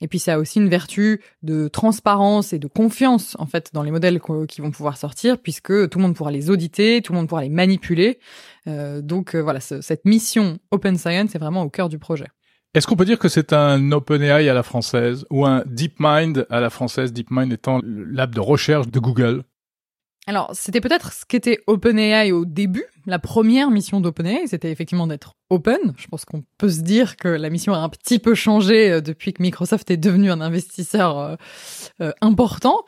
Et 0.00 0.08
puis 0.08 0.18
ça 0.18 0.34
a 0.34 0.38
aussi 0.38 0.58
une 0.58 0.68
vertu 0.68 1.20
de 1.42 1.68
transparence 1.68 2.54
et 2.54 2.58
de 2.58 2.66
confiance 2.66 3.36
en 3.38 3.44
fait 3.44 3.70
dans 3.74 3.82
les 3.82 3.90
modèles 3.90 4.18
qui 4.48 4.62
vont 4.62 4.70
pouvoir 4.70 4.96
sortir 4.96 5.36
puisque 5.36 5.90
tout 5.90 5.98
le 5.98 6.02
monde 6.02 6.14
pourra 6.14 6.30
les 6.30 6.48
auditer, 6.48 7.02
tout 7.02 7.12
le 7.12 7.18
monde 7.18 7.28
pourra 7.28 7.42
les 7.42 7.50
manipuler. 7.50 8.18
Euh, 8.66 9.02
donc 9.02 9.34
voilà, 9.34 9.60
ce, 9.60 9.82
cette 9.82 10.06
mission 10.06 10.58
Open 10.70 10.96
Science 10.96 11.34
est 11.34 11.38
vraiment 11.38 11.62
au 11.62 11.68
cœur 11.68 11.90
du 11.90 11.98
projet. 11.98 12.28
Est-ce 12.72 12.86
qu'on 12.86 12.96
peut 12.96 13.04
dire 13.04 13.18
que 13.18 13.28
c'est 13.28 13.52
un 13.52 13.90
OpenAI 13.90 14.48
à 14.48 14.54
la 14.54 14.62
française 14.62 15.26
ou 15.28 15.44
un 15.44 15.64
DeepMind 15.66 16.46
à 16.50 16.60
la 16.60 16.70
française, 16.70 17.12
DeepMind 17.12 17.52
étant 17.52 17.80
lab 17.84 18.32
de 18.34 18.40
recherche 18.40 18.88
de 18.88 19.00
Google? 19.00 19.42
Alors, 20.26 20.50
c'était 20.52 20.80
peut-être 20.80 21.12
ce 21.12 21.24
qu'était 21.24 21.60
OpenAI 21.66 22.30
au 22.30 22.44
début. 22.44 22.84
La 23.06 23.18
première 23.18 23.70
mission 23.70 24.00
d'OpenAI, 24.00 24.46
c'était 24.46 24.70
effectivement 24.70 25.06
d'être 25.06 25.32
open. 25.48 25.94
Je 25.96 26.06
pense 26.06 26.24
qu'on 26.24 26.44
peut 26.58 26.68
se 26.68 26.82
dire 26.82 27.16
que 27.16 27.26
la 27.26 27.50
mission 27.50 27.72
a 27.74 27.78
un 27.78 27.88
petit 27.88 28.18
peu 28.18 28.34
changé 28.34 29.00
depuis 29.00 29.32
que 29.32 29.42
Microsoft 29.42 29.90
est 29.90 29.96
devenu 29.96 30.30
un 30.30 30.40
investisseur 30.40 31.18
euh, 31.18 31.36
euh, 32.00 32.12
important. 32.20 32.84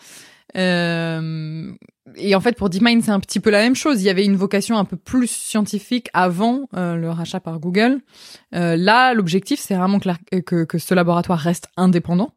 Euh, 0.57 1.73
et 2.17 2.35
en 2.35 2.41
fait, 2.41 2.57
pour 2.57 2.69
DeepMind, 2.69 3.03
c'est 3.03 3.11
un 3.11 3.21
petit 3.21 3.41
peu 3.41 3.51
la 3.51 3.61
même 3.61 3.75
chose. 3.75 4.03
Il 4.03 4.05
y 4.05 4.11
avait 4.11 4.25
une 4.25 4.37
vocation 4.37 4.77
un 4.77 4.85
peu 4.85 4.97
plus 4.97 5.31
scientifique 5.31 6.09
avant 6.13 6.69
euh, 6.77 6.97
le 6.97 7.11
rachat 7.11 7.41
par 7.41 7.59
Google. 7.59 8.01
Euh, 8.55 8.77
là, 8.77 9.15
l'objectif, 9.15 9.61
c'est 9.61 9.75
vraiment 9.75 9.99
que, 9.99 10.79
ce 10.79 10.95
laboratoire 10.95 11.39
reste 11.39 11.69
indépendant. 11.77 12.33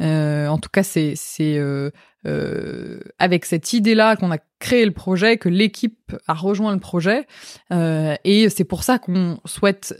En 0.00 0.58
tout 0.58 0.70
cas, 0.72 0.82
c'est 0.82 1.14
c'est 1.16 1.60
avec 3.18 3.44
cette 3.44 3.72
idée-là 3.72 4.16
qu'on 4.16 4.30
a 4.30 4.38
créé 4.58 4.84
le 4.84 4.92
projet, 4.92 5.36
que 5.36 5.48
l'équipe 5.48 6.16
a 6.26 6.34
rejoint 6.34 6.72
le 6.72 6.80
projet, 6.80 7.26
et 7.70 8.48
c'est 8.48 8.64
pour 8.64 8.82
ça 8.82 8.98
qu'on 8.98 9.38
souhaite 9.44 9.94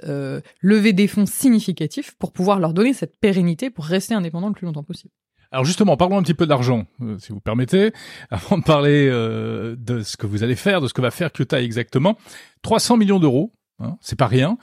lever 0.61 0.93
des 0.93 1.07
fonds 1.07 1.27
significatifs 1.27 2.15
pour 2.19 2.33
pouvoir 2.33 2.61
leur 2.61 2.73
donner 2.73 2.93
cette 2.93 3.19
pérennité 3.19 3.71
pour 3.71 3.85
rester 3.85 4.15
indépendant 4.15 4.49
le 4.49 4.55
plus 4.55 4.67
longtemps 4.67 4.83
possible. 4.83 5.13
Alors 5.55 5.65
justement, 5.65 5.97
parlons 5.97 6.19
un 6.19 6.23
petit 6.25 6.35
peu 6.35 6.49
d'argent, 6.49 6.85
euh, 7.01 7.17
si 7.21 7.31
vous 7.31 7.39
permettez, 7.39 7.93
avant 8.31 8.59
de 8.59 8.65
parler 8.65 9.09
euh, 9.09 9.77
de 9.79 10.01
ce 10.01 10.17
que 10.17 10.27
vous 10.27 10.43
allez 10.43 10.57
faire, 10.57 10.81
de 10.81 10.89
ce 10.89 10.93
que 10.93 11.01
va 11.01 11.13
faire 11.13 11.31
Kyotai 11.31 11.63
exactement. 11.63 12.19
300 12.63 12.97
millions 12.97 13.21
d'euros, 13.21 13.53
hein, 13.81 13.97
c'est 14.01 14.19
pas 14.19 14.27
rien. 14.27 14.59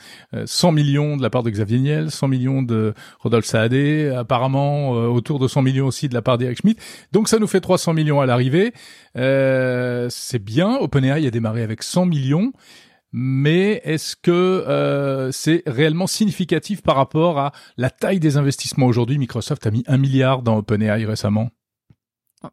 100 0.46 0.68
euh, 0.68 0.72
millions 0.72 1.18
de 1.18 1.22
la 1.22 1.30
part 1.30 1.44
de 1.44 1.50
Xavier 1.50 1.80
Niel, 1.80 2.12
100 2.12 2.28
millions 2.28 2.62
de 2.64 2.94
Rodolphe 3.20 3.46
Saadé, 3.46 4.10
apparemment 4.10 4.92
autour 4.92 5.40
de 5.40 5.48
100 5.48 5.62
millions 5.62 5.88
aussi 5.88 6.10
de 6.10 6.14
la 6.14 6.22
part 6.22 6.38
d'Eric 6.38 6.60
Schmidt. 6.60 6.82
Donc 7.12 7.28
ça 7.30 7.40
nous 7.40 7.48
fait 7.48 7.62
300 7.62 7.94
millions 7.94 8.22
à 8.22 8.26
l'arrivée. 8.26 8.74
c'est 9.16 10.44
bien, 10.44 10.78
OpenAI 10.78 11.28
a 11.28 11.32
démarré 11.32 11.64
avec 11.64 11.84
100 11.84 12.06
millions 12.06 12.52
mais 13.14 13.82
est-ce 13.84 14.16
que 14.16 14.32
euh, 14.32 15.32
c'est 15.32 15.64
réellement 15.68 16.08
significatif 16.08 16.82
par 16.82 16.96
rapport 16.96 17.40
à 17.40 17.52
la 17.78 17.90
taille 17.90 18.20
des 18.20 18.38
investissements 18.38 18.86
aujourd'hui? 18.86 19.18
Microsoft 19.18 19.68
a 19.68 19.72
mis 19.72 19.84
un 19.88 19.98
milliard 19.98 20.42
dans 20.42 20.58
OpenAI 20.58 21.06
récemment. 21.06 21.50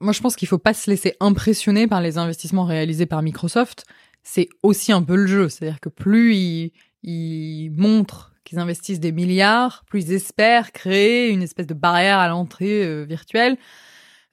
Moi, 0.00 0.12
je 0.12 0.20
pense 0.20 0.36
qu'il 0.36 0.48
faut 0.48 0.58
pas 0.58 0.74
se 0.74 0.90
laisser 0.90 1.14
impressionner 1.20 1.86
par 1.86 2.02
les 2.02 2.18
investissements 2.18 2.64
réalisés 2.64 3.06
par 3.06 3.22
Microsoft. 3.22 3.86
C'est 4.30 4.50
aussi 4.62 4.92
un 4.92 5.02
peu 5.02 5.16
le 5.16 5.26
jeu, 5.26 5.48
c'est-à-dire 5.48 5.80
que 5.80 5.88
plus 5.88 6.70
ils, 7.02 7.70
montrent 7.70 8.34
qu'ils 8.44 8.58
investissent 8.58 9.00
des 9.00 9.10
milliards, 9.10 9.86
plus 9.86 10.02
ils 10.02 10.12
espèrent 10.12 10.72
créer 10.72 11.30
une 11.30 11.42
espèce 11.42 11.66
de 11.66 11.72
barrière 11.72 12.18
à 12.18 12.28
l'entrée 12.28 12.84
euh, 12.84 13.04
virtuelle 13.08 13.56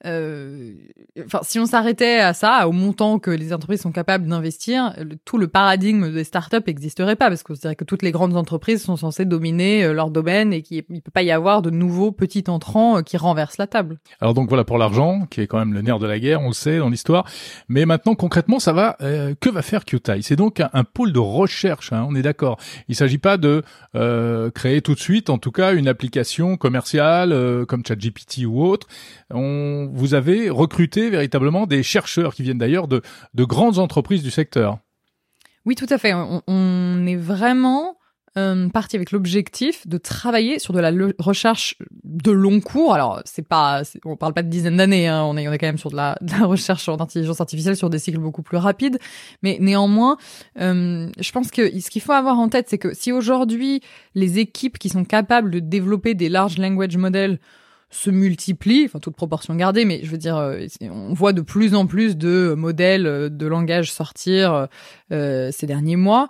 enfin, 0.04 1.40
si 1.42 1.58
on 1.58 1.66
s'arrêtait 1.66 2.20
à 2.20 2.34
ça, 2.34 2.68
au 2.68 2.72
montant 2.72 3.18
que 3.18 3.30
les 3.30 3.52
entreprises 3.52 3.80
sont 3.80 3.92
capables 3.92 4.26
d'investir, 4.26 4.94
tout 5.24 5.38
le 5.38 5.48
paradigme 5.48 6.12
des 6.12 6.24
startups 6.24 6.62
n'existerait 6.66 7.16
pas 7.16 7.28
parce 7.28 7.42
qu'on 7.42 7.54
dirait 7.54 7.76
que 7.76 7.84
toutes 7.84 8.02
les 8.02 8.12
grandes 8.12 8.36
entreprises 8.36 8.82
sont 8.82 8.96
censées 8.96 9.24
dominer 9.24 9.84
euh, 9.84 9.92
leur 9.92 10.10
domaine 10.10 10.52
et 10.52 10.62
qu'il 10.62 10.84
ne 10.88 11.00
peut 11.00 11.10
pas 11.10 11.22
y 11.22 11.30
avoir 11.30 11.62
de 11.62 11.70
nouveaux 11.70 12.12
petits 12.12 12.44
entrants 12.48 12.98
euh, 12.98 13.02
qui 13.02 13.16
renversent 13.16 13.58
la 13.58 13.66
table. 13.66 13.98
Alors 14.20 14.34
donc 14.34 14.48
voilà 14.48 14.64
pour 14.64 14.78
l'argent, 14.78 15.26
qui 15.30 15.40
est 15.40 15.46
quand 15.46 15.58
même 15.58 15.72
le 15.72 15.82
nerf 15.82 15.98
de 15.98 16.06
la 16.06 16.18
guerre, 16.18 16.42
on 16.42 16.48
le 16.48 16.54
sait 16.54 16.78
dans 16.78 16.90
l'histoire. 16.90 17.26
Mais 17.68 17.86
maintenant 17.86 18.14
concrètement, 18.14 18.58
ça 18.58 18.72
va. 18.72 18.96
que 18.98 19.50
va 19.50 19.62
faire 19.62 19.84
QTI 19.84 20.22
C'est 20.22 20.36
donc 20.36 20.60
un, 20.60 20.84
pôle 20.84 21.12
de 21.12 21.18
recherche. 21.18 21.92
Hein, 21.92 22.06
on 22.08 22.14
est 22.14 22.22
d'accord. 22.22 22.58
Il 22.88 22.94
s'agit 22.94 23.18
pas 23.18 23.36
de 23.36 23.62
créer 24.54 24.82
tout 24.82 24.94
de 24.94 25.00
suite, 25.00 25.30
en 25.30 25.38
tout 25.38 25.52
cas, 25.52 25.74
une 25.74 25.88
application 25.88 26.56
commerciale 26.56 27.64
comme 27.66 27.84
ChatGPT 27.84 28.44
ou 28.46 28.62
autre. 28.62 28.86
Vous 29.92 30.14
avez 30.14 30.50
recruté 30.50 31.10
véritablement 31.10 31.66
des 31.66 31.82
chercheurs 31.82 32.34
qui 32.34 32.42
viennent 32.42 32.58
d'ailleurs 32.58 32.88
de, 32.88 33.02
grandes 33.38 33.78
entreprises 33.78 34.22
du 34.22 34.30
secteur. 34.30 34.78
Oui, 35.64 35.74
tout 35.74 35.86
à 35.90 35.98
fait. 35.98 36.12
On, 36.14 37.06
est 37.06 37.16
vraiment 37.16 37.96
euh, 38.38 38.68
parti 38.68 38.96
avec 38.96 39.10
l'objectif 39.10 39.86
de 39.86 39.98
travailler 39.98 40.58
sur 40.58 40.72
de 40.72 40.78
la 40.78 40.92
recherche 41.18 41.76
de 42.04 42.30
long 42.30 42.60
cours. 42.60 42.94
Alors, 42.94 43.20
c'est 43.24 43.46
pas, 43.46 43.82
on 44.04 44.16
parle 44.16 44.34
pas 44.34 44.42
de 44.42 44.48
dizaines 44.48 44.76
d'années. 44.76 45.08
Hein. 45.08 45.24
On 45.24 45.36
est, 45.36 45.48
on 45.48 45.52
est 45.52 45.58
quand 45.58 45.66
même 45.66 45.78
sur 45.78 45.90
de 45.90 45.96
la, 45.96 46.16
recherche 46.42 46.88
en 46.88 47.00
intelligence 47.00 47.40
artificielle 47.40 47.76
sur 47.76 47.90
des 47.90 47.98
cycles 47.98 48.20
beaucoup 48.20 48.42
plus 48.42 48.58
rapides. 48.58 48.98
Mais 49.42 49.58
néanmoins, 49.60 50.18
euh, 50.60 51.08
je 51.18 51.32
pense 51.32 51.50
que 51.50 51.80
ce 51.80 51.90
qu'il 51.90 52.02
faut 52.02 52.12
avoir 52.12 52.38
en 52.38 52.48
tête, 52.48 52.66
c'est 52.68 52.78
que 52.78 52.94
si 52.94 53.10
aujourd'hui 53.10 53.80
les 54.14 54.38
équipes 54.38 54.78
qui 54.78 54.88
sont 54.88 55.04
capables 55.04 55.50
de 55.50 55.58
développer 55.58 56.14
des 56.14 56.28
large 56.28 56.58
language 56.58 56.96
models 56.96 57.40
se 57.96 58.10
multiplient, 58.10 58.84
enfin 58.84 58.98
toute 58.98 59.16
proportion 59.16 59.54
gardée, 59.54 59.84
mais 59.84 60.00
je 60.02 60.10
veux 60.10 60.18
dire, 60.18 60.36
euh, 60.36 60.66
on 60.82 61.14
voit 61.14 61.32
de 61.32 61.40
plus 61.40 61.74
en 61.74 61.86
plus 61.86 62.16
de 62.16 62.54
modèles 62.56 63.06
euh, 63.06 63.28
de 63.28 63.46
langage 63.46 63.90
sortir 63.90 64.68
euh, 65.12 65.50
ces 65.50 65.66
derniers 65.66 65.96
mois. 65.96 66.28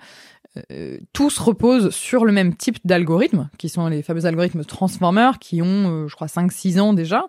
tous 1.12 1.38
reposent 1.38 1.90
sur 1.90 2.24
le 2.24 2.32
même 2.32 2.54
type 2.54 2.78
d'algorithmes, 2.84 3.50
qui 3.58 3.68
sont 3.68 3.88
les 3.88 4.02
fameux 4.02 4.24
algorithmes 4.24 4.64
transformers, 4.64 5.38
qui 5.38 5.60
ont, 5.60 6.08
je 6.08 6.14
crois, 6.14 6.28
5-6 6.28 6.80
ans 6.80 6.94
déjà. 6.94 7.26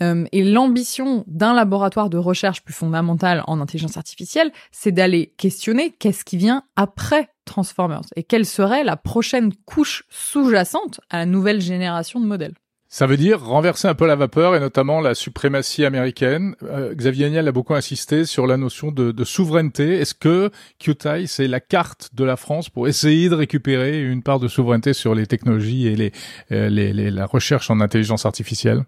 et 0.00 0.42
l'ambition 0.42 1.22
d'un 1.28 1.54
laboratoire 1.54 2.10
de 2.10 2.18
recherche 2.18 2.62
plus 2.62 2.74
fondamental 2.74 3.44
en 3.46 3.60
intelligence 3.60 3.96
artificielle, 3.96 4.50
c'est 4.72 4.90
d'aller 4.90 5.34
questionner 5.36 5.92
qu'est-ce 6.00 6.24
qui 6.24 6.36
vient 6.36 6.64
après 6.74 7.28
Transformers 7.44 8.02
et 8.16 8.24
quelle 8.24 8.44
serait 8.44 8.82
la 8.82 8.96
prochaine 8.96 9.54
couche 9.64 10.02
sous-jacente 10.10 11.00
à 11.10 11.18
la 11.18 11.26
nouvelle 11.26 11.60
génération 11.60 12.18
de 12.18 12.26
modèles. 12.26 12.54
Ça 12.90 13.06
veut 13.06 13.18
dire 13.18 13.44
renverser 13.44 13.86
un 13.86 13.94
peu 13.94 14.06
la 14.06 14.16
vapeur 14.16 14.56
et 14.56 14.60
notamment 14.60 15.02
la 15.02 15.14
suprématie 15.14 15.84
américaine. 15.84 16.54
Euh, 16.62 16.94
Xavier 16.94 17.28
Niel 17.28 17.46
a 17.46 17.52
beaucoup 17.52 17.74
insisté 17.74 18.24
sur 18.24 18.46
la 18.46 18.56
notion 18.56 18.90
de, 18.92 19.12
de 19.12 19.24
souveraineté. 19.24 20.00
Est-ce 20.00 20.14
que 20.14 20.50
QTI, 20.78 21.28
c'est 21.28 21.48
la 21.48 21.60
carte 21.60 22.14
de 22.14 22.24
la 22.24 22.36
France 22.36 22.70
pour 22.70 22.88
essayer 22.88 23.28
de 23.28 23.34
récupérer 23.34 24.02
une 24.02 24.22
part 24.22 24.40
de 24.40 24.48
souveraineté 24.48 24.94
sur 24.94 25.14
les 25.14 25.26
technologies 25.26 25.86
et 25.86 25.96
les, 25.96 26.12
euh, 26.50 26.70
les, 26.70 26.94
les 26.94 27.10
la 27.10 27.26
recherche 27.26 27.70
en 27.70 27.80
intelligence 27.80 28.24
artificielle? 28.24 28.84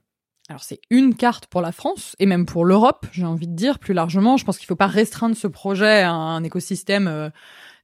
Alors 0.48 0.64
c'est 0.64 0.80
une 0.88 1.14
carte 1.14 1.46
pour 1.46 1.60
la 1.60 1.70
France 1.70 2.16
et 2.18 2.26
même 2.26 2.46
pour 2.46 2.64
l'Europe, 2.64 3.06
j'ai 3.12 3.26
envie 3.26 3.46
de 3.46 3.54
dire 3.54 3.78
plus 3.78 3.94
largement. 3.94 4.38
Je 4.38 4.46
pense 4.46 4.56
qu'il 4.56 4.64
ne 4.64 4.68
faut 4.68 4.76
pas 4.76 4.86
restreindre 4.86 5.36
ce 5.36 5.46
projet 5.46 6.00
à 6.00 6.12
un 6.12 6.42
écosystème 6.42 7.06
euh, 7.06 7.28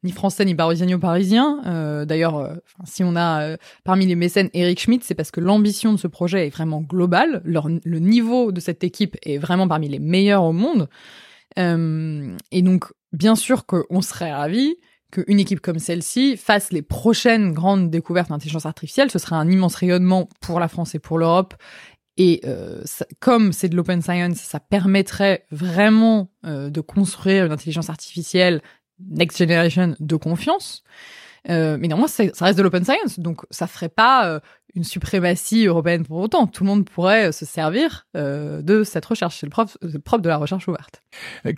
ni 0.05 0.13
français 0.13 0.45
ni 0.45 0.55
parisien 0.55 0.87
ni 0.87 0.97
parisien. 0.97 1.61
Euh, 1.67 2.05
D'ailleurs, 2.05 2.37
euh, 2.37 2.55
si 2.85 3.05
on 3.05 3.17
a 3.17 3.43
euh, 3.43 3.57
parmi 3.85 4.07
les 4.07 4.15
mécènes 4.15 4.51
Eric 4.55 4.81
Schmidt, 4.81 5.05
c'est 5.07 5.15
parce 5.15 5.31
que 5.31 5.41
l'ambition 5.41 5.93
de 5.93 5.99
ce 5.99 6.07
projet 6.07 6.47
est 6.47 6.51
vraiment 6.51 6.81
globale. 6.81 7.43
le 7.45 7.99
niveau 7.99 8.53
de 8.53 8.61
cette 8.61 8.85
équipe 8.85 9.17
est 9.23 9.39
vraiment 9.39 9.69
parmi 9.69 9.89
les 9.89 9.99
meilleurs 9.99 10.45
au 10.45 10.53
monde. 10.53 10.89
Euh, 11.59 12.37
et 12.53 12.63
donc, 12.63 12.85
bien 13.13 13.35
sûr 13.37 13.67
qu'on 13.67 14.01
serait 14.01 14.33
ravis 14.33 14.77
qu'une 15.11 15.39
équipe 15.39 15.61
comme 15.61 15.79
celle-ci 15.79 16.37
fasse 16.37 16.73
les 16.73 16.83
prochaines 16.83 17.53
grandes 17.53 17.91
découvertes 17.91 18.31
d'intelligence 18.31 18.67
artificielle. 18.67 19.11
Ce 19.11 19.19
serait 19.19 19.37
un 19.37 19.49
immense 19.49 19.77
rayonnement 19.77 20.29
pour 20.41 20.61
la 20.61 20.69
France 20.69 20.95
et 20.95 20.99
pour 20.99 21.19
l'Europe. 21.19 21.55
Et 22.19 22.41
euh, 22.45 22.83
comme 23.21 23.53
c'est 23.53 23.69
de 23.69 23.77
l'open 23.77 24.01
science, 24.01 24.39
ça 24.39 24.59
permettrait 24.59 25.45
vraiment 25.51 26.31
euh, 26.47 26.71
de 26.71 26.81
construire 26.81 27.45
une 27.45 27.53
intelligence 27.53 27.91
artificielle 27.91 28.63
next 29.01 29.39
generation 29.39 29.95
de 29.99 30.17
confiance. 30.17 30.83
Euh, 31.49 31.77
mais 31.79 31.89
néanmoins, 31.89 32.09
ça 32.09 32.25
reste 32.41 32.59
de 32.59 32.63
l'open 32.63 32.85
science, 32.85 33.21
donc 33.21 33.43
ça 33.51 33.67
ferait 33.67 33.89
pas 33.89 34.27
euh, 34.27 34.41
une 34.77 34.85
suprématie 34.85 35.67
européenne 35.67 36.05
pour 36.05 36.19
autant. 36.19 36.47
Tout 36.47 36.65
le 36.65 36.69
monde 36.69 36.89
pourrait 36.89 37.29
euh, 37.29 37.33
se 37.33 37.45
servir 37.45 38.07
euh, 38.17 38.63
de 38.63 38.85
cette 38.85 39.05
recherche. 39.05 39.39
C'est 39.41 39.47
le 39.47 39.51
propre, 39.51 40.23
de 40.23 40.29
la 40.29 40.37
recherche 40.37 40.69
ouverte. 40.69 41.03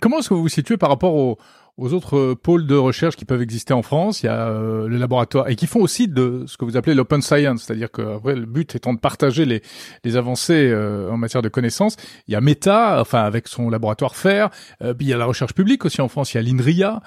comment 0.01 0.19
est-ce 0.19 0.29
que 0.29 0.33
vous 0.33 0.41
vous 0.41 0.49
situez 0.49 0.77
par 0.77 0.89
rapport 0.89 1.13
au, 1.13 1.37
aux 1.79 1.93
autres 1.93 2.17
euh, 2.17 2.35
pôles 2.35 2.67
de 2.67 2.75
recherche 2.75 3.15
qui 3.15 3.25
peuvent 3.25 3.41
exister 3.41 3.73
en 3.73 3.81
France? 3.81 4.21
Il 4.21 4.27
y 4.27 4.29
a 4.29 4.49
euh, 4.49 4.87
le 4.87 4.97
laboratoire 4.97 5.49
et 5.49 5.55
qui 5.55 5.65
font 5.65 5.79
aussi 5.79 6.07
de 6.07 6.43
ce 6.45 6.57
que 6.57 6.65
vous 6.65 6.77
appelez 6.77 6.93
l'open 6.93 7.21
science, 7.21 7.63
c'est-à-dire 7.63 7.89
que 7.89 8.01
après, 8.17 8.35
le 8.35 8.45
but 8.45 8.75
étant 8.75 8.93
de 8.93 8.99
partager 8.99 9.45
les, 9.45 9.61
les 10.03 10.17
avancées 10.17 10.69
euh, 10.69 11.09
en 11.09 11.17
matière 11.17 11.41
de 11.41 11.49
connaissances. 11.49 11.95
Il 12.27 12.33
y 12.33 12.35
a 12.35 12.41
Meta, 12.41 12.99
enfin 12.99 13.21
avec 13.21 13.47
son 13.47 13.69
laboratoire 13.69 14.15
FAIR. 14.15 14.49
puis 14.79 14.95
il 14.99 15.07
y 15.07 15.13
a 15.13 15.17
la 15.17 15.25
recherche 15.25 15.53
publique 15.53 15.85
aussi 15.85 16.01
en 16.01 16.09
France. 16.09 16.33
Il 16.33 16.37
y 16.37 16.39
a 16.39 16.43
l'INRIA. 16.43 17.01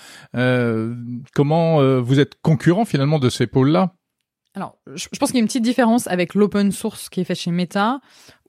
comment 1.34 2.00
vous 2.00 2.20
êtes 2.20 2.40
concurrent 2.40 2.84
finalement 2.84 3.18
de 3.18 3.28
ces 3.28 3.46
pôles-là? 3.46 3.94
Alors, 4.54 4.76
je 4.94 5.08
pense 5.18 5.30
qu'il 5.30 5.36
y 5.36 5.40
a 5.40 5.40
une 5.40 5.46
petite 5.46 5.62
différence 5.62 6.06
avec 6.08 6.34
l'open 6.34 6.72
source 6.72 7.08
qui 7.08 7.22
est 7.22 7.24
fait 7.24 7.34
chez 7.34 7.50
Meta, 7.50 8.00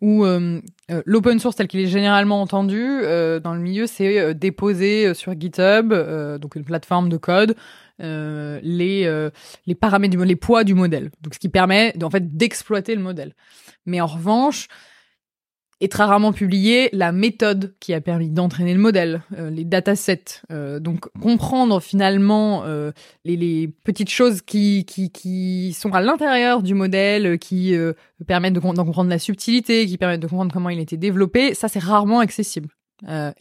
où 0.01 0.25
euh, 0.25 0.59
euh, 0.91 1.01
l'open 1.05 1.39
source 1.39 1.55
tel 1.55 1.69
qu'il 1.69 1.79
est 1.79 1.87
généralement 1.87 2.41
entendu 2.41 2.81
euh, 2.81 3.39
dans 3.39 3.53
le 3.53 3.61
milieu, 3.61 3.87
c'est 3.87 4.33
déposer 4.33 5.13
sur 5.13 5.39
GitHub, 5.39 5.93
donc 6.41 6.55
une 6.55 6.65
plateforme 6.65 7.07
de 7.07 7.15
code, 7.15 7.55
les 7.99 9.31
les 9.65 9.75
paramètres 9.75 10.17
du 10.17 10.25
les 10.25 10.35
poids 10.35 10.65
du 10.65 10.73
modèle, 10.73 11.09
donc 11.21 11.35
ce 11.35 11.39
qui 11.39 11.47
permet 11.47 11.93
en 12.03 12.09
fait 12.09 12.35
d'exploiter 12.35 12.95
le 12.95 13.01
modèle. 13.01 13.33
Mais 13.85 14.01
en 14.01 14.07
revanche, 14.07 14.67
est 15.83 15.91
très 15.91 16.03
rarement 16.03 16.31
publié 16.31 16.89
la 16.93 17.11
méthode 17.11 17.73
qui 17.79 17.93
a 17.93 18.01
permis 18.01 18.29
d'entraîner 18.29 18.73
le 18.73 18.79
modèle, 18.79 19.21
euh, 19.37 19.49
les 19.49 19.65
datasets. 19.65 20.41
Euh, 20.51 20.79
donc 20.79 21.09
comprendre 21.21 21.81
finalement 21.81 22.63
euh, 22.65 22.91
les, 23.25 23.35
les, 23.35 23.67
petites 23.67 24.09
choses 24.09 24.41
qui, 24.41 24.85
qui, 24.85 25.11
qui 25.11 25.73
sont 25.73 25.93
à 25.93 26.01
l'intérieur 26.01 26.63
du 26.63 26.73
modèle, 26.73 27.37
qui 27.37 27.75
permettent 28.27 28.53
d'en 28.53 28.61
comprendre 28.61 29.09
la 29.09 29.19
subtilité, 29.19 29.85
qui 29.85 29.97
permettent 29.97 30.21
de 30.21 30.27
comprendre 30.27 30.53
comment 30.53 30.69
il 30.69 30.79
été 30.79 30.97
développé, 30.97 31.53
ça 31.53 31.67
c'est 31.67 31.79
rarement 31.79 32.19
accessible. 32.19 32.69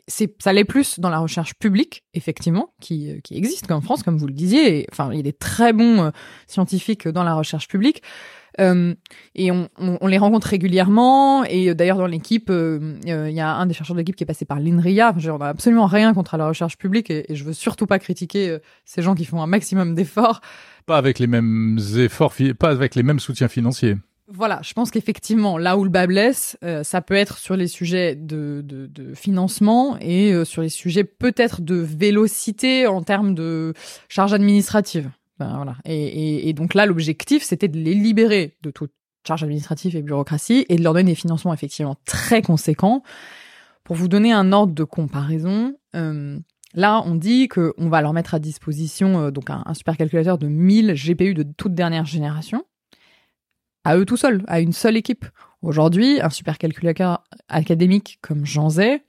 c'est 0.09 0.35
ça 0.43 0.53
l'est 0.53 0.65
plus 0.65 0.99
dans 0.99 1.11
la 1.11 1.19
recherche 1.19 1.55
publique 1.55 2.03
effectivement 2.15 2.73
qui, 2.81 3.21
qui 3.23 3.37
existe 3.37 3.71
en 3.71 3.81
France 3.81 4.03
comme 4.03 4.17
vous 4.17 4.27
le 4.27 4.33
disiez 4.33 4.87
enfin 4.91 5.11
il 5.13 5.17
y 5.17 5.21
a 5.21 5.23
des 5.23 5.33
très 5.33 5.73
bons 5.73 6.11
scientifiques 6.47 7.09
dans 7.09 7.25
la 7.25 7.35
recherche 7.35 7.69
publique 7.69 8.03
euh, 8.61 8.95
et 9.35 9.51
on, 9.51 9.69
on, 9.79 10.07
les 10.07 10.19
rencontre 10.19 10.49
régulièrement. 10.49 11.45
Et 11.45 11.71
euh, 11.71 11.75
d'ailleurs, 11.75 11.99
dans 11.99 12.07
l'équipe, 12.07 12.51
euh, 12.51 12.97
il 13.05 13.35
y 13.35 13.41
a 13.41 13.55
un 13.55 13.67
des 13.67 13.75
chercheurs 13.75 13.95
de 13.95 14.01
l'équipe 14.01 14.17
qui 14.17 14.25
est 14.25 14.27
passé 14.27 14.45
par 14.45 14.61
l'INRIA. 14.61 15.15
Enfin, 15.17 15.31
on 15.31 15.39
n'a 15.39 15.47
absolument 15.47 15.87
rien 15.87 16.15
contre 16.15 16.37
la 16.37 16.49
recherche 16.49 16.79
publique 16.79 17.11
et, 17.11 17.31
et, 17.31 17.35
je 17.35 17.45
veux 17.45 17.53
surtout 17.53 17.87
pas 17.87 17.99
critiquer 17.99 18.59
ces 18.85 19.03
gens 19.03 19.15
qui 19.15 19.25
font 19.25 19.43
un 19.43 19.47
maximum 19.47 19.95
d'efforts. 19.95 20.41
Pas 20.87 20.99
avec 20.99 21.19
les 21.19 21.27
mêmes 21.27 21.79
efforts, 21.97 22.35
pas 22.59 22.71
avec 22.71 22.95
les 22.95 23.03
mêmes 23.03 23.21
soutiens 23.21 23.49
financiers. 23.49 23.97
Voilà, 24.35 24.61
je 24.63 24.73
pense 24.73 24.91
qu'effectivement, 24.91 25.59
là 25.59 25.77
où 25.77 25.85
le 25.85 25.91
bas 25.91 26.07
blesse, 26.07 26.57
euh, 26.65 26.83
ça 26.85 27.03
peut 27.03 27.15
être 27.15 27.37
sur 27.37 27.55
les 27.55 27.67
sujets 27.67 28.15
de, 28.15 28.63
de, 28.65 28.87
de 28.87 29.15
financement 29.15 29.99
et 30.01 30.33
euh, 30.33 30.47
sur 30.47 30.63
les 30.63 30.71
sujets 30.71 31.05
peut-être 31.05 31.61
de 31.61 31.75
vélocité 31.75 32.87
en 32.87 33.03
termes 33.03 33.35
de 33.35 33.75
charge 34.09 34.33
administrative. 34.33 35.11
Et 35.85 36.53
donc 36.53 36.75
là, 36.75 36.87
l'objectif, 36.87 37.43
c'était 37.43 37.69
de 37.69 37.79
les 37.79 37.95
libérer 37.95 38.57
de 38.63 38.71
toute 38.71 38.93
charge 39.27 39.43
administrative 39.43 39.97
et 39.97 40.03
bureaucratie 40.03 40.67
et 40.69 40.77
de 40.77 40.83
leur 40.83 40.95
donner 40.95 41.13
des 41.13 41.17
financements 41.17 41.55
effectivement 41.55 41.97
très 42.05 42.43
conséquents. 42.43 43.03
Pour 43.85 43.97
vous 43.97 44.09
donner 44.09 44.33
un 44.33 44.53
ordre 44.53 44.75
de 44.75 44.85
comparaison, 44.85 45.75
euh, 45.95 46.39
là, 46.75 47.03
on 47.05 47.15
dit 47.15 47.49
qu'on 47.49 47.89
va 47.89 48.01
leur 48.01 48.13
mettre 48.13 48.35
à 48.35 48.39
disposition 48.39 49.21
euh, 49.21 49.31
donc 49.31 49.51
un, 49.51 49.63
un 49.67 49.75
supercalculateur 49.75 50.39
de 50.39 50.47
1000 50.47 50.95
GPU 50.95 51.35
de 51.35 51.43
toute 51.43 51.75
dernière 51.75 52.05
génération 52.05 52.65
à 53.85 53.97
eux 53.97 54.05
tout 54.05 54.17
seuls, 54.17 54.45
à 54.47 54.61
une 54.61 54.73
seule 54.73 54.97
équipe. 54.97 55.27
Aujourd'hui, 55.61 56.21
un 56.21 56.31
supercalculateur 56.31 57.25
académique 57.49 58.19
comme 58.23 58.45
Jean 58.45 58.69
Zay 58.71 59.03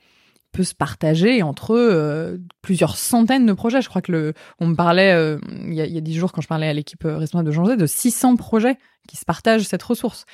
peut 0.54 0.64
se 0.64 0.76
partager 0.76 1.43
entre 1.43 1.76
euh, 1.76 2.38
plusieurs 2.62 2.95
centaines 2.95 3.45
de 3.45 3.54
projets. 3.54 3.82
Je 3.82 3.89
crois 3.89 4.01
que 4.01 4.12
le, 4.12 4.34
on 4.60 4.68
me 4.68 4.76
parlait 4.76 5.12
euh, 5.12 5.38
il, 5.66 5.74
y 5.74 5.82
a, 5.82 6.01
dix 6.01 6.14
jours 6.14 6.32
quand 6.32 6.41
je 6.41 6.47
parlais 6.47 6.68
à 6.68 6.74
l'équipe 6.74 7.04
euh, 7.04 7.18
responsable 7.18 7.49
de 7.49 7.66
Zay 7.66 7.76
de 7.76 7.86
600 7.86 8.38
projets 8.38 8.78
qui 9.08 9.18
se 9.18 9.26
partagent 9.26 9.64
cette 9.64 9.84
ressource. 9.84 10.26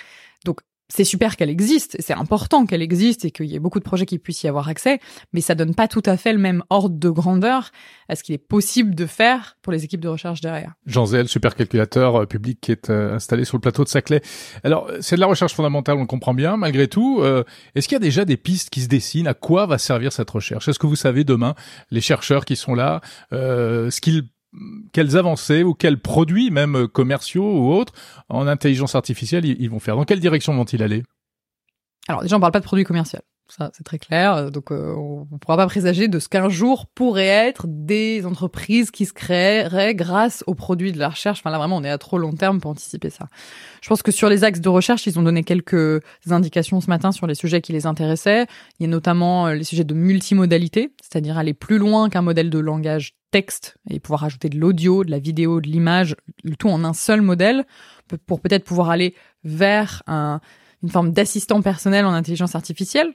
Donc 0.45 0.59
c'est 0.89 1.03
super 1.03 1.37
qu'elle 1.37 1.49
existe, 1.49 1.95
c'est 1.99 2.13
important 2.13 2.65
qu'elle 2.65 2.81
existe 2.81 3.23
et 3.25 3.31
qu'il 3.31 3.45
y 3.45 3.55
ait 3.55 3.59
beaucoup 3.59 3.79
de 3.79 3.83
projets 3.83 4.05
qui 4.05 4.17
puissent 4.17 4.43
y 4.43 4.47
avoir 4.47 4.67
accès, 4.67 4.99
mais 5.33 5.41
ça 5.41 5.55
donne 5.55 5.75
pas 5.75 5.87
tout 5.87 6.03
à 6.05 6.17
fait 6.17 6.33
le 6.33 6.39
même 6.39 6.63
ordre 6.69 6.97
de 6.97 7.09
grandeur 7.09 7.71
à 8.09 8.15
ce 8.15 8.23
qu'il 8.23 8.33
est 8.33 8.39
possible 8.39 8.95
de 8.95 9.05
faire 9.05 9.57
pour 9.61 9.71
les 9.71 9.85
équipes 9.85 10.01
de 10.01 10.07
recherche 10.07 10.41
derrière. 10.41 10.73
Jean 10.87 11.05
Zell, 11.05 11.27
supercalculateur 11.27 12.15
euh, 12.15 12.25
public 12.25 12.59
qui 12.59 12.71
est 12.71 12.89
euh, 12.89 13.15
installé 13.15 13.45
sur 13.45 13.57
le 13.57 13.61
plateau 13.61 13.83
de 13.83 13.89
Saclay. 13.89 14.21
Alors, 14.63 14.89
c'est 14.99 15.15
de 15.15 15.21
la 15.21 15.27
recherche 15.27 15.53
fondamentale, 15.53 15.97
on 15.97 16.01
le 16.01 16.07
comprend 16.07 16.33
bien, 16.33 16.57
malgré 16.57 16.87
tout. 16.87 17.19
Euh, 17.21 17.43
Est-ce 17.75 17.87
qu'il 17.87 17.95
y 17.95 17.97
a 17.97 17.99
déjà 17.99 18.25
des 18.25 18.37
pistes 18.37 18.71
qui 18.71 18.81
se 18.81 18.87
dessinent? 18.87 19.27
À 19.27 19.35
quoi 19.35 19.67
va 19.67 19.77
servir 19.77 20.11
cette 20.11 20.29
recherche? 20.29 20.67
Est-ce 20.67 20.79
que 20.79 20.87
vous 20.87 20.95
savez 20.95 21.23
demain, 21.23 21.53
les 21.91 22.01
chercheurs 22.01 22.45
qui 22.45 22.55
sont 22.55 22.73
là, 22.73 23.01
ce 23.31 24.01
qu'ils 24.01 24.23
quelles 24.93 25.17
avancées 25.17 25.63
ou 25.63 25.73
quels 25.73 25.99
produits, 25.99 26.51
même 26.51 26.87
commerciaux 26.87 27.59
ou 27.59 27.71
autres, 27.71 27.93
en 28.29 28.47
intelligence 28.47 28.95
artificielle, 28.95 29.45
ils, 29.45 29.69
vont 29.69 29.79
faire 29.79 29.95
Dans 29.95 30.05
quelle 30.05 30.19
direction 30.19 30.55
vont-ils 30.55 30.81
aller? 30.81 31.03
Alors 32.07 32.21
déjà, 32.21 32.37
on 32.37 32.39
parle 32.39 32.51
pas 32.51 32.59
de 32.59 32.65
produits 32.65 32.85
commerciaux. 32.85 33.19
Ça, 33.49 33.71
c'est 33.75 33.83
très 33.83 33.97
clair. 33.97 34.51
Donc, 34.51 34.71
euh, 34.71 34.93
on 34.95 35.27
ne 35.31 35.37
pourra 35.39 35.57
pas 35.57 35.65
présager 35.65 36.07
de 36.07 36.19
ce 36.19 36.29
qu'un 36.29 36.49
jour 36.49 36.85
pourrait 36.85 37.25
être 37.25 37.65
des 37.67 38.25
entreprises 38.27 38.91
qui 38.91 39.07
se 39.07 39.13
créeraient 39.13 39.95
grâce 39.95 40.43
aux 40.45 40.53
produits 40.53 40.91
de 40.91 40.99
la 40.99 41.09
recherche. 41.09 41.39
Enfin, 41.39 41.49
là, 41.49 41.57
vraiment, 41.57 41.77
on 41.77 41.83
est 41.83 41.89
à 41.89 41.97
trop 41.97 42.19
long 42.19 42.33
terme 42.33 42.61
pour 42.61 42.69
anticiper 42.69 43.09
ça. 43.09 43.27
Je 43.81 43.89
pense 43.89 44.03
que 44.03 44.11
sur 44.11 44.29
les 44.29 44.43
axes 44.43 44.61
de 44.61 44.69
recherche, 44.69 45.07
ils 45.07 45.17
ont 45.17 45.23
donné 45.23 45.43
quelques 45.43 45.99
indications 46.29 46.79
ce 46.79 46.91
matin 46.91 47.11
sur 47.11 47.25
les 47.25 47.33
sujets 47.33 47.59
qui 47.61 47.73
les 47.73 47.87
intéressaient. 47.87 48.45
Il 48.79 48.83
y 48.83 48.85
a 48.85 48.89
notamment 48.89 49.47
euh, 49.47 49.55
les 49.55 49.63
sujets 49.63 49.83
de 49.83 49.95
multimodalité, 49.95 50.93
c'est-à-dire 51.01 51.39
aller 51.39 51.55
plus 51.55 51.79
loin 51.79 52.09
qu'un 52.09 52.21
modèle 52.21 52.51
de 52.51 52.59
langage 52.59 53.15
texte 53.31 53.77
et 53.89 53.99
pouvoir 53.99 54.25
ajouter 54.25 54.49
de 54.49 54.59
l'audio, 54.59 55.03
de 55.03 55.09
la 55.09 55.19
vidéo, 55.19 55.59
de 55.59 55.67
l'image, 55.67 56.15
le 56.43 56.55
tout 56.55 56.69
en 56.69 56.83
un 56.83 56.93
seul 56.93 57.21
modèle, 57.21 57.65
pour 58.27 58.41
peut-être 58.41 58.63
pouvoir 58.63 58.89
aller 58.89 59.15
vers 59.43 60.03
un, 60.07 60.39
une 60.83 60.89
forme 60.89 61.11
d'assistant 61.11 61.61
personnel 61.61 62.05
en 62.05 62.13
intelligence 62.13 62.55
artificielle, 62.55 63.13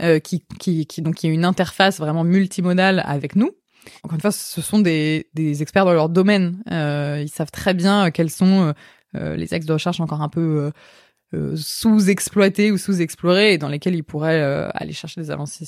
euh, 0.00 0.18
qui, 0.18 0.44
qui, 0.58 0.86
qui, 0.86 1.02
donc, 1.02 1.16
qui 1.16 1.26
est 1.26 1.30
une 1.30 1.44
interface 1.44 1.98
vraiment 1.98 2.24
multimodale 2.24 3.02
avec 3.04 3.36
nous. 3.36 3.50
Encore 4.02 4.16
une 4.16 4.20
fois, 4.20 4.32
ce 4.32 4.60
sont 4.60 4.80
des, 4.80 5.28
des 5.34 5.62
experts 5.62 5.84
dans 5.84 5.94
leur 5.94 6.08
domaine. 6.08 6.62
Euh, 6.70 7.22
ils 7.22 7.28
savent 7.28 7.50
très 7.52 7.74
bien 7.74 8.10
quels 8.10 8.30
sont 8.30 8.74
euh, 9.14 9.36
les 9.36 9.54
axes 9.54 9.66
de 9.66 9.72
recherche 9.72 10.00
encore 10.00 10.22
un 10.22 10.28
peu 10.28 10.72
euh, 11.34 11.56
sous-exploités 11.56 12.70
ou 12.70 12.78
sous-explorés 12.78 13.54
et 13.54 13.58
dans 13.58 13.68
lesquels 13.68 13.94
ils 13.94 14.04
pourraient 14.04 14.40
euh, 14.40 14.68
aller 14.74 14.92
chercher 14.92 15.20
des 15.20 15.30
avancées 15.30 15.66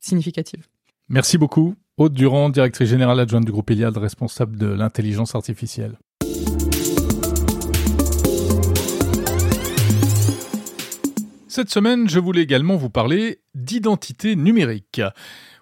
significatives. 0.00 0.66
Merci 1.08 1.38
beaucoup. 1.38 1.74
Aude 1.98 2.14
Durand, 2.14 2.48
directrice 2.48 2.88
générale 2.88 3.20
adjointe 3.20 3.44
du 3.44 3.52
groupe 3.52 3.70
Iliad, 3.70 3.96
responsable 3.96 4.56
de 4.56 4.66
l'intelligence 4.66 5.34
artificielle. 5.34 5.98
Cette 11.54 11.68
semaine, 11.68 12.08
je 12.08 12.18
voulais 12.18 12.40
également 12.40 12.76
vous 12.76 12.88
parler 12.88 13.42
d'identité 13.54 14.36
numérique. 14.36 15.02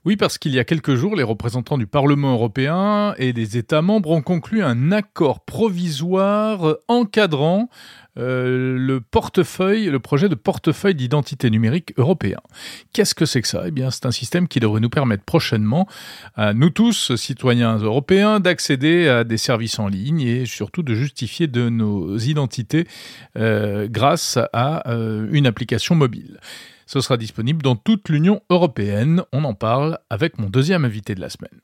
Oui, 0.04 0.16
parce 0.16 0.38
qu'il 0.38 0.54
y 0.54 0.60
a 0.60 0.64
quelques 0.64 0.94
jours, 0.94 1.16
les 1.16 1.24
représentants 1.24 1.78
du 1.78 1.88
Parlement 1.88 2.30
européen 2.30 3.12
et 3.18 3.32
des 3.32 3.58
États 3.58 3.82
membres 3.82 4.12
ont 4.12 4.22
conclu 4.22 4.62
un 4.62 4.92
accord 4.92 5.44
provisoire 5.44 6.76
encadrant 6.86 7.68
euh, 8.18 8.76
le 8.78 9.00
portefeuille, 9.00 9.86
le 9.86 10.00
projet 10.00 10.28
de 10.28 10.34
portefeuille 10.34 10.94
d'identité 10.94 11.50
numérique 11.50 11.92
européen. 11.96 12.38
Qu'est-ce 12.92 13.14
que 13.14 13.26
c'est 13.26 13.42
que 13.42 13.48
ça? 13.48 13.62
Eh 13.66 13.70
bien, 13.70 13.90
c'est 13.90 14.06
un 14.06 14.10
système 14.10 14.48
qui 14.48 14.60
devrait 14.60 14.80
nous 14.80 14.90
permettre 14.90 15.24
prochainement, 15.24 15.86
à 16.34 16.52
nous 16.52 16.70
tous, 16.70 17.14
citoyens 17.16 17.76
européens, 17.76 18.40
d'accéder 18.40 19.08
à 19.08 19.24
des 19.24 19.36
services 19.36 19.78
en 19.78 19.88
ligne 19.88 20.20
et 20.20 20.46
surtout 20.46 20.82
de 20.82 20.94
justifier 20.94 21.46
de 21.46 21.68
nos 21.68 22.18
identités 22.18 22.86
euh, 23.36 23.88
grâce 23.88 24.38
à 24.52 24.90
euh, 24.90 25.28
une 25.30 25.46
application 25.46 25.94
mobile. 25.94 26.40
Ce 26.86 27.00
sera 27.00 27.16
disponible 27.16 27.62
dans 27.62 27.76
toute 27.76 28.08
l'Union 28.08 28.40
européenne. 28.50 29.22
On 29.32 29.44
en 29.44 29.54
parle 29.54 29.98
avec 30.10 30.38
mon 30.38 30.48
deuxième 30.48 30.84
invité 30.84 31.14
de 31.14 31.20
la 31.20 31.30
semaine. 31.30 31.60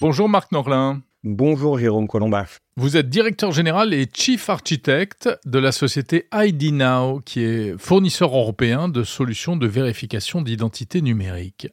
Bonjour 0.00 0.28
Marc 0.28 0.52
Norlin. 0.52 1.02
Bonjour 1.24 1.78
Jérôme 1.78 2.06
Colombin. 2.06 2.44
Vous 2.80 2.96
êtes 2.96 3.08
directeur 3.08 3.50
général 3.50 3.92
et 3.92 4.06
chief 4.14 4.48
architect 4.48 5.28
de 5.44 5.58
la 5.58 5.72
société 5.72 6.28
ID 6.32 6.72
Now, 6.72 7.20
qui 7.24 7.42
est 7.42 7.76
fournisseur 7.76 8.32
européen 8.36 8.88
de 8.88 9.02
solutions 9.02 9.56
de 9.56 9.66
vérification 9.66 10.42
d'identité 10.42 11.02
numérique. 11.02 11.66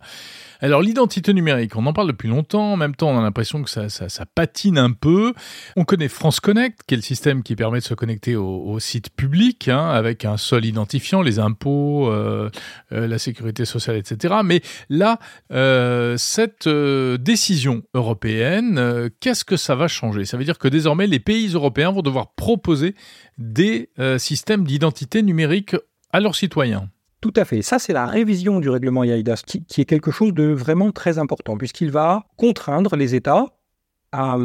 Alors 0.61 0.81
l'identité 0.81 1.33
numérique, 1.33 1.75
on 1.75 1.85
en 1.85 1.93
parle 1.93 2.07
depuis 2.07 2.27
longtemps, 2.27 2.73
en 2.73 2.77
même 2.77 2.95
temps 2.95 3.09
on 3.09 3.19
a 3.19 3.21
l'impression 3.21 3.61
que 3.61 3.69
ça, 3.69 4.25
patine 4.33 4.79
un 4.79 4.91
peu. 4.91 5.33
On 5.75 5.83
connaît 5.83 6.07
France 6.07 6.39
Connect, 6.39 6.79
qui 6.87 6.95
est 6.95 6.97
le 6.97 7.03
système 7.03 7.43
qui 7.43 7.55
permet 7.55 7.79
de 7.79 7.83
se 7.83 7.93
connecter 7.93 8.35
au, 8.35 8.63
au 8.63 8.79
site 8.79 9.11
public, 9.15 9.67
hein, 9.67 9.89
avec 9.89 10.25
un 10.25 10.37
seul 10.37 10.65
identifiant, 10.65 11.21
les 11.21 11.37
impôts, 11.37 12.09
euh, 12.09 12.49
euh, 12.93 13.07
la 13.07 13.19
sécurité 13.19 13.65
sociale, 13.65 13.97
etc. 13.97 14.37
Mais 14.43 14.61
là, 14.89 15.19
euh, 15.51 16.17
cette 16.17 16.67
décision 16.67 17.83
européenne, 17.93 19.11
qu'est-ce 19.19 19.45
que 19.45 19.57
ça 19.57 19.75
va 19.75 19.87
changer? 19.87 20.25
Ça 20.25 20.35
veut 20.35 20.45
dire 20.45 20.57
que 20.57 20.67
désormais 20.67 20.94
les 21.03 21.19
pays 21.19 21.47
européens 21.53 21.91
vont 21.91 22.01
devoir 22.01 22.33
proposer 22.33 22.95
des 23.37 23.89
euh, 23.99 24.17
systèmes 24.17 24.63
d'identité 24.63 25.21
numérique 25.21 25.75
à 26.11 26.19
leurs 26.19 26.35
citoyens. 26.35 26.89
Tout 27.21 27.33
à 27.35 27.45
fait. 27.45 27.61
Ça, 27.61 27.79
c'est 27.79 27.93
la 27.93 28.05
révision 28.05 28.59
du 28.59 28.69
règlement 28.69 29.03
IAIDAS 29.03 29.41
qui, 29.45 29.81
est 29.81 29.85
quelque 29.85 30.11
chose 30.11 30.33
de 30.33 30.43
vraiment 30.43 30.91
très 30.91 31.17
important, 31.17 31.57
puisqu'il 31.57 31.91
va 31.91 32.25
contraindre 32.37 32.95
les 32.95 33.15
États 33.15 33.45
à, 34.11 34.37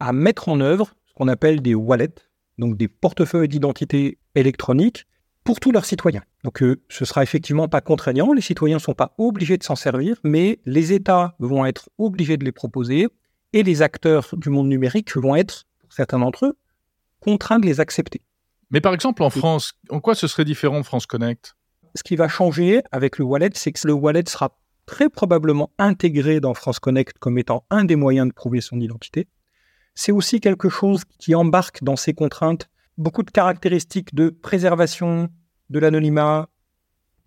à 0.00 0.12
mettre 0.12 0.48
en 0.48 0.60
œuvre 0.60 0.94
ce 1.06 1.14
qu'on 1.14 1.28
appelle 1.28 1.62
des 1.62 1.74
wallets, 1.74 2.14
donc 2.58 2.76
des 2.76 2.88
portefeuilles 2.88 3.48
d'identité 3.48 4.18
électronique 4.34 5.06
pour 5.46 5.60
tous 5.60 5.72
leurs 5.72 5.84
citoyens. 5.84 6.22
Donc, 6.44 6.62
euh, 6.62 6.82
ce 6.88 7.04
sera 7.04 7.22
effectivement 7.22 7.68
pas 7.68 7.80
contraignant, 7.80 8.32
les 8.32 8.40
citoyens 8.40 8.76
ne 8.76 8.80
sont 8.82 8.94
pas 8.94 9.14
obligés 9.16 9.56
de 9.56 9.62
s'en 9.62 9.76
servir, 9.76 10.16
mais 10.24 10.60
les 10.66 10.92
États 10.92 11.34
vont 11.38 11.64
être 11.64 11.88
obligés 11.98 12.36
de 12.36 12.44
les 12.44 12.52
proposer 12.52 13.08
et 13.52 13.62
les 13.62 13.82
acteurs 13.82 14.34
du 14.36 14.50
monde 14.50 14.68
numérique 14.68 15.16
vont 15.16 15.36
être, 15.36 15.66
pour 15.80 15.92
certains 15.92 16.18
d'entre 16.18 16.46
eux, 16.46 16.58
contraints 17.20 17.58
de 17.58 17.66
les 17.66 17.80
accepter. 17.80 18.22
Mais 18.70 18.80
par 18.80 18.94
exemple, 18.94 19.22
en 19.22 19.30
France, 19.30 19.72
en 19.90 20.00
quoi 20.00 20.14
ce 20.14 20.26
serait 20.26 20.44
différent 20.44 20.82
France 20.82 21.06
Connect? 21.06 21.56
Ce 21.94 22.02
qui 22.02 22.16
va 22.16 22.28
changer 22.28 22.82
avec 22.92 23.18
le 23.18 23.24
wallet, 23.24 23.50
c'est 23.54 23.72
que 23.72 23.86
le 23.86 23.92
wallet 23.92 24.24
sera 24.26 24.58
très 24.86 25.08
probablement 25.08 25.70
intégré 25.78 26.40
dans 26.40 26.54
France 26.54 26.78
Connect 26.78 27.18
comme 27.18 27.38
étant 27.38 27.64
un 27.70 27.84
des 27.84 27.96
moyens 27.96 28.28
de 28.28 28.32
prouver 28.32 28.60
son 28.60 28.80
identité. 28.80 29.28
C'est 29.94 30.12
aussi 30.12 30.40
quelque 30.40 30.68
chose 30.68 31.02
qui 31.18 31.34
embarque 31.34 31.82
dans 31.82 31.96
ses 31.96 32.14
contraintes 32.14 32.68
beaucoup 32.98 33.22
de 33.22 33.30
caractéristiques 33.30 34.14
de 34.14 34.30
préservation 34.30 35.28
de 35.70 35.78
l'anonymat 35.78 36.48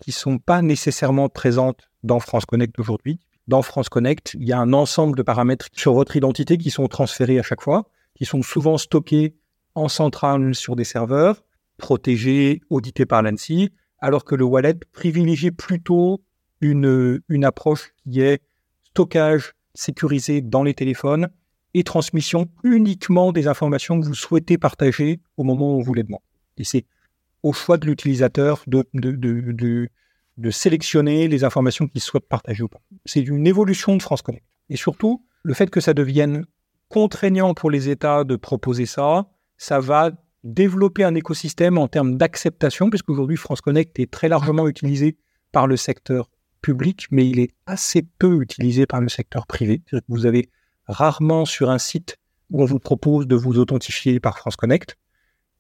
qui 0.02 0.12
sont 0.12 0.40
pas 0.40 0.62
nécessairement 0.62 1.30
présentes 1.30 1.90
dans 2.04 2.20
France 2.20 2.46
Connect 2.46 2.78
aujourd'hui. 2.80 3.20
Dans 3.50 3.64
France 3.64 3.90
Connect, 3.90 4.36
il 4.40 4.48
y 4.48 4.54
a 4.54 4.60
un 4.60 4.74
ensemble 4.74 5.18
de 5.18 5.24
paramètres 5.24 5.70
sur 5.74 5.96
votre 5.96 6.16
identité 6.16 6.60
qui 6.60 6.70
sont 6.70 6.88
transférés 6.88 7.40
à 7.40 7.42
chaque 7.42 7.64
fois, 7.64 7.90
qui 8.14 8.24
sont 8.26 8.44
souvent 8.44 8.78
stockés 8.78 9.34
en 9.74 9.88
centrale 9.90 10.54
sur 10.54 10.76
des 10.76 10.84
serveurs, 10.84 11.44
protégés, 11.78 12.62
audités 12.70 13.08
par 13.08 13.24
l'ANSI, 13.24 13.72
alors 13.98 14.24
que 14.24 14.36
le 14.36 14.44
wallet 14.44 14.76
privilégie 14.92 15.50
plutôt 15.50 16.22
une, 16.62 17.24
une 17.28 17.44
approche 17.44 17.92
qui 18.04 18.22
est 18.22 18.44
stockage 18.84 19.56
sécurisé 19.74 20.42
dans 20.42 20.62
les 20.62 20.76
téléphones 20.76 21.30
et 21.74 21.84
transmission 21.84 22.50
uniquement 22.64 23.32
des 23.32 23.48
informations 23.48 24.00
que 24.00 24.06
vous 24.06 24.14
souhaitez 24.14 24.60
partager 24.60 25.22
au 25.38 25.44
moment 25.44 25.76
où 25.76 25.82
vous 25.82 25.96
les 25.96 26.04
demande. 26.04 26.22
Et 26.58 26.64
c'est 26.64 26.86
au 27.42 27.52
choix 27.54 27.78
de 27.78 27.88
l'utilisateur 27.88 28.64
de, 28.68 28.86
de 30.40 30.52
sélectionner 30.52 31.28
les 31.28 31.44
informations 31.44 31.88
qu'il 31.88 32.02
souhaite 32.02 32.28
partager 32.28 32.64
ou 32.64 32.70
pas. 32.70 32.82
C'est 33.06 33.22
une 33.22 33.46
évolution 33.46 33.96
de 33.96 34.02
France 34.02 34.22
Connect. 34.22 34.46
Et 34.70 34.78
surtout, 34.78 35.26
le 35.44 35.54
fait 35.54 35.70
que 35.70 35.82
ça 35.82 35.94
devienne 35.94 36.46
contraignant 36.88 37.54
pour 37.54 37.70
les 37.70 37.90
États 37.90 38.24
de 38.24 38.36
proposer 38.36 38.86
ça, 38.86 39.28
ça 39.58 39.80
va 39.80 40.12
développer 40.44 41.04
un 41.04 41.16
écosystème 41.16 41.78
en 41.78 41.88
termes 41.88 42.18
d'acceptation, 42.18 42.90
puisqu'aujourd'hui 42.90 43.36
France 43.36 43.62
Connect 43.62 44.00
est 44.00 44.10
très 44.10 44.30
largement 44.30 44.68
utilisé 44.68 45.18
par 45.52 45.68
le 45.68 45.76
secteur 45.76 46.30
public, 46.62 47.08
mais 47.12 47.28
il 47.28 47.40
est 47.40 47.52
assez 47.66 48.02
peu 48.02 48.42
utilisé 48.42 48.86
par 48.86 49.02
le 49.02 49.10
secteur 49.10 49.46
privé. 49.46 49.82
Vous 50.08 50.26
avez 50.26 50.50
rarement 50.88 51.46
sur 51.46 51.70
un 51.70 51.78
site 51.78 52.18
où 52.50 52.64
on 52.64 52.66
vous 52.66 52.80
propose 52.80 53.28
de 53.28 53.36
vous 53.36 53.60
authentifier 53.60 54.20
par 54.20 54.38
France 54.38 54.56
Connect. 54.56 54.96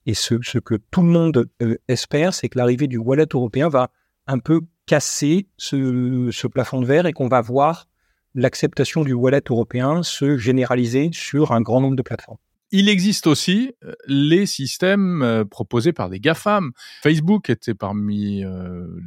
Et 0.05 0.13
ce, 0.13 0.35
que 0.35 0.75
tout 0.75 1.01
le 1.01 1.09
monde 1.09 1.49
euh, 1.61 1.75
espère, 1.87 2.33
c'est 2.33 2.49
que 2.49 2.57
l'arrivée 2.57 2.87
du 2.87 2.97
wallet 2.97 3.27
européen 3.31 3.69
va 3.69 3.91
un 4.29 4.39
peu 4.39 4.61
casser 4.85 5.47
ce, 5.57 6.29
ce 6.31 6.47
plafond 6.47 6.81
de 6.81 6.85
verre 6.85 7.05
et 7.05 7.13
qu'on 7.13 7.27
va 7.27 7.41
voir 7.41 7.87
l'acceptation 8.35 9.03
du 9.03 9.13
wallet 9.13 9.41
européen 9.49 10.03
se 10.03 10.37
généraliser 10.37 11.09
sur 11.11 11.51
un 11.51 11.61
grand 11.61 11.81
nombre 11.81 11.95
de 11.95 12.01
plateformes. 12.01 12.37
Il 12.71 12.87
existe 12.87 13.25
aussi 13.25 13.73
euh, 13.83 13.93
les 14.05 14.45
systèmes 14.45 15.23
euh, 15.23 15.43
proposés 15.43 15.93
par 15.93 16.09
des 16.09 16.19
GAFAM. 16.19 16.71
Facebook 17.01 17.49
était 17.49 17.73
parmi 17.73 18.43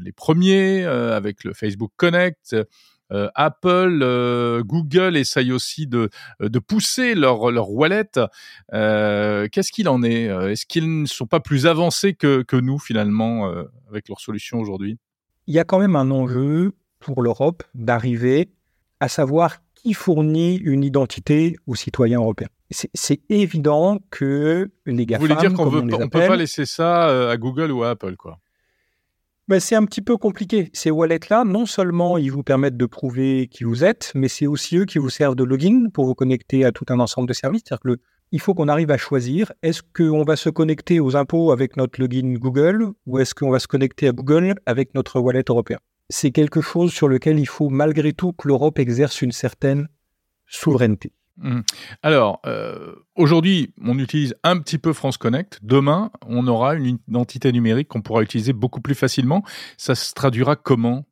les 0.04 0.12
premiers 0.12 0.84
avec 0.84 1.44
le 1.44 1.54
Facebook 1.54 1.92
Connect. 1.96 2.56
Euh, 3.12 3.28
Apple, 3.34 4.00
euh, 4.02 4.62
Google 4.64 5.16
essayent 5.16 5.52
aussi 5.52 5.86
de, 5.86 6.08
pousser 6.66 7.14
leur, 7.14 7.70
wallet. 7.70 8.10
Euh, 8.72 9.48
qu'est-ce 9.50 9.70
qu'il 9.70 9.88
en 9.88 10.02
est? 10.02 10.24
Est-ce 10.24 10.66
qu'ils 10.66 11.02
ne 11.02 11.06
sont 11.06 11.26
pas 11.26 11.40
plus 11.40 11.66
avancés 11.66 12.14
que, 12.14 12.42
que 12.42 12.56
nous 12.56 12.78
finalement 12.78 13.52
avec 13.88 14.08
leurs 14.08 14.20
solutions 14.20 14.58
aujourd'hui? 14.58 14.98
Il 15.46 15.54
y 15.54 15.58
a 15.58 15.64
quand 15.64 15.78
même 15.78 15.96
un 15.96 16.10
enjeu 16.10 16.72
pour 16.98 17.22
l'Europe 17.22 17.62
d'arriver 17.74 18.50
à 19.00 19.08
savoir 19.08 19.58
qui 19.74 19.94
fournit 19.94 20.56
une 20.56 20.84
identité 20.84 21.56
aux 21.66 21.74
citoyens 21.74 22.20
européens. 22.20 22.48
C'est 22.70 23.20
évident 23.28 23.98
que 24.10 24.70
les 24.86 25.04
GAFAM, 25.04 25.26
Vous 25.26 25.34
voulez 25.34 25.48
dire 25.48 25.56
qu'on 25.56 25.70
ne 25.70 26.06
peut 26.06 26.26
pas 26.26 26.36
laisser 26.36 26.64
ça 26.64 27.30
à 27.30 27.36
Google 27.36 27.70
ou 27.72 27.82
à 27.82 27.90
Apple, 27.90 28.16
quoi 28.16 28.38
ben, 29.48 29.58
c'est 29.58 29.74
un 29.74 29.84
petit 29.84 30.00
peu 30.00 30.16
compliqué. 30.16 30.70
Ces 30.72 30.90
wallets-là, 30.90 31.44
non 31.44 31.66
seulement 31.66 32.16
ils 32.16 32.30
vous 32.30 32.44
permettent 32.44 32.76
de 32.76 32.86
prouver 32.86 33.48
qui 33.48 33.64
vous 33.64 33.84
êtes, 33.84 34.12
mais 34.14 34.28
c'est 34.28 34.46
aussi 34.46 34.76
eux 34.76 34.84
qui 34.84 34.98
vous 34.98 35.10
servent 35.10 35.34
de 35.34 35.44
login 35.44 35.88
pour 35.92 36.06
vous 36.06 36.14
connecter 36.14 36.64
à 36.64 36.72
tout 36.72 36.86
un 36.88 37.00
ensemble 37.00 37.28
de 37.28 37.32
services. 37.32 37.62
C'est-à-dire 37.66 37.96
que 37.96 38.00
il 38.32 38.40
faut 38.40 38.54
qu'on 38.54 38.68
arrive 38.68 38.90
à 38.90 38.96
choisir 38.96 39.52
est-ce 39.62 39.82
qu'on 39.82 40.24
va 40.24 40.36
se 40.36 40.48
connecter 40.48 40.98
aux 40.98 41.14
impôts 41.16 41.52
avec 41.52 41.76
notre 41.76 42.00
login 42.00 42.34
Google 42.34 42.88
ou 43.06 43.18
est-ce 43.18 43.34
qu'on 43.34 43.50
va 43.50 43.58
se 43.58 43.68
connecter 43.68 44.08
à 44.08 44.12
Google 44.12 44.54
avec 44.66 44.94
notre 44.94 45.20
wallet 45.20 45.44
européen? 45.48 45.78
C'est 46.08 46.32
quelque 46.32 46.60
chose 46.60 46.92
sur 46.92 47.08
lequel 47.08 47.38
il 47.38 47.46
faut 47.46 47.68
malgré 47.68 48.12
tout 48.12 48.32
que 48.32 48.48
l'Europe 48.48 48.78
exerce 48.78 49.22
une 49.22 49.32
certaine 49.32 49.88
souveraineté. 50.46 51.12
Mmh. 51.38 51.60
Alors, 52.02 52.40
euh, 52.46 52.94
aujourd'hui, 53.14 53.72
on 53.82 53.98
utilise 53.98 54.34
un 54.42 54.58
petit 54.58 54.78
peu 54.78 54.92
France 54.92 55.16
Connect. 55.16 55.60
Demain, 55.62 56.10
on 56.26 56.46
aura 56.46 56.74
une 56.74 56.98
identité 57.08 57.52
numérique 57.52 57.88
qu'on 57.88 58.02
pourra 58.02 58.22
utiliser 58.22 58.52
beaucoup 58.52 58.80
plus 58.80 58.94
facilement. 58.94 59.42
Ça 59.78 59.94
se 59.94 60.12
traduira 60.12 60.56
comment? 60.56 61.04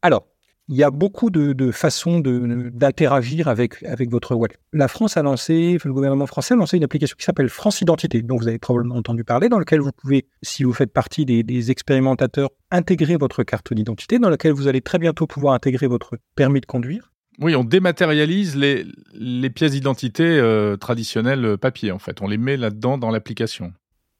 Alors, 0.00 0.26
il 0.68 0.76
y 0.76 0.82
a 0.82 0.90
beaucoup 0.90 1.30
de, 1.30 1.70
façons 1.70 2.20
d'interagir 2.20 3.48
avec, 3.48 3.82
avec 3.82 4.10
votre 4.10 4.34
wallet. 4.34 4.56
La 4.72 4.88
France 4.88 5.16
a 5.16 5.22
lancé, 5.22 5.78
le 5.84 5.92
gouvernement 5.92 6.26
français 6.26 6.54
a 6.54 6.56
lancé 6.56 6.76
une 6.76 6.84
application 6.84 7.16
qui 7.18 7.24
s'appelle 7.24 7.48
France 7.48 7.80
Identité, 7.80 8.22
dont 8.22 8.36
vous 8.36 8.48
avez 8.48 8.58
probablement 8.58 8.96
entendu 8.96 9.24
parler, 9.24 9.48
dans 9.48 9.58
laquelle 9.58 9.80
vous 9.80 9.92
pouvez, 9.92 10.26
si 10.42 10.64
vous 10.64 10.72
faites 10.72 10.92
partie 10.92 11.24
des, 11.24 11.42
des 11.42 11.70
expérimentateurs, 11.70 12.50
intégrer 12.70 13.16
votre 13.16 13.42
carte 13.42 13.72
d'identité, 13.74 14.18
dans 14.18 14.30
laquelle 14.30 14.52
vous 14.52 14.68
allez 14.68 14.80
très 14.80 14.98
bientôt 14.98 15.26
pouvoir 15.26 15.54
intégrer 15.54 15.86
votre 15.86 16.16
permis 16.34 16.60
de 16.60 16.66
conduire 16.66 17.10
oui, 17.40 17.56
on 17.56 17.64
dématérialise 17.64 18.56
les, 18.56 18.86
les 19.12 19.50
pièces 19.50 19.72
d'identité 19.72 20.22
euh, 20.22 20.76
traditionnelles 20.76 21.44
euh, 21.44 21.56
papier, 21.56 21.90
en 21.90 21.98
fait. 21.98 22.22
On 22.22 22.28
les 22.28 22.38
met 22.38 22.56
là-dedans 22.56 22.96
dans 22.96 23.10
l'application. 23.10 23.72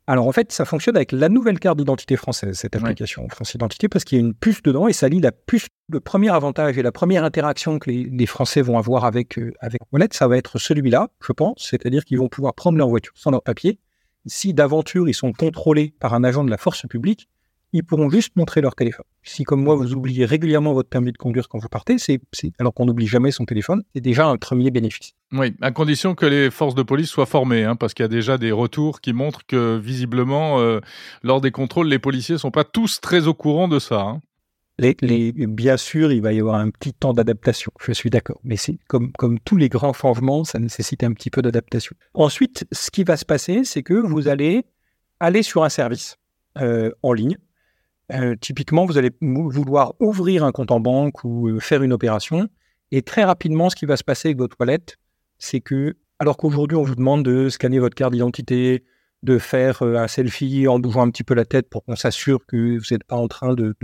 Alors 0.06 0.26
en 0.26 0.32
fait, 0.32 0.52
ça 0.52 0.66
fonctionne 0.66 0.96
avec 0.96 1.12
la 1.12 1.30
nouvelle 1.30 1.58
carte 1.58 1.78
d'identité 1.78 2.16
française, 2.16 2.58
cette 2.58 2.76
application 2.76 3.26
France 3.30 3.54
Identité, 3.54 3.88
parce 3.88 4.04
qu'il 4.04 4.18
y 4.18 4.20
a 4.20 4.24
une 4.24 4.34
puce 4.34 4.62
dedans 4.62 4.86
et 4.86 4.92
ça 4.92 5.08
lie 5.08 5.20
la 5.20 5.32
puce. 5.32 5.66
Le 5.88 6.00
premier 6.00 6.30
avantage 6.30 6.76
et 6.76 6.82
la 6.82 6.92
première 6.92 7.24
interaction 7.24 7.78
que 7.78 7.90
les, 7.90 8.26
Français 8.26 8.60
vont 8.60 8.78
avoir 8.78 9.04
avec, 9.04 9.38
euh, 9.38 9.52
avec 9.60 9.80
Wallet, 9.92 10.08
ça 10.12 10.28
va 10.28 10.36
être 10.36 10.58
celui-là, 10.58 11.08
je 11.26 11.32
pense, 11.32 11.66
c'est-à-dire 11.70 12.04
qu'ils 12.04 12.18
vont 12.18 12.28
pouvoir 12.28 12.54
prendre 12.54 12.78
leur 12.78 12.88
voiture 12.88 13.12
sans 13.16 13.30
leur 13.30 13.42
papier. 13.42 13.78
Si 14.26 14.54
d'aventure 14.54 15.08
ils 15.08 15.14
sont 15.14 15.32
contrôlés 15.32 15.94
par 16.00 16.14
un 16.14 16.24
agent 16.24 16.44
de 16.44 16.50
la 16.50 16.56
force 16.56 16.86
publique, 16.86 17.28
ils 17.74 17.82
pourront 17.82 18.08
juste 18.08 18.36
montrer 18.36 18.60
leur 18.60 18.76
téléphone. 18.76 19.04
Si, 19.24 19.42
comme 19.42 19.62
moi, 19.62 19.74
vous 19.74 19.94
oubliez 19.94 20.24
régulièrement 20.24 20.72
votre 20.72 20.88
permis 20.88 21.10
de 21.10 21.18
conduire 21.18 21.48
quand 21.48 21.58
vous 21.58 21.68
partez, 21.68 21.98
c'est, 21.98 22.20
alors 22.60 22.72
qu'on 22.72 22.86
n'oublie 22.86 23.08
jamais 23.08 23.32
son 23.32 23.44
téléphone, 23.44 23.82
c'est 23.92 24.00
déjà 24.00 24.26
un 24.26 24.36
premier 24.36 24.70
bénéfice. 24.70 25.14
Oui, 25.32 25.56
à 25.60 25.72
condition 25.72 26.14
que 26.14 26.24
les 26.24 26.52
forces 26.52 26.76
de 26.76 26.84
police 26.84 27.08
soient 27.08 27.26
formées, 27.26 27.64
hein, 27.64 27.74
parce 27.74 27.92
qu'il 27.92 28.04
y 28.04 28.06
a 28.06 28.08
déjà 28.08 28.38
des 28.38 28.52
retours 28.52 29.00
qui 29.00 29.12
montrent 29.12 29.44
que, 29.44 29.76
visiblement, 29.76 30.60
euh, 30.60 30.78
lors 31.24 31.40
des 31.40 31.50
contrôles, 31.50 31.88
les 31.88 31.98
policiers 31.98 32.34
ne 32.34 32.38
sont 32.38 32.52
pas 32.52 32.62
tous 32.62 33.00
très 33.00 33.26
au 33.26 33.34
courant 33.34 33.66
de 33.66 33.80
ça. 33.80 34.00
Hein. 34.02 34.20
Les, 34.78 35.32
bien 35.32 35.76
sûr, 35.76 36.12
il 36.12 36.22
va 36.22 36.32
y 36.32 36.38
avoir 36.38 36.56
un 36.56 36.70
petit 36.70 36.92
temps 36.92 37.12
d'adaptation, 37.12 37.72
je 37.80 37.92
suis 37.92 38.10
d'accord. 38.10 38.40
Mais 38.44 38.56
c'est 38.56 38.78
comme, 38.86 39.10
comme 39.12 39.40
tous 39.40 39.56
les 39.56 39.68
grands 39.68 39.92
changements, 39.92 40.44
ça 40.44 40.60
nécessite 40.60 41.02
un 41.02 41.12
petit 41.12 41.30
peu 41.30 41.42
d'adaptation. 41.42 41.96
Ensuite, 42.14 42.66
ce 42.70 42.92
qui 42.92 43.02
va 43.02 43.16
se 43.16 43.24
passer, 43.24 43.64
c'est 43.64 43.82
que 43.82 43.94
vous 43.94 44.28
allez 44.28 44.64
aller 45.18 45.42
sur 45.42 45.64
un 45.64 45.68
service 45.68 46.18
euh, 46.60 46.92
en 47.02 47.12
ligne 47.12 47.36
euh, 48.12 48.34
typiquement, 48.40 48.84
vous 48.84 48.98
allez 48.98 49.10
vouloir 49.20 49.94
ouvrir 50.00 50.44
un 50.44 50.52
compte 50.52 50.70
en 50.70 50.80
banque 50.80 51.24
ou 51.24 51.48
euh, 51.48 51.60
faire 51.60 51.82
une 51.82 51.92
opération. 51.92 52.48
Et 52.90 53.02
très 53.02 53.24
rapidement, 53.24 53.70
ce 53.70 53.76
qui 53.76 53.86
va 53.86 53.96
se 53.96 54.04
passer 54.04 54.28
avec 54.28 54.38
votre 54.38 54.56
wallet, 54.60 54.84
c'est 55.38 55.60
que, 55.60 55.96
alors 56.18 56.36
qu'aujourd'hui, 56.36 56.76
on 56.76 56.82
vous 56.82 56.94
demande 56.94 57.24
de 57.24 57.48
scanner 57.48 57.78
votre 57.78 57.94
carte 57.94 58.12
d'identité, 58.12 58.84
de 59.22 59.38
faire 59.38 59.82
euh, 59.82 59.96
un 59.96 60.06
selfie 60.06 60.68
en 60.68 60.78
bougeant 60.78 61.02
un 61.02 61.10
petit 61.10 61.24
peu 61.24 61.34
la 61.34 61.46
tête 61.46 61.68
pour 61.70 61.84
qu'on 61.84 61.96
s'assure 61.96 62.44
que 62.46 62.78
vous 62.78 62.84
n'êtes 62.90 63.04
pas 63.04 63.16
en 63.16 63.26
train 63.26 63.54
de, 63.54 63.74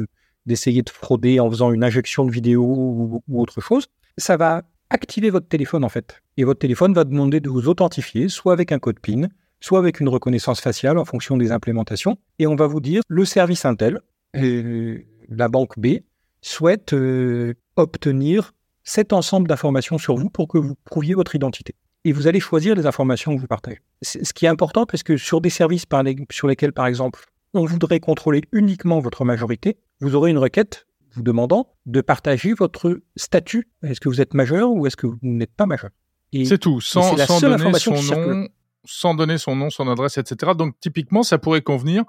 d'essayer 0.44 0.82
de, 0.82 0.90
frauder 0.90 1.40
en 1.40 1.50
faisant 1.50 1.72
une 1.72 1.82
injection 1.82 2.26
de 2.26 2.30
vidéo 2.30 2.62
ou, 2.62 3.22
ou, 3.26 3.40
autre 3.40 3.60
chose, 3.62 3.86
ça 4.18 4.36
va 4.36 4.62
activer 4.90 5.30
votre 5.30 5.48
téléphone 5.48 5.82
en 5.82 5.88
fait. 5.88 6.20
Et 6.36 6.44
votre 6.44 6.60
téléphone 6.60 6.92
va 6.92 7.04
demander 7.04 7.40
de 7.40 7.48
vous 7.48 7.68
authentifier, 7.68 8.28
soit 8.28 8.52
avec 8.52 8.70
un 8.70 8.78
code 8.78 9.00
PIN, 9.00 9.28
soit 9.60 9.78
avec 9.78 10.00
une 10.00 10.08
reconnaissance 10.08 10.60
faciale 10.60 10.98
en 10.98 11.04
fonction 11.04 11.36
des 11.36 11.52
implémentations. 11.52 12.18
Et 12.38 12.46
on 12.46 12.56
va 12.56 12.66
vous 12.66 12.80
dire, 12.80 13.02
le 13.08 13.24
service 13.24 13.64
Intel, 13.64 14.00
la 14.34 15.48
banque 15.48 15.78
B 15.78 15.98
souhaite 16.42 16.92
euh, 16.92 17.54
obtenir 17.76 18.52
cet 18.82 19.12
ensemble 19.12 19.48
d'informations 19.48 19.98
sur 19.98 20.16
vous 20.16 20.30
pour 20.30 20.48
que 20.48 20.58
vous 20.58 20.74
prouviez 20.84 21.14
votre 21.14 21.34
identité. 21.34 21.74
Et 22.04 22.12
vous 22.12 22.26
allez 22.26 22.40
choisir 22.40 22.74
les 22.74 22.86
informations 22.86 23.34
que 23.36 23.40
vous 23.40 23.46
partagez. 23.46 23.80
Ce 24.02 24.32
qui 24.32 24.46
est 24.46 24.48
important 24.48 24.86
parce 24.86 25.02
que 25.02 25.16
sur 25.18 25.40
des 25.40 25.50
services 25.50 25.84
sur 26.30 26.48
lesquels, 26.48 26.72
par 26.72 26.86
exemple, 26.86 27.26
on 27.52 27.66
voudrait 27.66 28.00
contrôler 28.00 28.42
uniquement 28.52 29.00
votre 29.00 29.24
majorité, 29.24 29.76
vous 30.00 30.14
aurez 30.14 30.30
une 30.30 30.38
requête 30.38 30.86
vous 31.12 31.22
demandant 31.22 31.68
de 31.86 32.00
partager 32.00 32.54
votre 32.54 33.00
statut. 33.16 33.68
Est-ce 33.82 34.00
que 34.00 34.08
vous 34.08 34.20
êtes 34.20 34.34
majeur 34.34 34.70
ou 34.70 34.86
est-ce 34.86 34.96
que 34.96 35.06
vous 35.06 35.18
n'êtes 35.22 35.54
pas 35.54 35.66
majeur? 35.66 35.90
C'est 36.32 36.58
tout, 36.58 36.80
sans, 36.80 37.16
sans 37.16 37.40
donner 37.40 37.78
son 37.78 38.00
nom, 38.00 38.48
sans 38.84 39.14
donner 39.14 39.38
son 39.38 39.56
nom, 39.56 39.70
son 39.70 39.88
adresse, 39.88 40.18
etc. 40.18 40.52
Donc 40.56 40.78
typiquement, 40.80 41.24
ça 41.24 41.38
pourrait 41.38 41.62
convenir 41.62 42.04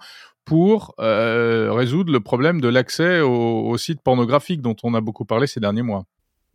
pour 0.46 0.96
euh, 1.00 1.72
résoudre 1.72 2.12
le 2.12 2.20
problème 2.20 2.62
de 2.62 2.68
l'accès 2.68 3.22
aux, 3.22 3.78
sites 3.78 4.02
pornographiques 4.02 4.62
dont 4.62 4.76
on 4.84 4.94
a 4.94 5.02
beaucoup 5.02 5.26
parlé 5.26 5.48
ces 5.48 5.60
derniers 5.60 5.82
mois. 5.82 6.06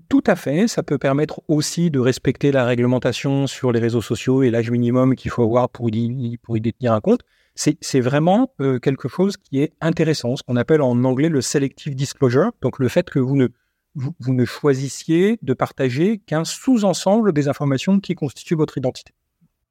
Tout 0.08 0.22
à 0.26 0.36
fait, 0.36 0.68
ça 0.68 0.82
peut 0.82 0.98
permettre 0.98 1.40
aussi 1.48 1.90
de 1.90 1.98
respecter 1.98 2.52
la 2.52 2.64
réglementation 2.64 3.46
sur 3.46 3.72
les 3.72 3.80
réseaux 3.80 4.02
sociaux 4.02 4.42
et 4.42 4.50
l'âge 4.50 4.70
minimum 4.70 5.16
qu'il 5.16 5.30
faut 5.30 5.42
avoir 5.42 5.68
pour 5.68 5.88
y, 5.90 6.38
détenir 6.60 6.92
un 6.92 7.00
compte. 7.00 7.20
C'est 7.54 8.00
vraiment 8.00 8.52
euh, 8.60 8.78
quelque 8.78 9.08
chose 9.08 9.36
qui 9.36 9.60
est 9.60 9.72
intéressant, 9.80 10.36
ce 10.36 10.42
qu'on 10.42 10.56
appelle 10.56 10.82
en 10.82 11.02
anglais 11.04 11.30
le 11.30 11.40
selective 11.40 11.94
disclosure, 11.96 12.52
donc 12.60 12.78
le 12.78 12.88
fait 12.88 13.08
que 13.08 13.18
vous 13.18 13.34
ne 13.34 14.44
choisissiez 14.44 15.38
de 15.42 15.54
partager 15.54 16.18
qu'un 16.18 16.44
sous-ensemble 16.44 17.32
des 17.32 17.48
informations 17.48 17.98
qui 17.98 18.14
constituent 18.14 18.56
votre 18.56 18.76
identité. 18.78 19.14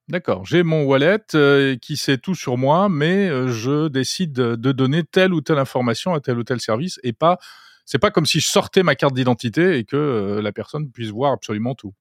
D'accord, 0.08 0.46
j'ai 0.46 0.62
mon 0.62 0.84
wallet 0.84 1.18
euh, 1.34 1.76
qui 1.78 1.98
sait 1.98 2.20
tout 2.20 2.36
sur 2.36 2.58
moi, 2.58 2.90
mais 2.90 3.28
euh, 3.28 3.48
je 3.48 3.88
décide 3.88 4.34
de 4.34 4.72
donner 4.72 5.04
telle 5.04 5.34
ou 5.34 5.42
telle 5.42 5.58
information 5.58 6.14
à 6.14 6.20
tel 6.20 6.38
ou 6.38 6.44
tel 6.44 6.60
service 6.60 7.00
et 7.04 7.12
pas. 7.12 7.40
C'est 7.86 7.98
pas 7.98 8.12
comme 8.12 8.26
si 8.28 8.40
je 8.40 8.48
sortais 8.48 8.84
ma 8.84 8.96
carte 8.96 9.16
d'identité 9.16 9.78
et 9.78 9.84
que 9.84 9.96
euh, 9.96 10.42
la 10.44 10.52
personne 10.52 10.92
puisse 10.92 11.10
voir 11.10 11.32
absolument 11.32 11.74
tout. 11.74 11.94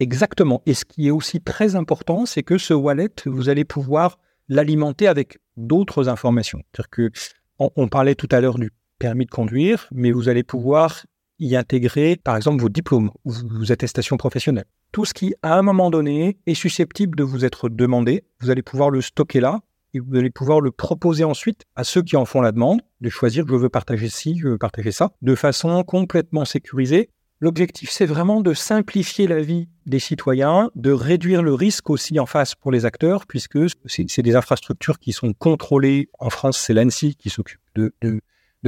Exactement. 0.00 0.62
Et 0.66 0.74
ce 0.74 0.84
qui 0.84 1.06
est 1.06 1.10
aussi 1.10 1.40
très 1.40 1.76
important, 1.76 2.26
c'est 2.26 2.42
que 2.42 2.58
ce 2.58 2.74
wallet, 2.74 3.10
vous 3.26 3.48
allez 3.48 3.64
pouvoir 3.64 4.18
l'alimenter 4.48 5.06
avec 5.06 5.38
d'autres 5.56 6.08
informations. 6.08 6.62
C'est-à-dire 6.72 6.90
que 6.90 7.10
on, 7.58 7.88
parlait 7.88 8.14
tout 8.14 8.28
à 8.32 8.40
l'heure 8.40 8.58
du 8.58 8.70
permis 8.98 9.24
de 9.24 9.30
conduire, 9.30 9.88
mais 9.90 10.12
vous 10.12 10.28
allez 10.28 10.42
pouvoir 10.42 11.06
y 11.38 11.56
intégrer, 11.56 12.16
par 12.16 12.36
exemple, 12.36 12.62
vos 12.62 12.68
diplômes 12.68 13.10
ou 13.24 13.32
vos 13.32 13.72
attestations 13.72 14.16
professionnelles. 14.16 14.66
Tout 14.92 15.04
ce 15.04 15.14
qui, 15.14 15.34
à 15.42 15.58
un 15.58 15.62
moment 15.62 15.90
donné, 15.90 16.38
est 16.46 16.54
susceptible 16.54 17.16
de 17.16 17.24
vous 17.24 17.44
être 17.44 17.68
demandé, 17.68 18.24
vous 18.40 18.50
allez 18.50 18.62
pouvoir 18.62 18.90
le 18.90 19.00
stocker 19.00 19.40
là 19.40 19.60
et 19.94 20.00
vous 20.00 20.16
allez 20.16 20.30
pouvoir 20.30 20.60
le 20.60 20.70
proposer 20.70 21.24
ensuite 21.24 21.62
à 21.74 21.84
ceux 21.84 22.02
qui 22.02 22.16
en 22.16 22.24
font 22.24 22.40
la 22.40 22.52
demande, 22.52 22.80
de 23.00 23.08
choisir 23.08 23.44
je 23.48 23.54
veux 23.54 23.68
partager 23.68 24.08
ci, 24.08 24.38
je 24.38 24.48
veux 24.48 24.58
partager 24.58 24.92
ça, 24.92 25.12
de 25.22 25.34
façon 25.34 25.82
complètement 25.84 26.44
sécurisée, 26.44 27.10
L'objectif, 27.38 27.90
c'est 27.90 28.06
vraiment 28.06 28.40
de 28.40 28.54
simplifier 28.54 29.26
la 29.26 29.42
vie 29.42 29.68
des 29.84 29.98
citoyens, 29.98 30.70
de 30.74 30.90
réduire 30.90 31.42
le 31.42 31.52
risque 31.52 31.90
aussi 31.90 32.18
en 32.18 32.24
face 32.24 32.54
pour 32.54 32.72
les 32.72 32.86
acteurs, 32.86 33.26
puisque 33.26 33.58
c'est 33.84 34.22
des 34.22 34.36
infrastructures 34.36 34.98
qui 34.98 35.12
sont 35.12 35.34
contrôlées. 35.34 36.08
En 36.18 36.30
France, 36.30 36.58
c'est 36.58 36.72
l'ANSI 36.72 37.14
qui 37.14 37.28
s'occupe 37.28 37.60
de, 37.74 37.94
de, 38.00 38.20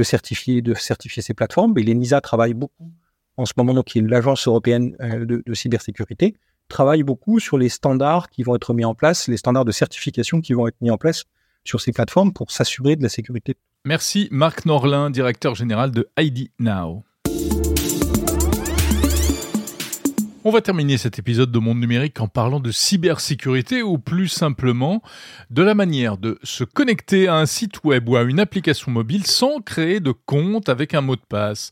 certifier, 0.03 0.61
de 0.61 0.73
certifier 0.73 1.21
ces 1.21 1.33
plateformes, 1.33 1.77
et 1.77 1.83
l'ENISA 1.83 2.21
travaille 2.21 2.53
beaucoup 2.53 2.91
en 3.37 3.45
ce 3.45 3.53
moment, 3.55 3.73
donc, 3.73 3.85
qui 3.85 3.99
est 3.99 4.01
l'agence 4.01 4.47
européenne 4.47 4.97
euh, 4.99 5.25
de, 5.25 5.41
de 5.45 5.53
cybersécurité, 5.53 6.35
travaille 6.67 7.03
beaucoup 7.03 7.39
sur 7.39 7.57
les 7.57 7.69
standards 7.69 8.29
qui 8.29 8.43
vont 8.43 8.55
être 8.55 8.73
mis 8.73 8.85
en 8.85 8.93
place, 8.93 9.27
les 9.27 9.37
standards 9.37 9.65
de 9.65 9.71
certification 9.71 10.41
qui 10.41 10.53
vont 10.53 10.67
être 10.67 10.79
mis 10.81 10.91
en 10.91 10.97
place 10.97 11.23
sur 11.63 11.81
ces 11.81 11.91
plateformes 11.91 12.33
pour 12.33 12.51
s'assurer 12.51 12.95
de 12.95 13.03
la 13.03 13.09
sécurité. 13.09 13.55
Merci 13.85 14.27
Marc 14.31 14.65
Norlin, 14.65 15.09
directeur 15.09 15.55
général 15.55 15.91
de 15.91 16.09
ID 16.17 16.51
Now. 16.59 17.03
On 20.45 20.51
va 20.51 20.61
terminer 20.61 20.97
cet 20.97 21.19
épisode 21.19 21.51
de 21.51 21.59
Monde 21.59 21.81
Numérique 21.81 22.21
en 22.21 22.29
parlant 22.29 22.61
de 22.61 22.71
cybersécurité 22.71 23.83
ou 23.83 23.97
plus 23.97 24.29
simplement 24.29 25.01
de 25.49 25.61
la 25.61 25.75
manière 25.75 26.17
de 26.17 26.39
se 26.43 26.63
connecter 26.63 27.27
à 27.27 27.35
un 27.35 27.45
site 27.45 27.83
web 27.83 28.07
ou 28.07 28.15
à 28.15 28.21
une 28.21 28.39
application 28.39 28.89
mobile 28.89 29.27
sans 29.27 29.59
créer 29.59 29.99
de 29.99 30.13
compte 30.13 30.69
avec 30.69 30.93
un 30.93 31.01
mot 31.01 31.17
de 31.17 31.21
passe. 31.27 31.71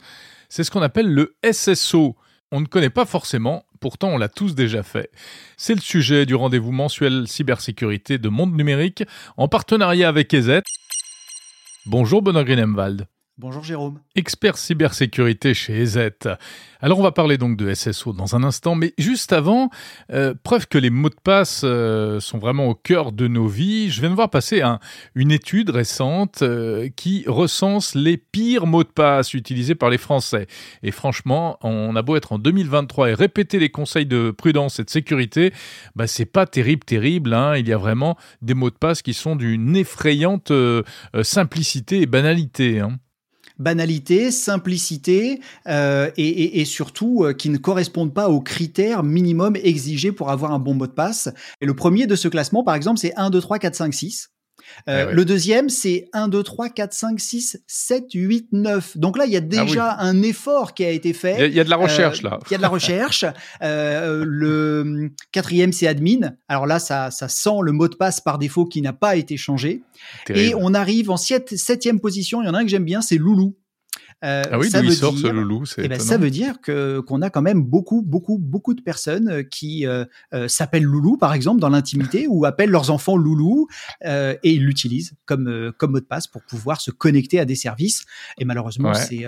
C'est 0.49 0.65
ce 0.65 0.71
qu'on 0.71 0.81
appelle 0.81 1.07
le 1.07 1.37
SSO. 1.49 2.17
On 2.51 2.59
ne 2.59 2.65
connaît 2.65 2.89
pas 2.89 3.05
forcément, 3.05 3.63
pourtant 3.79 4.09
on 4.09 4.17
l'a 4.17 4.27
tous 4.27 4.53
déjà 4.53 4.83
fait. 4.83 5.11
C'est 5.55 5.75
le 5.75 5.81
sujet 5.81 6.25
du 6.25 6.35
rendez-vous 6.35 6.73
mensuel 6.73 7.25
cybersécurité 7.25 8.17
de 8.17 8.27
Monde 8.27 8.53
Numérique 8.53 9.05
en 9.37 9.47
partenariat 9.47 10.09
avec 10.09 10.33
EZ. 10.33 10.59
Bonjour 11.85 12.21
Benoît 12.21 12.43
Greenemwald. 12.43 13.07
Bonjour 13.39 13.63
Jérôme. 13.63 13.99
Expert 14.15 14.57
cybersécurité 14.57 15.53
chez 15.53 15.79
EZ. 15.79 16.09
Alors 16.81 16.97
on 16.97 17.03
va 17.03 17.11
parler 17.11 17.37
donc 17.37 17.55
de 17.55 17.71
SSO 17.71 18.11
dans 18.11 18.35
un 18.35 18.43
instant, 18.43 18.73
mais 18.73 18.95
juste 18.97 19.31
avant, 19.31 19.69
euh, 20.11 20.33
preuve 20.41 20.67
que 20.67 20.79
les 20.79 20.89
mots 20.89 21.11
de 21.11 21.15
passe 21.23 21.61
euh, 21.63 22.19
sont 22.19 22.39
vraiment 22.39 22.65
au 22.65 22.73
cœur 22.73 23.11
de 23.11 23.27
nos 23.27 23.45
vies, 23.45 23.91
je 23.91 24.01
viens 24.01 24.09
de 24.09 24.15
voir 24.15 24.31
passer 24.31 24.61
un, 24.61 24.79
une 25.13 25.31
étude 25.31 25.69
récente 25.69 26.41
euh, 26.41 26.89
qui 26.95 27.25
recense 27.27 27.93
les 27.93 28.17
pires 28.17 28.65
mots 28.65 28.83
de 28.83 28.89
passe 28.89 29.35
utilisés 29.35 29.75
par 29.75 29.91
les 29.91 29.99
Français. 29.99 30.47
Et 30.81 30.89
franchement, 30.89 31.59
on 31.61 31.95
a 31.95 32.01
beau 32.01 32.15
être 32.15 32.31
en 32.31 32.39
2023 32.39 33.11
et 33.11 33.13
répéter 33.13 33.59
les 33.59 33.69
conseils 33.69 34.07
de 34.07 34.31
prudence 34.31 34.79
et 34.79 34.83
de 34.83 34.89
sécurité, 34.89 35.53
bah 35.95 36.07
c'est 36.07 36.25
pas 36.25 36.47
terrible, 36.47 36.83
terrible. 36.85 37.35
Hein. 37.35 37.55
Il 37.55 37.67
y 37.67 37.73
a 37.73 37.77
vraiment 37.77 38.17
des 38.41 38.55
mots 38.55 38.71
de 38.71 38.77
passe 38.77 39.03
qui 39.03 39.13
sont 39.13 39.35
d'une 39.35 39.75
effrayante 39.75 40.51
simplicité 41.21 42.01
et 42.01 42.07
banalité. 42.07 42.79
Hein 42.79 42.97
banalité, 43.59 44.31
simplicité 44.31 45.41
euh, 45.67 46.09
et, 46.17 46.65
surtout 46.65 47.23
euh, 47.23 47.33
qui 47.33 47.49
ne 47.49 47.57
correspondent 47.57 48.13
pas 48.13 48.29
aux 48.29 48.41
critères 48.41 49.03
minimum 49.03 49.55
exigés 49.55 50.11
pour 50.11 50.29
avoir 50.29 50.51
un 50.51 50.59
bon 50.59 50.73
mot 50.73 50.87
de 50.87 50.91
passe. 50.91 51.29
Et 51.61 51.65
le 51.65 51.75
premier 51.75 52.07
de 52.07 52.15
ce 52.15 52.27
classement, 52.27 52.63
par 52.63 52.75
exemple, 52.75 52.99
c'est 52.99 53.15
1, 53.15 53.29
2, 53.29 53.41
3, 53.41 53.59
4, 53.59 53.75
5, 53.75 53.93
6. 53.93 54.29
Euh, 54.87 55.07
eh 55.09 55.13
le 55.13 55.25
deuxième, 55.25 55.69
c'est 55.69 56.09
1, 56.13 56.27
2, 56.27 56.43
3, 56.43 56.69
4, 56.69 56.93
5, 56.93 57.19
6, 57.19 57.63
7, 57.67 58.05
8, 58.13 58.47
9. 58.51 58.97
Donc 58.97 59.17
là, 59.17 59.25
il 59.25 59.31
y 59.31 59.35
a 59.35 59.39
ah 59.39 59.41
déjà 59.41 59.97
un 59.99 60.21
effort 60.23 60.73
qui 60.73 60.85
a 60.85 60.89
été 60.89 61.13
fait. 61.13 61.49
Il 61.49 61.55
y, 61.55 61.59
a 61.59 61.63
de 61.63 61.69
la 61.69 61.75
recherche 61.75 62.21
là. 62.21 62.39
Il 62.49 62.51
y 62.51 62.55
a 62.55 62.57
de 62.57 62.61
la 62.61 62.69
recherche. 62.69 63.25
Euh, 63.63 64.23
le 64.25 65.11
quatrième, 65.31 65.71
c'est 65.71 65.87
admin. 65.87 66.33
Alors 66.47 66.67
là, 66.67 66.79
ça, 66.79 67.11
ça 67.11 67.27
sent 67.27 67.57
le 67.63 67.71
mot 67.71 67.87
de 67.87 67.95
passe 67.95 68.21
par 68.21 68.37
défaut 68.37 68.65
qui 68.65 68.81
n'a 68.81 68.93
pas 68.93 69.15
été 69.15 69.35
changé. 69.37 69.81
Et 70.29 70.53
on 70.55 70.73
arrive 70.73 71.09
en 71.09 71.17
septième 71.17 71.99
position. 71.99 72.41
Il 72.41 72.45
y 72.45 72.49
en 72.49 72.53
a 72.53 72.59
un 72.59 72.63
que 72.63 72.69
j'aime 72.69 72.85
bien, 72.85 73.01
c'est 73.01 73.17
Loulou. 73.17 73.55
Euh, 74.23 74.43
ah 74.51 74.57
oui, 74.57 74.69
ça 74.69 74.81
veut 74.81 74.89
sort 74.91 75.13
dire, 75.13 75.27
ce 75.27 75.31
loulou 75.31 75.63
eh 75.77 75.87
ben, 75.87 75.99
Ça 75.99 76.17
veut 76.17 76.31
dire 76.31 76.59
que 76.59 77.01
qu'on 77.01 77.21
a 77.21 77.29
quand 77.29 77.43
même 77.43 77.61
beaucoup, 77.61 78.01
beaucoup, 78.01 78.39
beaucoup 78.39 78.73
de 78.73 78.81
personnes 78.81 79.29
euh, 79.29 79.43
qui 79.43 79.85
euh, 79.85 80.05
s'appellent 80.47 80.83
loulou, 80.83 81.17
par 81.17 81.33
exemple, 81.33 81.61
dans 81.61 81.69
l'intimité, 81.69 82.25
ou 82.27 82.45
appellent 82.45 82.71
leurs 82.71 82.89
enfants 82.89 83.15
loulou, 83.15 83.67
et 84.03 84.37
ils 84.43 84.63
l'utilisent 84.63 85.13
comme 85.25 85.71
comme 85.77 85.91
mot 85.91 85.99
de 85.99 86.05
passe 86.05 86.27
pour 86.27 86.41
pouvoir 86.43 86.81
se 86.81 86.89
connecter 86.91 87.39
à 87.39 87.45
des 87.45 87.55
services. 87.55 88.05
Et 88.39 88.45
malheureusement, 88.45 88.93
c'est 88.93 89.25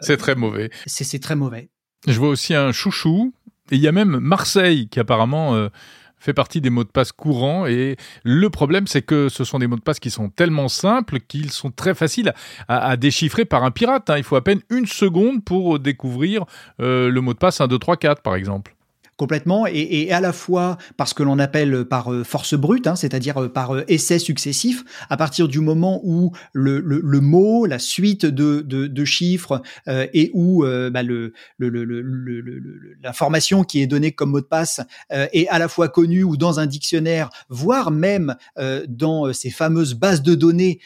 c'est 0.00 0.16
très 0.16 0.34
mauvais. 0.34 0.70
C'est 0.86 1.20
très 1.20 1.36
mauvais. 1.36 1.70
Je 2.06 2.18
vois 2.18 2.28
aussi 2.28 2.54
un 2.54 2.72
chouchou. 2.72 3.32
Et 3.70 3.76
il 3.76 3.80
y 3.80 3.88
a 3.88 3.92
même 3.92 4.18
Marseille 4.18 4.88
qui 4.88 5.00
apparemment 5.00 5.70
fait 6.24 6.34
partie 6.34 6.60
des 6.60 6.70
mots 6.70 6.84
de 6.84 6.88
passe 6.88 7.12
courants 7.12 7.66
et 7.66 7.96
le 8.24 8.50
problème 8.50 8.86
c'est 8.86 9.02
que 9.02 9.28
ce 9.28 9.44
sont 9.44 9.58
des 9.58 9.66
mots 9.66 9.76
de 9.76 9.82
passe 9.82 10.00
qui 10.00 10.10
sont 10.10 10.30
tellement 10.30 10.68
simples 10.68 11.20
qu'ils 11.20 11.50
sont 11.50 11.70
très 11.70 11.94
faciles 11.94 12.32
à, 12.68 12.96
déchiffrer 12.96 13.44
par 13.44 13.64
un 13.64 13.70
pirate. 13.70 14.08
Hein. 14.10 14.16
Il 14.16 14.24
faut 14.24 14.36
à 14.36 14.42
peine 14.42 14.60
une 14.70 14.86
seconde 14.86 15.44
pour 15.44 15.78
découvrir 15.78 16.44
euh, 16.80 17.10
le 17.10 17.20
mot 17.20 17.34
de 17.34 17.38
passe 17.38 17.60
1, 17.60 17.68
2, 17.68 17.78
3, 17.78 17.96
4 17.96 18.22
par 18.22 18.34
exemple 18.34 18.73
complètement, 19.16 19.66
et, 19.66 20.10
à 20.12 20.20
la 20.20 20.32
fois 20.32 20.76
parce 20.96 21.14
que 21.14 21.22
l'on 21.22 21.38
appelle 21.38 21.84
par 21.84 22.12
euh, 22.12 22.24
force 22.24 22.54
brute, 22.54 22.86
hein, 22.86 22.96
c'est-à-dire 22.96 23.42
euh, 23.42 23.48
par 23.48 23.74
euh, 23.74 23.84
essai 23.88 24.18
successif, 24.18 24.84
à 25.08 25.16
partir 25.16 25.48
du 25.48 25.60
moment 25.60 26.00
où 26.04 26.32
le, 26.52 26.80
le, 26.80 27.20
mot, 27.20 27.66
la 27.66 27.78
suite 27.78 28.26
de, 28.26 28.60
de, 28.60 28.86
de 28.86 29.04
chiffres 29.04 29.62
et 29.86 30.30
où 30.34 30.64
bah, 30.64 31.02
le, 31.02 31.32
l'information 33.02 33.64
qui 33.64 33.80
est 33.80 33.86
donnée 33.86 34.12
comme 34.12 34.30
mot 34.30 34.40
de 34.40 34.46
passe 34.46 34.80
est 35.10 35.48
à 35.48 35.58
la 35.58 35.68
fois 35.68 35.88
connue 35.88 36.24
ou 36.24 36.36
dans 36.36 36.60
un 36.60 36.66
dictionnaire, 36.66 37.30
voire 37.48 37.90
même 37.90 38.36
dans 38.88 39.32
ces 39.32 39.50
fameuses 39.50 39.94
bases 39.94 40.22
de 40.22 40.34
données 40.34 40.80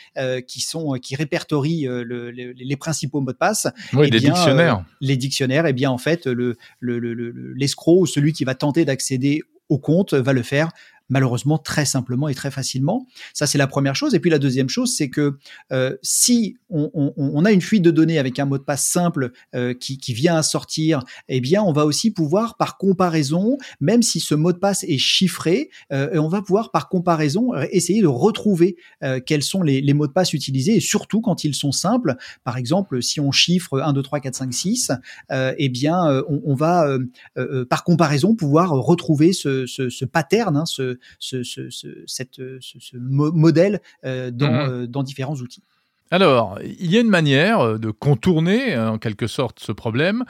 qui 0.46 0.60
sont 0.60 0.92
qui 1.00 1.16
répertorient 1.16 1.88
les 1.88 2.76
principaux 2.76 3.20
mots 3.20 3.32
de 3.32 3.36
passe. 3.36 3.66
Oui, 3.92 4.06
eh 4.08 4.10
les 4.10 4.20
dictionnaires. 4.20 4.84
les 5.00 5.16
dictionnaires, 5.16 5.66
et 5.66 5.70
eh 5.70 5.74
bien 5.74 5.90
en 5.90 5.98
fait 5.98 6.26
le 6.26 6.56
l'escroc 6.80 8.06
celui 8.18 8.32
qui 8.32 8.44
va 8.44 8.56
tenter 8.56 8.84
d'accéder 8.84 9.42
au 9.68 9.78
compte 9.78 10.12
va 10.12 10.32
le 10.32 10.42
faire 10.42 10.70
malheureusement 11.08 11.58
très 11.58 11.84
simplement 11.84 12.28
et 12.28 12.34
très 12.34 12.50
facilement. 12.50 13.06
Ça, 13.34 13.46
c'est 13.46 13.58
la 13.58 13.66
première 13.66 13.96
chose. 13.96 14.14
Et 14.14 14.20
puis 14.20 14.30
la 14.30 14.38
deuxième 14.38 14.68
chose, 14.68 14.94
c'est 14.94 15.08
que 15.08 15.38
euh, 15.72 15.96
si 16.02 16.56
on, 16.70 16.90
on, 16.94 17.12
on, 17.16 17.44
a 17.44 17.52
une 17.52 17.62
fuite 17.62 17.82
de 17.82 17.90
données 17.90 18.18
avec 18.18 18.38
un 18.38 18.44
mot 18.44 18.58
de 18.58 18.62
passe 18.62 18.84
simple 18.84 19.32
euh, 19.54 19.74
qui, 19.74 19.98
qui, 19.98 20.12
vient 20.12 20.36
à 20.36 20.42
sortir, 20.42 21.02
eh 21.28 21.40
bien, 21.40 21.62
on 21.62 21.72
va 21.72 21.86
aussi 21.86 22.10
pouvoir, 22.10 22.56
par 22.56 22.76
comparaison, 22.76 23.58
même 23.80 24.02
si 24.02 24.20
ce 24.20 24.34
mot 24.34 24.52
de 24.52 24.58
passe 24.58 24.84
est 24.84 24.98
chiffré, 24.98 25.70
euh, 25.92 26.18
on 26.18 26.28
va 26.28 26.42
pouvoir, 26.42 26.70
par 26.70 26.88
comparaison, 26.88 27.54
essayer 27.70 28.02
de 28.02 28.06
retrouver 28.06 28.76
euh, 29.02 29.20
quels 29.24 29.42
sont 29.42 29.62
les, 29.62 29.80
les, 29.80 29.94
mots 29.94 30.06
de 30.06 30.12
passe 30.12 30.32
utilisés, 30.32 30.76
et 30.76 30.80
surtout 30.80 31.20
quand 31.20 31.44
ils 31.44 31.54
sont 31.54 31.72
simples. 31.72 32.16
Par 32.44 32.56
exemple, 32.56 33.02
si 33.02 33.20
on 33.20 33.32
chiffre 33.32 33.80
1, 33.80 33.92
2, 33.92 34.02
3, 34.02 34.20
4, 34.20 34.34
5, 34.34 34.52
6, 34.52 34.92
eh 35.30 35.68
bien, 35.68 36.06
euh, 36.06 36.22
on, 36.28 36.40
on 36.44 36.54
va, 36.54 36.88
euh, 37.36 37.64
par 37.64 37.84
comparaison, 37.84 38.34
pouvoir 38.34 38.70
retrouver 38.70 39.32
ce, 39.32 39.66
ce, 39.66 39.88
ce 39.88 40.04
pattern, 40.04 40.56
hein, 40.56 40.66
ce, 40.66 40.97
ce, 41.18 41.42
ce, 41.42 41.70
ce, 41.70 41.88
cette, 42.06 42.40
ce 42.60 42.96
modèle 42.96 43.80
euh, 44.04 44.30
dans, 44.30 44.52
euh, 44.52 44.86
dans 44.86 45.02
différents 45.02 45.36
outils. 45.36 45.62
Alors, 46.10 46.58
il 46.62 46.90
y 46.90 46.96
a 46.96 47.00
une 47.00 47.10
manière 47.10 47.60
euh, 47.60 47.78
de 47.78 47.90
contourner 47.90 48.76
en 48.78 48.98
quelque 48.98 49.26
sorte 49.26 49.60
ce 49.60 49.72
problème, 49.72 50.24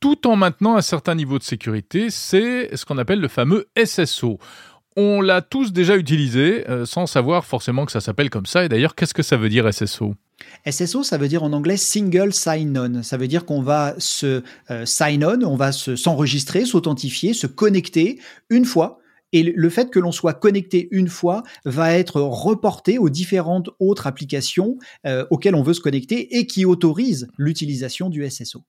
tout 0.00 0.26
en 0.26 0.36
maintenant 0.36 0.76
un 0.76 0.82
certain 0.82 1.14
niveau 1.14 1.38
de 1.38 1.42
sécurité, 1.42 2.10
c'est 2.10 2.76
ce 2.76 2.84
qu'on 2.84 2.98
appelle 2.98 3.20
le 3.20 3.28
fameux 3.28 3.66
SSO. 3.82 4.38
On 4.94 5.22
l'a 5.22 5.40
tous 5.40 5.72
déjà 5.72 5.96
utilisé 5.96 6.66
sans 6.84 7.06
savoir 7.06 7.46
forcément 7.46 7.86
que 7.86 7.92
ça 7.92 8.02
s'appelle 8.02 8.28
comme 8.28 8.44
ça. 8.44 8.66
Et 8.66 8.68
d'ailleurs, 8.68 8.94
qu'est-ce 8.94 9.14
que 9.14 9.22
ça 9.22 9.38
veut 9.38 9.48
dire 9.48 9.72
SSO 9.72 10.14
SSO, 10.68 11.02
ça 11.02 11.16
veut 11.16 11.28
dire 11.28 11.44
en 11.44 11.54
anglais 11.54 11.78
single 11.78 12.34
sign-on. 12.34 13.02
Ça 13.02 13.16
veut 13.16 13.28
dire 13.28 13.46
qu'on 13.46 13.62
va 13.62 13.94
se 13.96 14.42
sign-on, 14.84 15.40
on 15.44 15.56
va 15.56 15.72
s'enregistrer, 15.72 16.66
s'authentifier, 16.66 17.32
se 17.32 17.46
connecter 17.46 18.18
une 18.50 18.66
fois 18.66 19.00
et 19.32 19.42
le 19.42 19.70
fait 19.70 19.90
que 19.90 19.98
l'on 19.98 20.12
soit 20.12 20.34
connecté 20.34 20.88
une 20.90 21.08
fois 21.08 21.42
va 21.64 21.92
être 21.92 22.20
reporté 22.20 22.98
aux 22.98 23.10
différentes 23.10 23.70
autres 23.78 24.06
applications 24.06 24.78
euh, 25.06 25.26
auxquelles 25.30 25.54
on 25.54 25.62
veut 25.62 25.74
se 25.74 25.80
connecter 25.80 26.38
et 26.38 26.46
qui 26.46 26.64
autorisent 26.64 27.28
l'utilisation 27.36 28.08
du 28.08 28.28
SSO. 28.28 28.64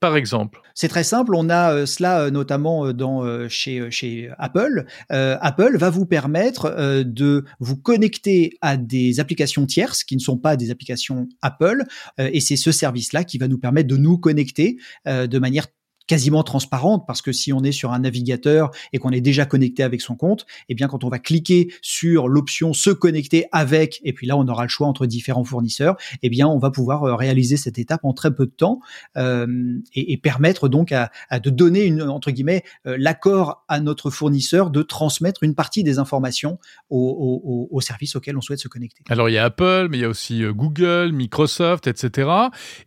Par 0.00 0.16
exemple 0.16 0.60
C'est 0.74 0.86
très 0.86 1.02
simple, 1.02 1.34
on 1.34 1.50
a 1.50 1.72
euh, 1.72 1.86
cela 1.86 2.20
euh, 2.20 2.30
notamment 2.30 2.92
dans, 2.92 3.48
chez, 3.48 3.90
chez 3.90 4.30
Apple. 4.38 4.86
Apple 5.10 5.76
va 5.76 5.90
vous 5.90 6.06
permettre 6.06 7.02
de 7.02 7.44
vous 7.58 7.76
connecter 7.76 8.56
à 8.60 8.76
des 8.76 9.18
applications 9.18 9.66
tierces 9.66 10.04
qui 10.04 10.14
ne 10.14 10.20
sont 10.20 10.38
pas 10.38 10.56
des 10.56 10.70
applications 10.70 11.28
Apple, 11.42 11.84
et 12.18 12.40
c'est 12.40 12.56
ce 12.56 12.70
service-là 12.70 13.24
qui 13.24 13.38
va 13.38 13.48
nous 13.48 13.58
permettre 13.58 13.88
de 13.88 13.96
nous 13.96 14.18
connecter 14.18 14.76
de 15.06 15.38
manière 15.38 15.66
quasiment 16.08 16.42
transparente 16.42 17.04
parce 17.06 17.22
que 17.22 17.30
si 17.30 17.52
on 17.52 17.62
est 17.62 17.72
sur 17.72 17.92
un 17.92 18.00
navigateur 18.00 18.72
et 18.92 18.98
qu'on 18.98 19.10
est 19.10 19.20
déjà 19.20 19.46
connecté 19.46 19.84
avec 19.84 20.00
son 20.00 20.16
compte, 20.16 20.46
eh 20.68 20.74
bien 20.74 20.88
quand 20.88 21.04
on 21.04 21.08
va 21.08 21.20
cliquer 21.20 21.72
sur 21.82 22.26
l'option 22.26 22.72
se 22.72 22.90
connecter 22.90 23.46
avec, 23.52 24.00
et 24.02 24.12
puis 24.12 24.26
là 24.26 24.36
on 24.36 24.48
aura 24.48 24.64
le 24.64 24.68
choix 24.68 24.88
entre 24.88 25.06
différents 25.06 25.44
fournisseurs, 25.44 25.96
eh 26.22 26.30
bien 26.30 26.48
on 26.48 26.58
va 26.58 26.70
pouvoir 26.70 27.04
euh, 27.04 27.14
réaliser 27.14 27.56
cette 27.56 27.78
étape 27.78 28.00
en 28.04 28.12
très 28.12 28.34
peu 28.34 28.46
de 28.46 28.50
temps 28.50 28.80
euh, 29.16 29.78
et, 29.94 30.12
et, 30.12 30.16
permettre 30.16 30.68
donc 30.68 30.90
à, 30.90 31.10
à, 31.30 31.38
de 31.38 31.50
donner 31.50 31.84
une 31.84 32.02
entre 32.02 32.30
guillemets 32.30 32.64
euh, 32.86 32.96
l'accord 32.98 33.64
à 33.68 33.78
notre 33.80 34.10
fournisseur 34.10 34.70
de 34.70 34.82
transmettre 34.82 35.42
une 35.42 35.54
partie 35.54 35.84
des 35.84 35.98
informations 35.98 36.58
au, 36.90 37.38
au, 37.44 37.68
au 37.70 37.80
service 37.80 38.16
auquel 38.16 38.36
on 38.36 38.40
souhaite 38.40 38.58
se 38.58 38.68
connecter. 38.68 39.02
Alors 39.08 39.28
il 39.28 39.34
y 39.34 39.38
a 39.38 39.44
Apple, 39.44 39.88
mais 39.90 39.98
il 39.98 40.00
y 40.00 40.04
a 40.04 40.08
aussi 40.08 40.42
euh, 40.42 40.52
Google, 40.52 41.12
Microsoft, 41.12 41.86
etc. 41.86 42.30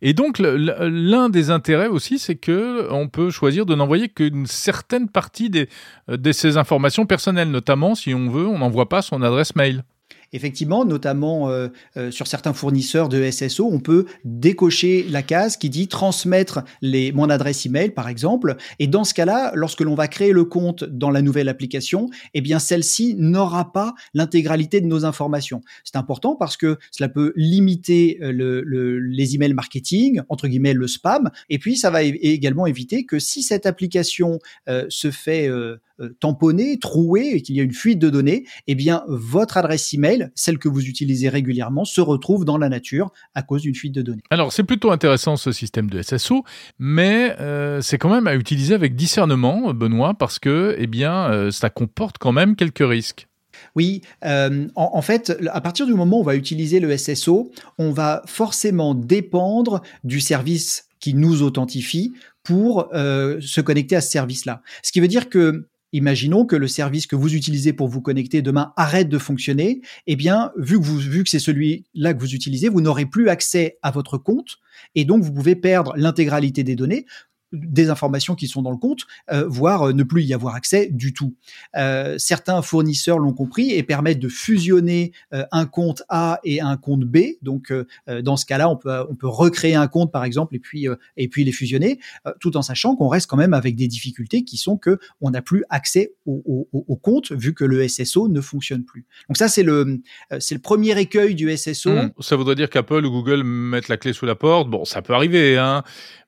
Et 0.00 0.12
donc 0.12 0.38
l'un 0.38 1.28
des 1.28 1.50
intérêts 1.50 1.88
aussi, 1.88 2.18
c'est 2.18 2.36
que 2.36 2.90
on 2.90 3.08
peut 3.12 3.30
choisir 3.30 3.66
de 3.66 3.74
n'envoyer 3.74 4.08
qu'une 4.08 4.46
certaine 4.46 5.08
partie 5.08 5.50
des, 5.50 5.68
de 6.08 6.32
ces 6.32 6.56
informations 6.56 7.06
personnelles, 7.06 7.50
notamment 7.50 7.94
si 7.94 8.14
on 8.14 8.28
veut, 8.28 8.46
on 8.46 8.58
n'envoie 8.58 8.88
pas 8.88 9.02
son 9.02 9.22
adresse 9.22 9.54
mail. 9.54 9.84
Effectivement, 10.32 10.84
notamment 10.84 11.50
euh, 11.50 11.68
euh, 11.96 12.10
sur 12.10 12.26
certains 12.26 12.52
fournisseurs 12.52 13.08
de 13.08 13.30
SSO, 13.30 13.68
on 13.70 13.80
peut 13.80 14.06
décocher 14.24 15.04
la 15.08 15.22
case 15.22 15.56
qui 15.56 15.70
dit 15.70 15.88
transmettre 15.88 16.62
les, 16.80 17.12
mon 17.12 17.28
adresse 17.30 17.66
email, 17.66 17.90
par 17.90 18.08
exemple. 18.08 18.56
Et 18.78 18.86
dans 18.86 19.04
ce 19.04 19.14
cas-là, 19.14 19.52
lorsque 19.54 19.80
l'on 19.80 19.94
va 19.94 20.08
créer 20.08 20.32
le 20.32 20.44
compte 20.44 20.84
dans 20.84 21.10
la 21.10 21.22
nouvelle 21.22 21.48
application, 21.48 22.08
eh 22.34 22.40
bien 22.40 22.58
celle-ci 22.58 23.14
n'aura 23.16 23.72
pas 23.72 23.94
l'intégralité 24.14 24.80
de 24.80 24.86
nos 24.86 25.04
informations. 25.04 25.60
C'est 25.84 25.96
important 25.96 26.36
parce 26.36 26.56
que 26.56 26.78
cela 26.90 27.08
peut 27.08 27.32
limiter 27.36 28.18
euh, 28.22 28.32
le, 28.32 28.62
le, 28.62 28.98
les 28.98 29.34
emails 29.34 29.54
marketing, 29.54 30.20
entre 30.28 30.48
guillemets 30.48 30.74
le 30.74 30.86
spam, 30.86 31.30
et 31.48 31.58
puis 31.58 31.76
ça 31.76 31.90
va 31.90 32.02
également 32.02 32.66
éviter 32.66 33.04
que 33.04 33.18
si 33.18 33.42
cette 33.42 33.66
application 33.66 34.38
euh, 34.68 34.86
se 34.88 35.10
fait 35.10 35.48
euh, 35.48 35.76
tamponner, 36.20 36.78
trouer 36.78 37.30
et 37.34 37.42
qu'il 37.42 37.56
y 37.56 37.60
a 37.60 37.62
une 37.62 37.72
fuite 37.72 37.98
de 37.98 38.10
données, 38.10 38.44
eh 38.66 38.74
bien 38.74 39.04
votre 39.08 39.56
adresse 39.56 39.92
email, 39.94 40.21
celle 40.34 40.58
que 40.58 40.68
vous 40.68 40.86
utilisez 40.86 41.28
régulièrement, 41.28 41.84
se 41.84 42.00
retrouve 42.00 42.44
dans 42.44 42.58
la 42.58 42.68
nature 42.68 43.12
à 43.34 43.42
cause 43.42 43.62
d'une 43.62 43.74
fuite 43.74 43.94
de 43.94 44.02
données. 44.02 44.22
Alors 44.30 44.52
c'est 44.52 44.64
plutôt 44.64 44.90
intéressant 44.90 45.36
ce 45.36 45.52
système 45.52 45.88
de 45.90 46.02
SSO, 46.02 46.44
mais 46.78 47.34
euh, 47.40 47.80
c'est 47.80 47.98
quand 47.98 48.10
même 48.10 48.26
à 48.26 48.34
utiliser 48.34 48.74
avec 48.74 48.94
discernement, 48.94 49.72
Benoît, 49.74 50.14
parce 50.14 50.38
que 50.38 50.74
eh 50.78 50.86
bien 50.86 51.30
euh, 51.30 51.50
ça 51.50 51.70
comporte 51.70 52.18
quand 52.18 52.32
même 52.32 52.56
quelques 52.56 52.86
risques. 52.86 53.28
Oui, 53.76 54.02
euh, 54.24 54.66
en, 54.74 54.90
en, 54.94 55.02
fait, 55.02 55.38
à 55.50 55.60
partir 55.60 55.86
du 55.86 55.94
moment 55.94 56.18
où 56.18 56.20
on 56.20 56.24
va 56.24 56.34
utiliser 56.34 56.80
le 56.80 56.96
SSO, 56.96 57.52
on 57.78 57.90
va 57.92 58.22
forcément 58.26 58.94
dépendre 58.94 59.82
du 60.04 60.20
service 60.20 60.88
qui 61.00 61.14
nous 61.14 61.42
authentifie 61.42 62.12
pour 62.42 62.88
euh, 62.94 63.40
se 63.40 63.60
connecter 63.60 63.96
à 63.96 64.00
ce 64.00 64.10
service-là. 64.10 64.62
Ce 64.82 64.92
qui 64.92 65.00
veut 65.00 65.08
dire 65.08 65.28
que 65.28 65.68
Imaginons 65.92 66.46
que 66.46 66.56
le 66.56 66.68
service 66.68 67.06
que 67.06 67.16
vous 67.16 67.34
utilisez 67.34 67.72
pour 67.72 67.88
vous 67.88 68.00
connecter 68.00 68.42
demain 68.42 68.72
arrête 68.76 69.08
de 69.08 69.18
fonctionner. 69.18 69.80
Eh 70.06 70.16
bien, 70.16 70.52
vu 70.56 70.78
que 70.78 70.84
vous, 70.84 70.98
vu 70.98 71.24
que 71.24 71.30
c'est 71.30 71.38
celui-là 71.38 72.14
que 72.14 72.20
vous 72.20 72.34
utilisez, 72.34 72.68
vous 72.68 72.80
n'aurez 72.80 73.06
plus 73.06 73.28
accès 73.28 73.78
à 73.82 73.90
votre 73.90 74.18
compte 74.18 74.58
et 74.94 75.04
donc 75.04 75.22
vous 75.22 75.32
pouvez 75.32 75.56
perdre 75.56 75.92
l'intégralité 75.96 76.64
des 76.64 76.76
données 76.76 77.06
des 77.52 77.90
informations 77.90 78.34
qui 78.34 78.48
sont 78.48 78.62
dans 78.62 78.70
le 78.70 78.76
compte, 78.76 79.06
euh, 79.30 79.46
voire 79.46 79.88
euh, 79.88 79.92
ne 79.92 80.02
plus 80.02 80.24
y 80.24 80.34
avoir 80.34 80.54
accès 80.54 80.88
du 80.90 81.12
tout. 81.12 81.34
Euh, 81.76 82.16
certains 82.18 82.62
fournisseurs 82.62 83.18
l'ont 83.18 83.32
compris 83.32 83.70
et 83.70 83.82
permettent 83.82 84.18
de 84.18 84.28
fusionner 84.28 85.12
un 85.30 85.66
compte 85.66 86.02
A 86.08 86.40
et 86.44 86.60
un 86.60 86.76
compte 86.76 87.04
B. 87.04 87.18
Donc, 87.42 87.72
dans 88.08 88.36
ce 88.36 88.46
cas-là, 88.46 88.68
on 88.68 88.76
peut, 88.76 89.04
on 89.08 89.14
peut 89.14 89.28
recréer 89.28 89.74
un 89.74 89.86
compte, 89.86 90.12
par 90.12 90.24
exemple, 90.24 90.54
et 90.54 90.58
puis, 90.58 90.86
et 91.16 91.28
puis 91.28 91.44
les 91.44 91.52
fusionner, 91.52 91.98
tout 92.40 92.56
en 92.56 92.62
sachant 92.62 92.96
qu'on 92.96 93.08
reste 93.08 93.28
quand 93.28 93.36
même 93.36 93.54
avec 93.54 93.76
des 93.76 93.88
difficultés 93.88 94.44
qui 94.44 94.56
sont 94.56 94.76
que 94.76 94.98
on 95.20 95.30
n'a 95.30 95.42
plus 95.42 95.64
accès 95.70 96.12
au, 96.26 96.68
au, 96.72 96.96
compte 96.96 97.32
vu 97.32 97.54
que 97.54 97.64
le 97.64 97.86
SSO 97.88 98.28
ne 98.28 98.40
fonctionne 98.40 98.84
plus. 98.84 99.06
Donc 99.28 99.36
ça, 99.36 99.48
c'est 99.48 99.62
le, 99.62 100.00
c'est 100.38 100.54
le 100.54 100.60
premier 100.60 100.98
écueil 100.98 101.34
du 101.34 101.54
SSO. 101.56 101.90
Mmh, 101.90 102.12
ça 102.20 102.36
voudrait 102.36 102.54
dire 102.54 102.70
qu'Apple 102.70 103.04
ou 103.04 103.10
Google 103.10 103.42
mettent 103.42 103.88
la 103.88 103.96
clé 103.96 104.12
sous 104.12 104.26
la 104.26 104.34
porte. 104.34 104.68
Bon, 104.68 104.84
ça 104.84 105.02
peut 105.02 105.14
arriver, 105.14 105.58
hein 105.58 105.82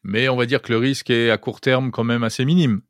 mais 0.04 0.28
on 0.28 0.36
va 0.36 0.46
dire 0.46 0.62
que 0.62 0.72
le 0.72 0.78
risque 0.78 1.10
est 1.10 1.30
à 1.30 1.38
court 1.38 1.60
terme 1.60 1.90
quand 1.90 2.04
même 2.04 2.22
assez 2.22 2.44
minime. 2.44 2.82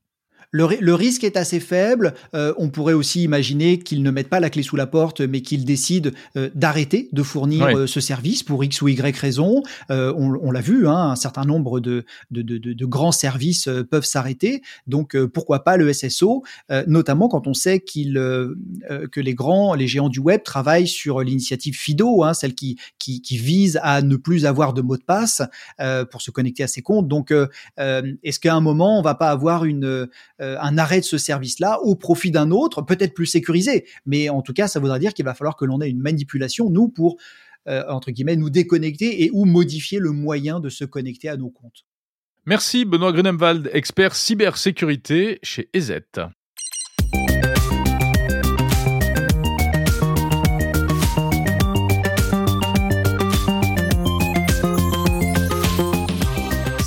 Le, 0.55 0.69
le, 0.81 0.95
risque 0.95 1.25
est 1.25 1.37
assez 1.37 1.59
faible. 1.59 2.15
Euh, 2.33 2.55
on 2.59 2.69
pourrait 2.69 2.93
aussi 2.93 3.25
imaginer 3.25 3.81
qu'ils 3.81 4.05
ne 4.05 4.11
mettent 4.13 4.29
pas 4.29 4.39
la 4.39 4.51
clé 4.51 4.63
sous 4.63 4.77
la 4.77 4.87
porte, 4.87 5.21
mais 5.21 5.41
qu'ils 5.41 5.65
décident 5.65 6.11
euh, 6.37 6.49
d'arrêter 6.55 7.09
de 7.11 7.25
fournir 7.25 7.67
oui. 7.67 7.75
euh, 7.75 7.87
ce 7.89 7.99
service 7.99 8.45
pour 8.45 8.63
X 8.63 8.81
ou 8.81 8.87
Y 8.87 9.19
raison. 9.19 9.65
Euh, 9.91 10.15
on, 10.17 10.39
on 10.41 10.53
l'a 10.53 10.61
vu, 10.61 10.87
hein, 10.87 11.11
un 11.11 11.17
certain 11.17 11.45
nombre 11.45 11.81
de, 11.81 12.05
de, 12.31 12.43
de, 12.43 12.73
de 12.73 12.87
grands 12.87 13.11
services 13.11 13.69
peuvent 13.91 14.05
s'arrêter. 14.05 14.63
Donc 14.87 15.17
pourquoi 15.27 15.65
pas 15.65 15.77
le 15.77 15.93
SSO, 15.93 16.45
notamment 16.87 17.27
quand 17.29 17.49
on 17.49 17.55
sait 17.55 17.81
qu'il 17.81 18.15
que 18.15 19.21
les 19.21 19.35
grands, 19.35 19.75
les 19.75 19.89
géants 19.89 20.09
du 20.09 20.21
web 20.21 20.45
travaillent 20.45 20.87
sur 20.87 21.21
l'initiative 21.21 21.75
Fido, 21.77 22.23
hein, 22.23 22.33
celle 22.33 22.55
qui, 22.55 22.79
qui, 23.01 23.23
qui, 23.23 23.39
vise 23.39 23.81
à 23.83 24.03
ne 24.03 24.15
plus 24.15 24.47
avoir 24.47 24.73
de 24.73 24.83
mot 24.83 24.97
de 24.97 25.03
passe 25.03 25.43
pour 26.11 26.23
se 26.23 26.31
connecter 26.31 26.63
à 26.63 26.69
ses 26.69 26.83
comptes. 26.83 27.09
Donc 27.09 27.35
est-ce 27.79 28.39
qu'à 28.39 28.55
un 28.55 28.61
moment 28.61 29.01
on 29.01 29.03
va 29.03 29.17
pas 29.17 29.31
avoir 29.31 29.65
une 29.65 30.09
euh, 30.45 30.57
un 30.61 30.77
arrêt 30.79 31.01
de 31.01 31.05
ce 31.05 31.19
service-là 31.19 31.81
au 31.81 31.97
profit 31.97 32.31
d'un 32.31 32.51
autre, 32.51 32.83
peut-être 32.83 33.15
plus 33.15 33.27
sécurisé. 33.27 33.87
Mais 34.05 34.29
en 34.29 34.43
tout 34.43 34.53
cas, 34.53 34.69
ça 34.69 34.79
voudra 34.79 34.99
dire 34.99 35.15
qu'il 35.15 35.25
va 35.25 35.35
falloir 35.35 35.57
que 35.57 35.65
l'on 35.65 35.81
ait 35.81 35.89
une 35.89 36.01
manipulation, 36.01 36.69
nous, 36.71 36.89
pour, 36.89 37.17
euh, 37.69 37.83
entre 37.89 38.11
guillemets, 38.11 38.37
nous 38.37 38.51
déconnecter 38.51 39.25
et 39.25 39.31
ou 39.33 39.47
modifier 39.47 39.99
le 39.99 40.11
moyen 40.11 40.61
de 40.61 40.69
se 40.69 40.85
connecter 40.85 41.29
à 41.29 41.37
nos 41.37 41.51
comptes. 41.51 41.87
Merci 42.47 42.85
Benoît 42.85 43.13
Grunemwald, 43.13 43.71
expert 43.73 44.15
cybersécurité 44.15 45.39
chez 45.43 45.71
EZ. 45.73 45.93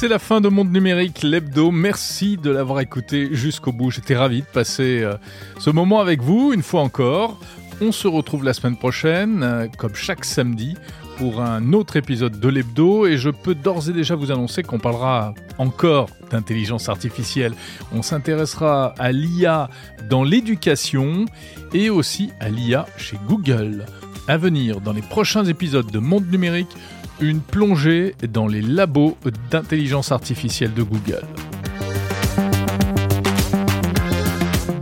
C'est 0.07 0.13
la 0.13 0.19
fin 0.19 0.39
de 0.39 0.47
Monde 0.47 0.71
Numérique, 0.71 1.21
l'hebdo. 1.21 1.69
Merci 1.69 2.37
de 2.37 2.49
l'avoir 2.49 2.79
écouté 2.79 3.27
jusqu'au 3.33 3.73
bout. 3.73 3.91
J'étais 3.91 4.15
ravi 4.15 4.39
de 4.39 4.45
passer 4.45 5.01
euh, 5.03 5.15
ce 5.59 5.69
moment 5.69 5.99
avec 5.99 6.21
vous, 6.21 6.53
une 6.53 6.63
fois 6.63 6.79
encore. 6.79 7.37
On 7.81 7.91
se 7.91 8.07
retrouve 8.07 8.45
la 8.45 8.53
semaine 8.53 8.77
prochaine, 8.77 9.43
euh, 9.43 9.67
comme 9.77 9.95
chaque 9.95 10.23
samedi, 10.23 10.77
pour 11.17 11.41
un 11.41 11.73
autre 11.73 11.97
épisode 11.97 12.39
de 12.39 12.47
l'hebdo. 12.47 13.05
Et 13.05 13.17
je 13.17 13.29
peux 13.29 13.53
d'ores 13.53 13.89
et 13.89 13.91
déjà 13.91 14.15
vous 14.15 14.31
annoncer 14.31 14.63
qu'on 14.63 14.79
parlera 14.79 15.33
encore 15.57 16.09
d'intelligence 16.31 16.87
artificielle. 16.87 17.51
On 17.93 18.01
s'intéressera 18.01 18.93
à 18.97 19.11
l'IA 19.11 19.69
dans 20.09 20.23
l'éducation 20.23 21.25
et 21.73 21.89
aussi 21.89 22.29
à 22.39 22.47
l'IA 22.47 22.85
chez 22.95 23.19
Google. 23.27 23.85
À 24.29 24.37
venir 24.37 24.79
dans 24.79 24.93
les 24.93 25.01
prochains 25.01 25.43
épisodes 25.43 25.91
de 25.91 25.99
Monde 25.99 26.31
Numérique, 26.31 26.77
une 27.19 27.41
plongée 27.41 28.15
dans 28.31 28.47
les 28.47 28.61
labos 28.61 29.17
d'intelligence 29.49 30.11
artificielle 30.11 30.73
de 30.73 30.83
Google. 30.83 31.25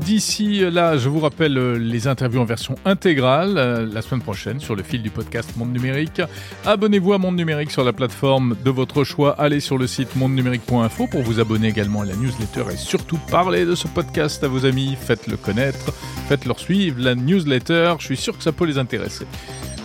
D'ici 0.01 0.59
là, 0.69 0.97
je 0.97 1.09
vous 1.09 1.19
rappelle 1.19 1.55
les 1.77 2.07
interviews 2.07 2.39
en 2.39 2.45
version 2.45 2.75
intégrale 2.85 3.89
la 3.91 4.01
semaine 4.03 4.21
prochaine 4.21 4.59
sur 4.59 4.75
le 4.75 4.83
fil 4.83 5.01
du 5.01 5.09
podcast 5.09 5.57
Monde 5.57 5.73
Numérique. 5.73 6.21
Abonnez-vous 6.63 7.13
à 7.13 7.17
Monde 7.17 7.37
Numérique 7.37 7.71
sur 7.71 7.83
la 7.83 7.91
plateforme 7.91 8.55
de 8.63 8.69
votre 8.69 9.03
choix. 9.03 9.31
Allez 9.31 9.59
sur 9.59 9.79
le 9.79 9.87
site 9.87 10.15
mondenumérique.info 10.15 11.07
pour 11.07 11.23
vous 11.23 11.39
abonner 11.39 11.69
également 11.69 12.01
à 12.01 12.05
la 12.05 12.15
newsletter 12.15 12.65
et 12.71 12.77
surtout 12.77 13.17
parler 13.31 13.65
de 13.65 13.73
ce 13.73 13.87
podcast 13.87 14.43
à 14.43 14.47
vos 14.47 14.65
amis. 14.67 14.95
Faites-le 14.95 15.37
connaître, 15.37 15.91
faites-leur 16.27 16.59
suivre 16.59 17.01
la 17.01 17.15
newsletter. 17.15 17.95
Je 17.97 18.05
suis 18.05 18.17
sûr 18.17 18.37
que 18.37 18.43
ça 18.43 18.51
peut 18.51 18.65
les 18.65 18.77
intéresser. 18.77 19.25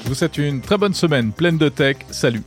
Vous 0.04 0.14
souhaite 0.14 0.38
une 0.38 0.60
très 0.60 0.78
bonne 0.78 0.94
semaine 0.94 1.32
pleine 1.32 1.58
de 1.58 1.68
tech. 1.68 1.96
Salut 2.10 2.42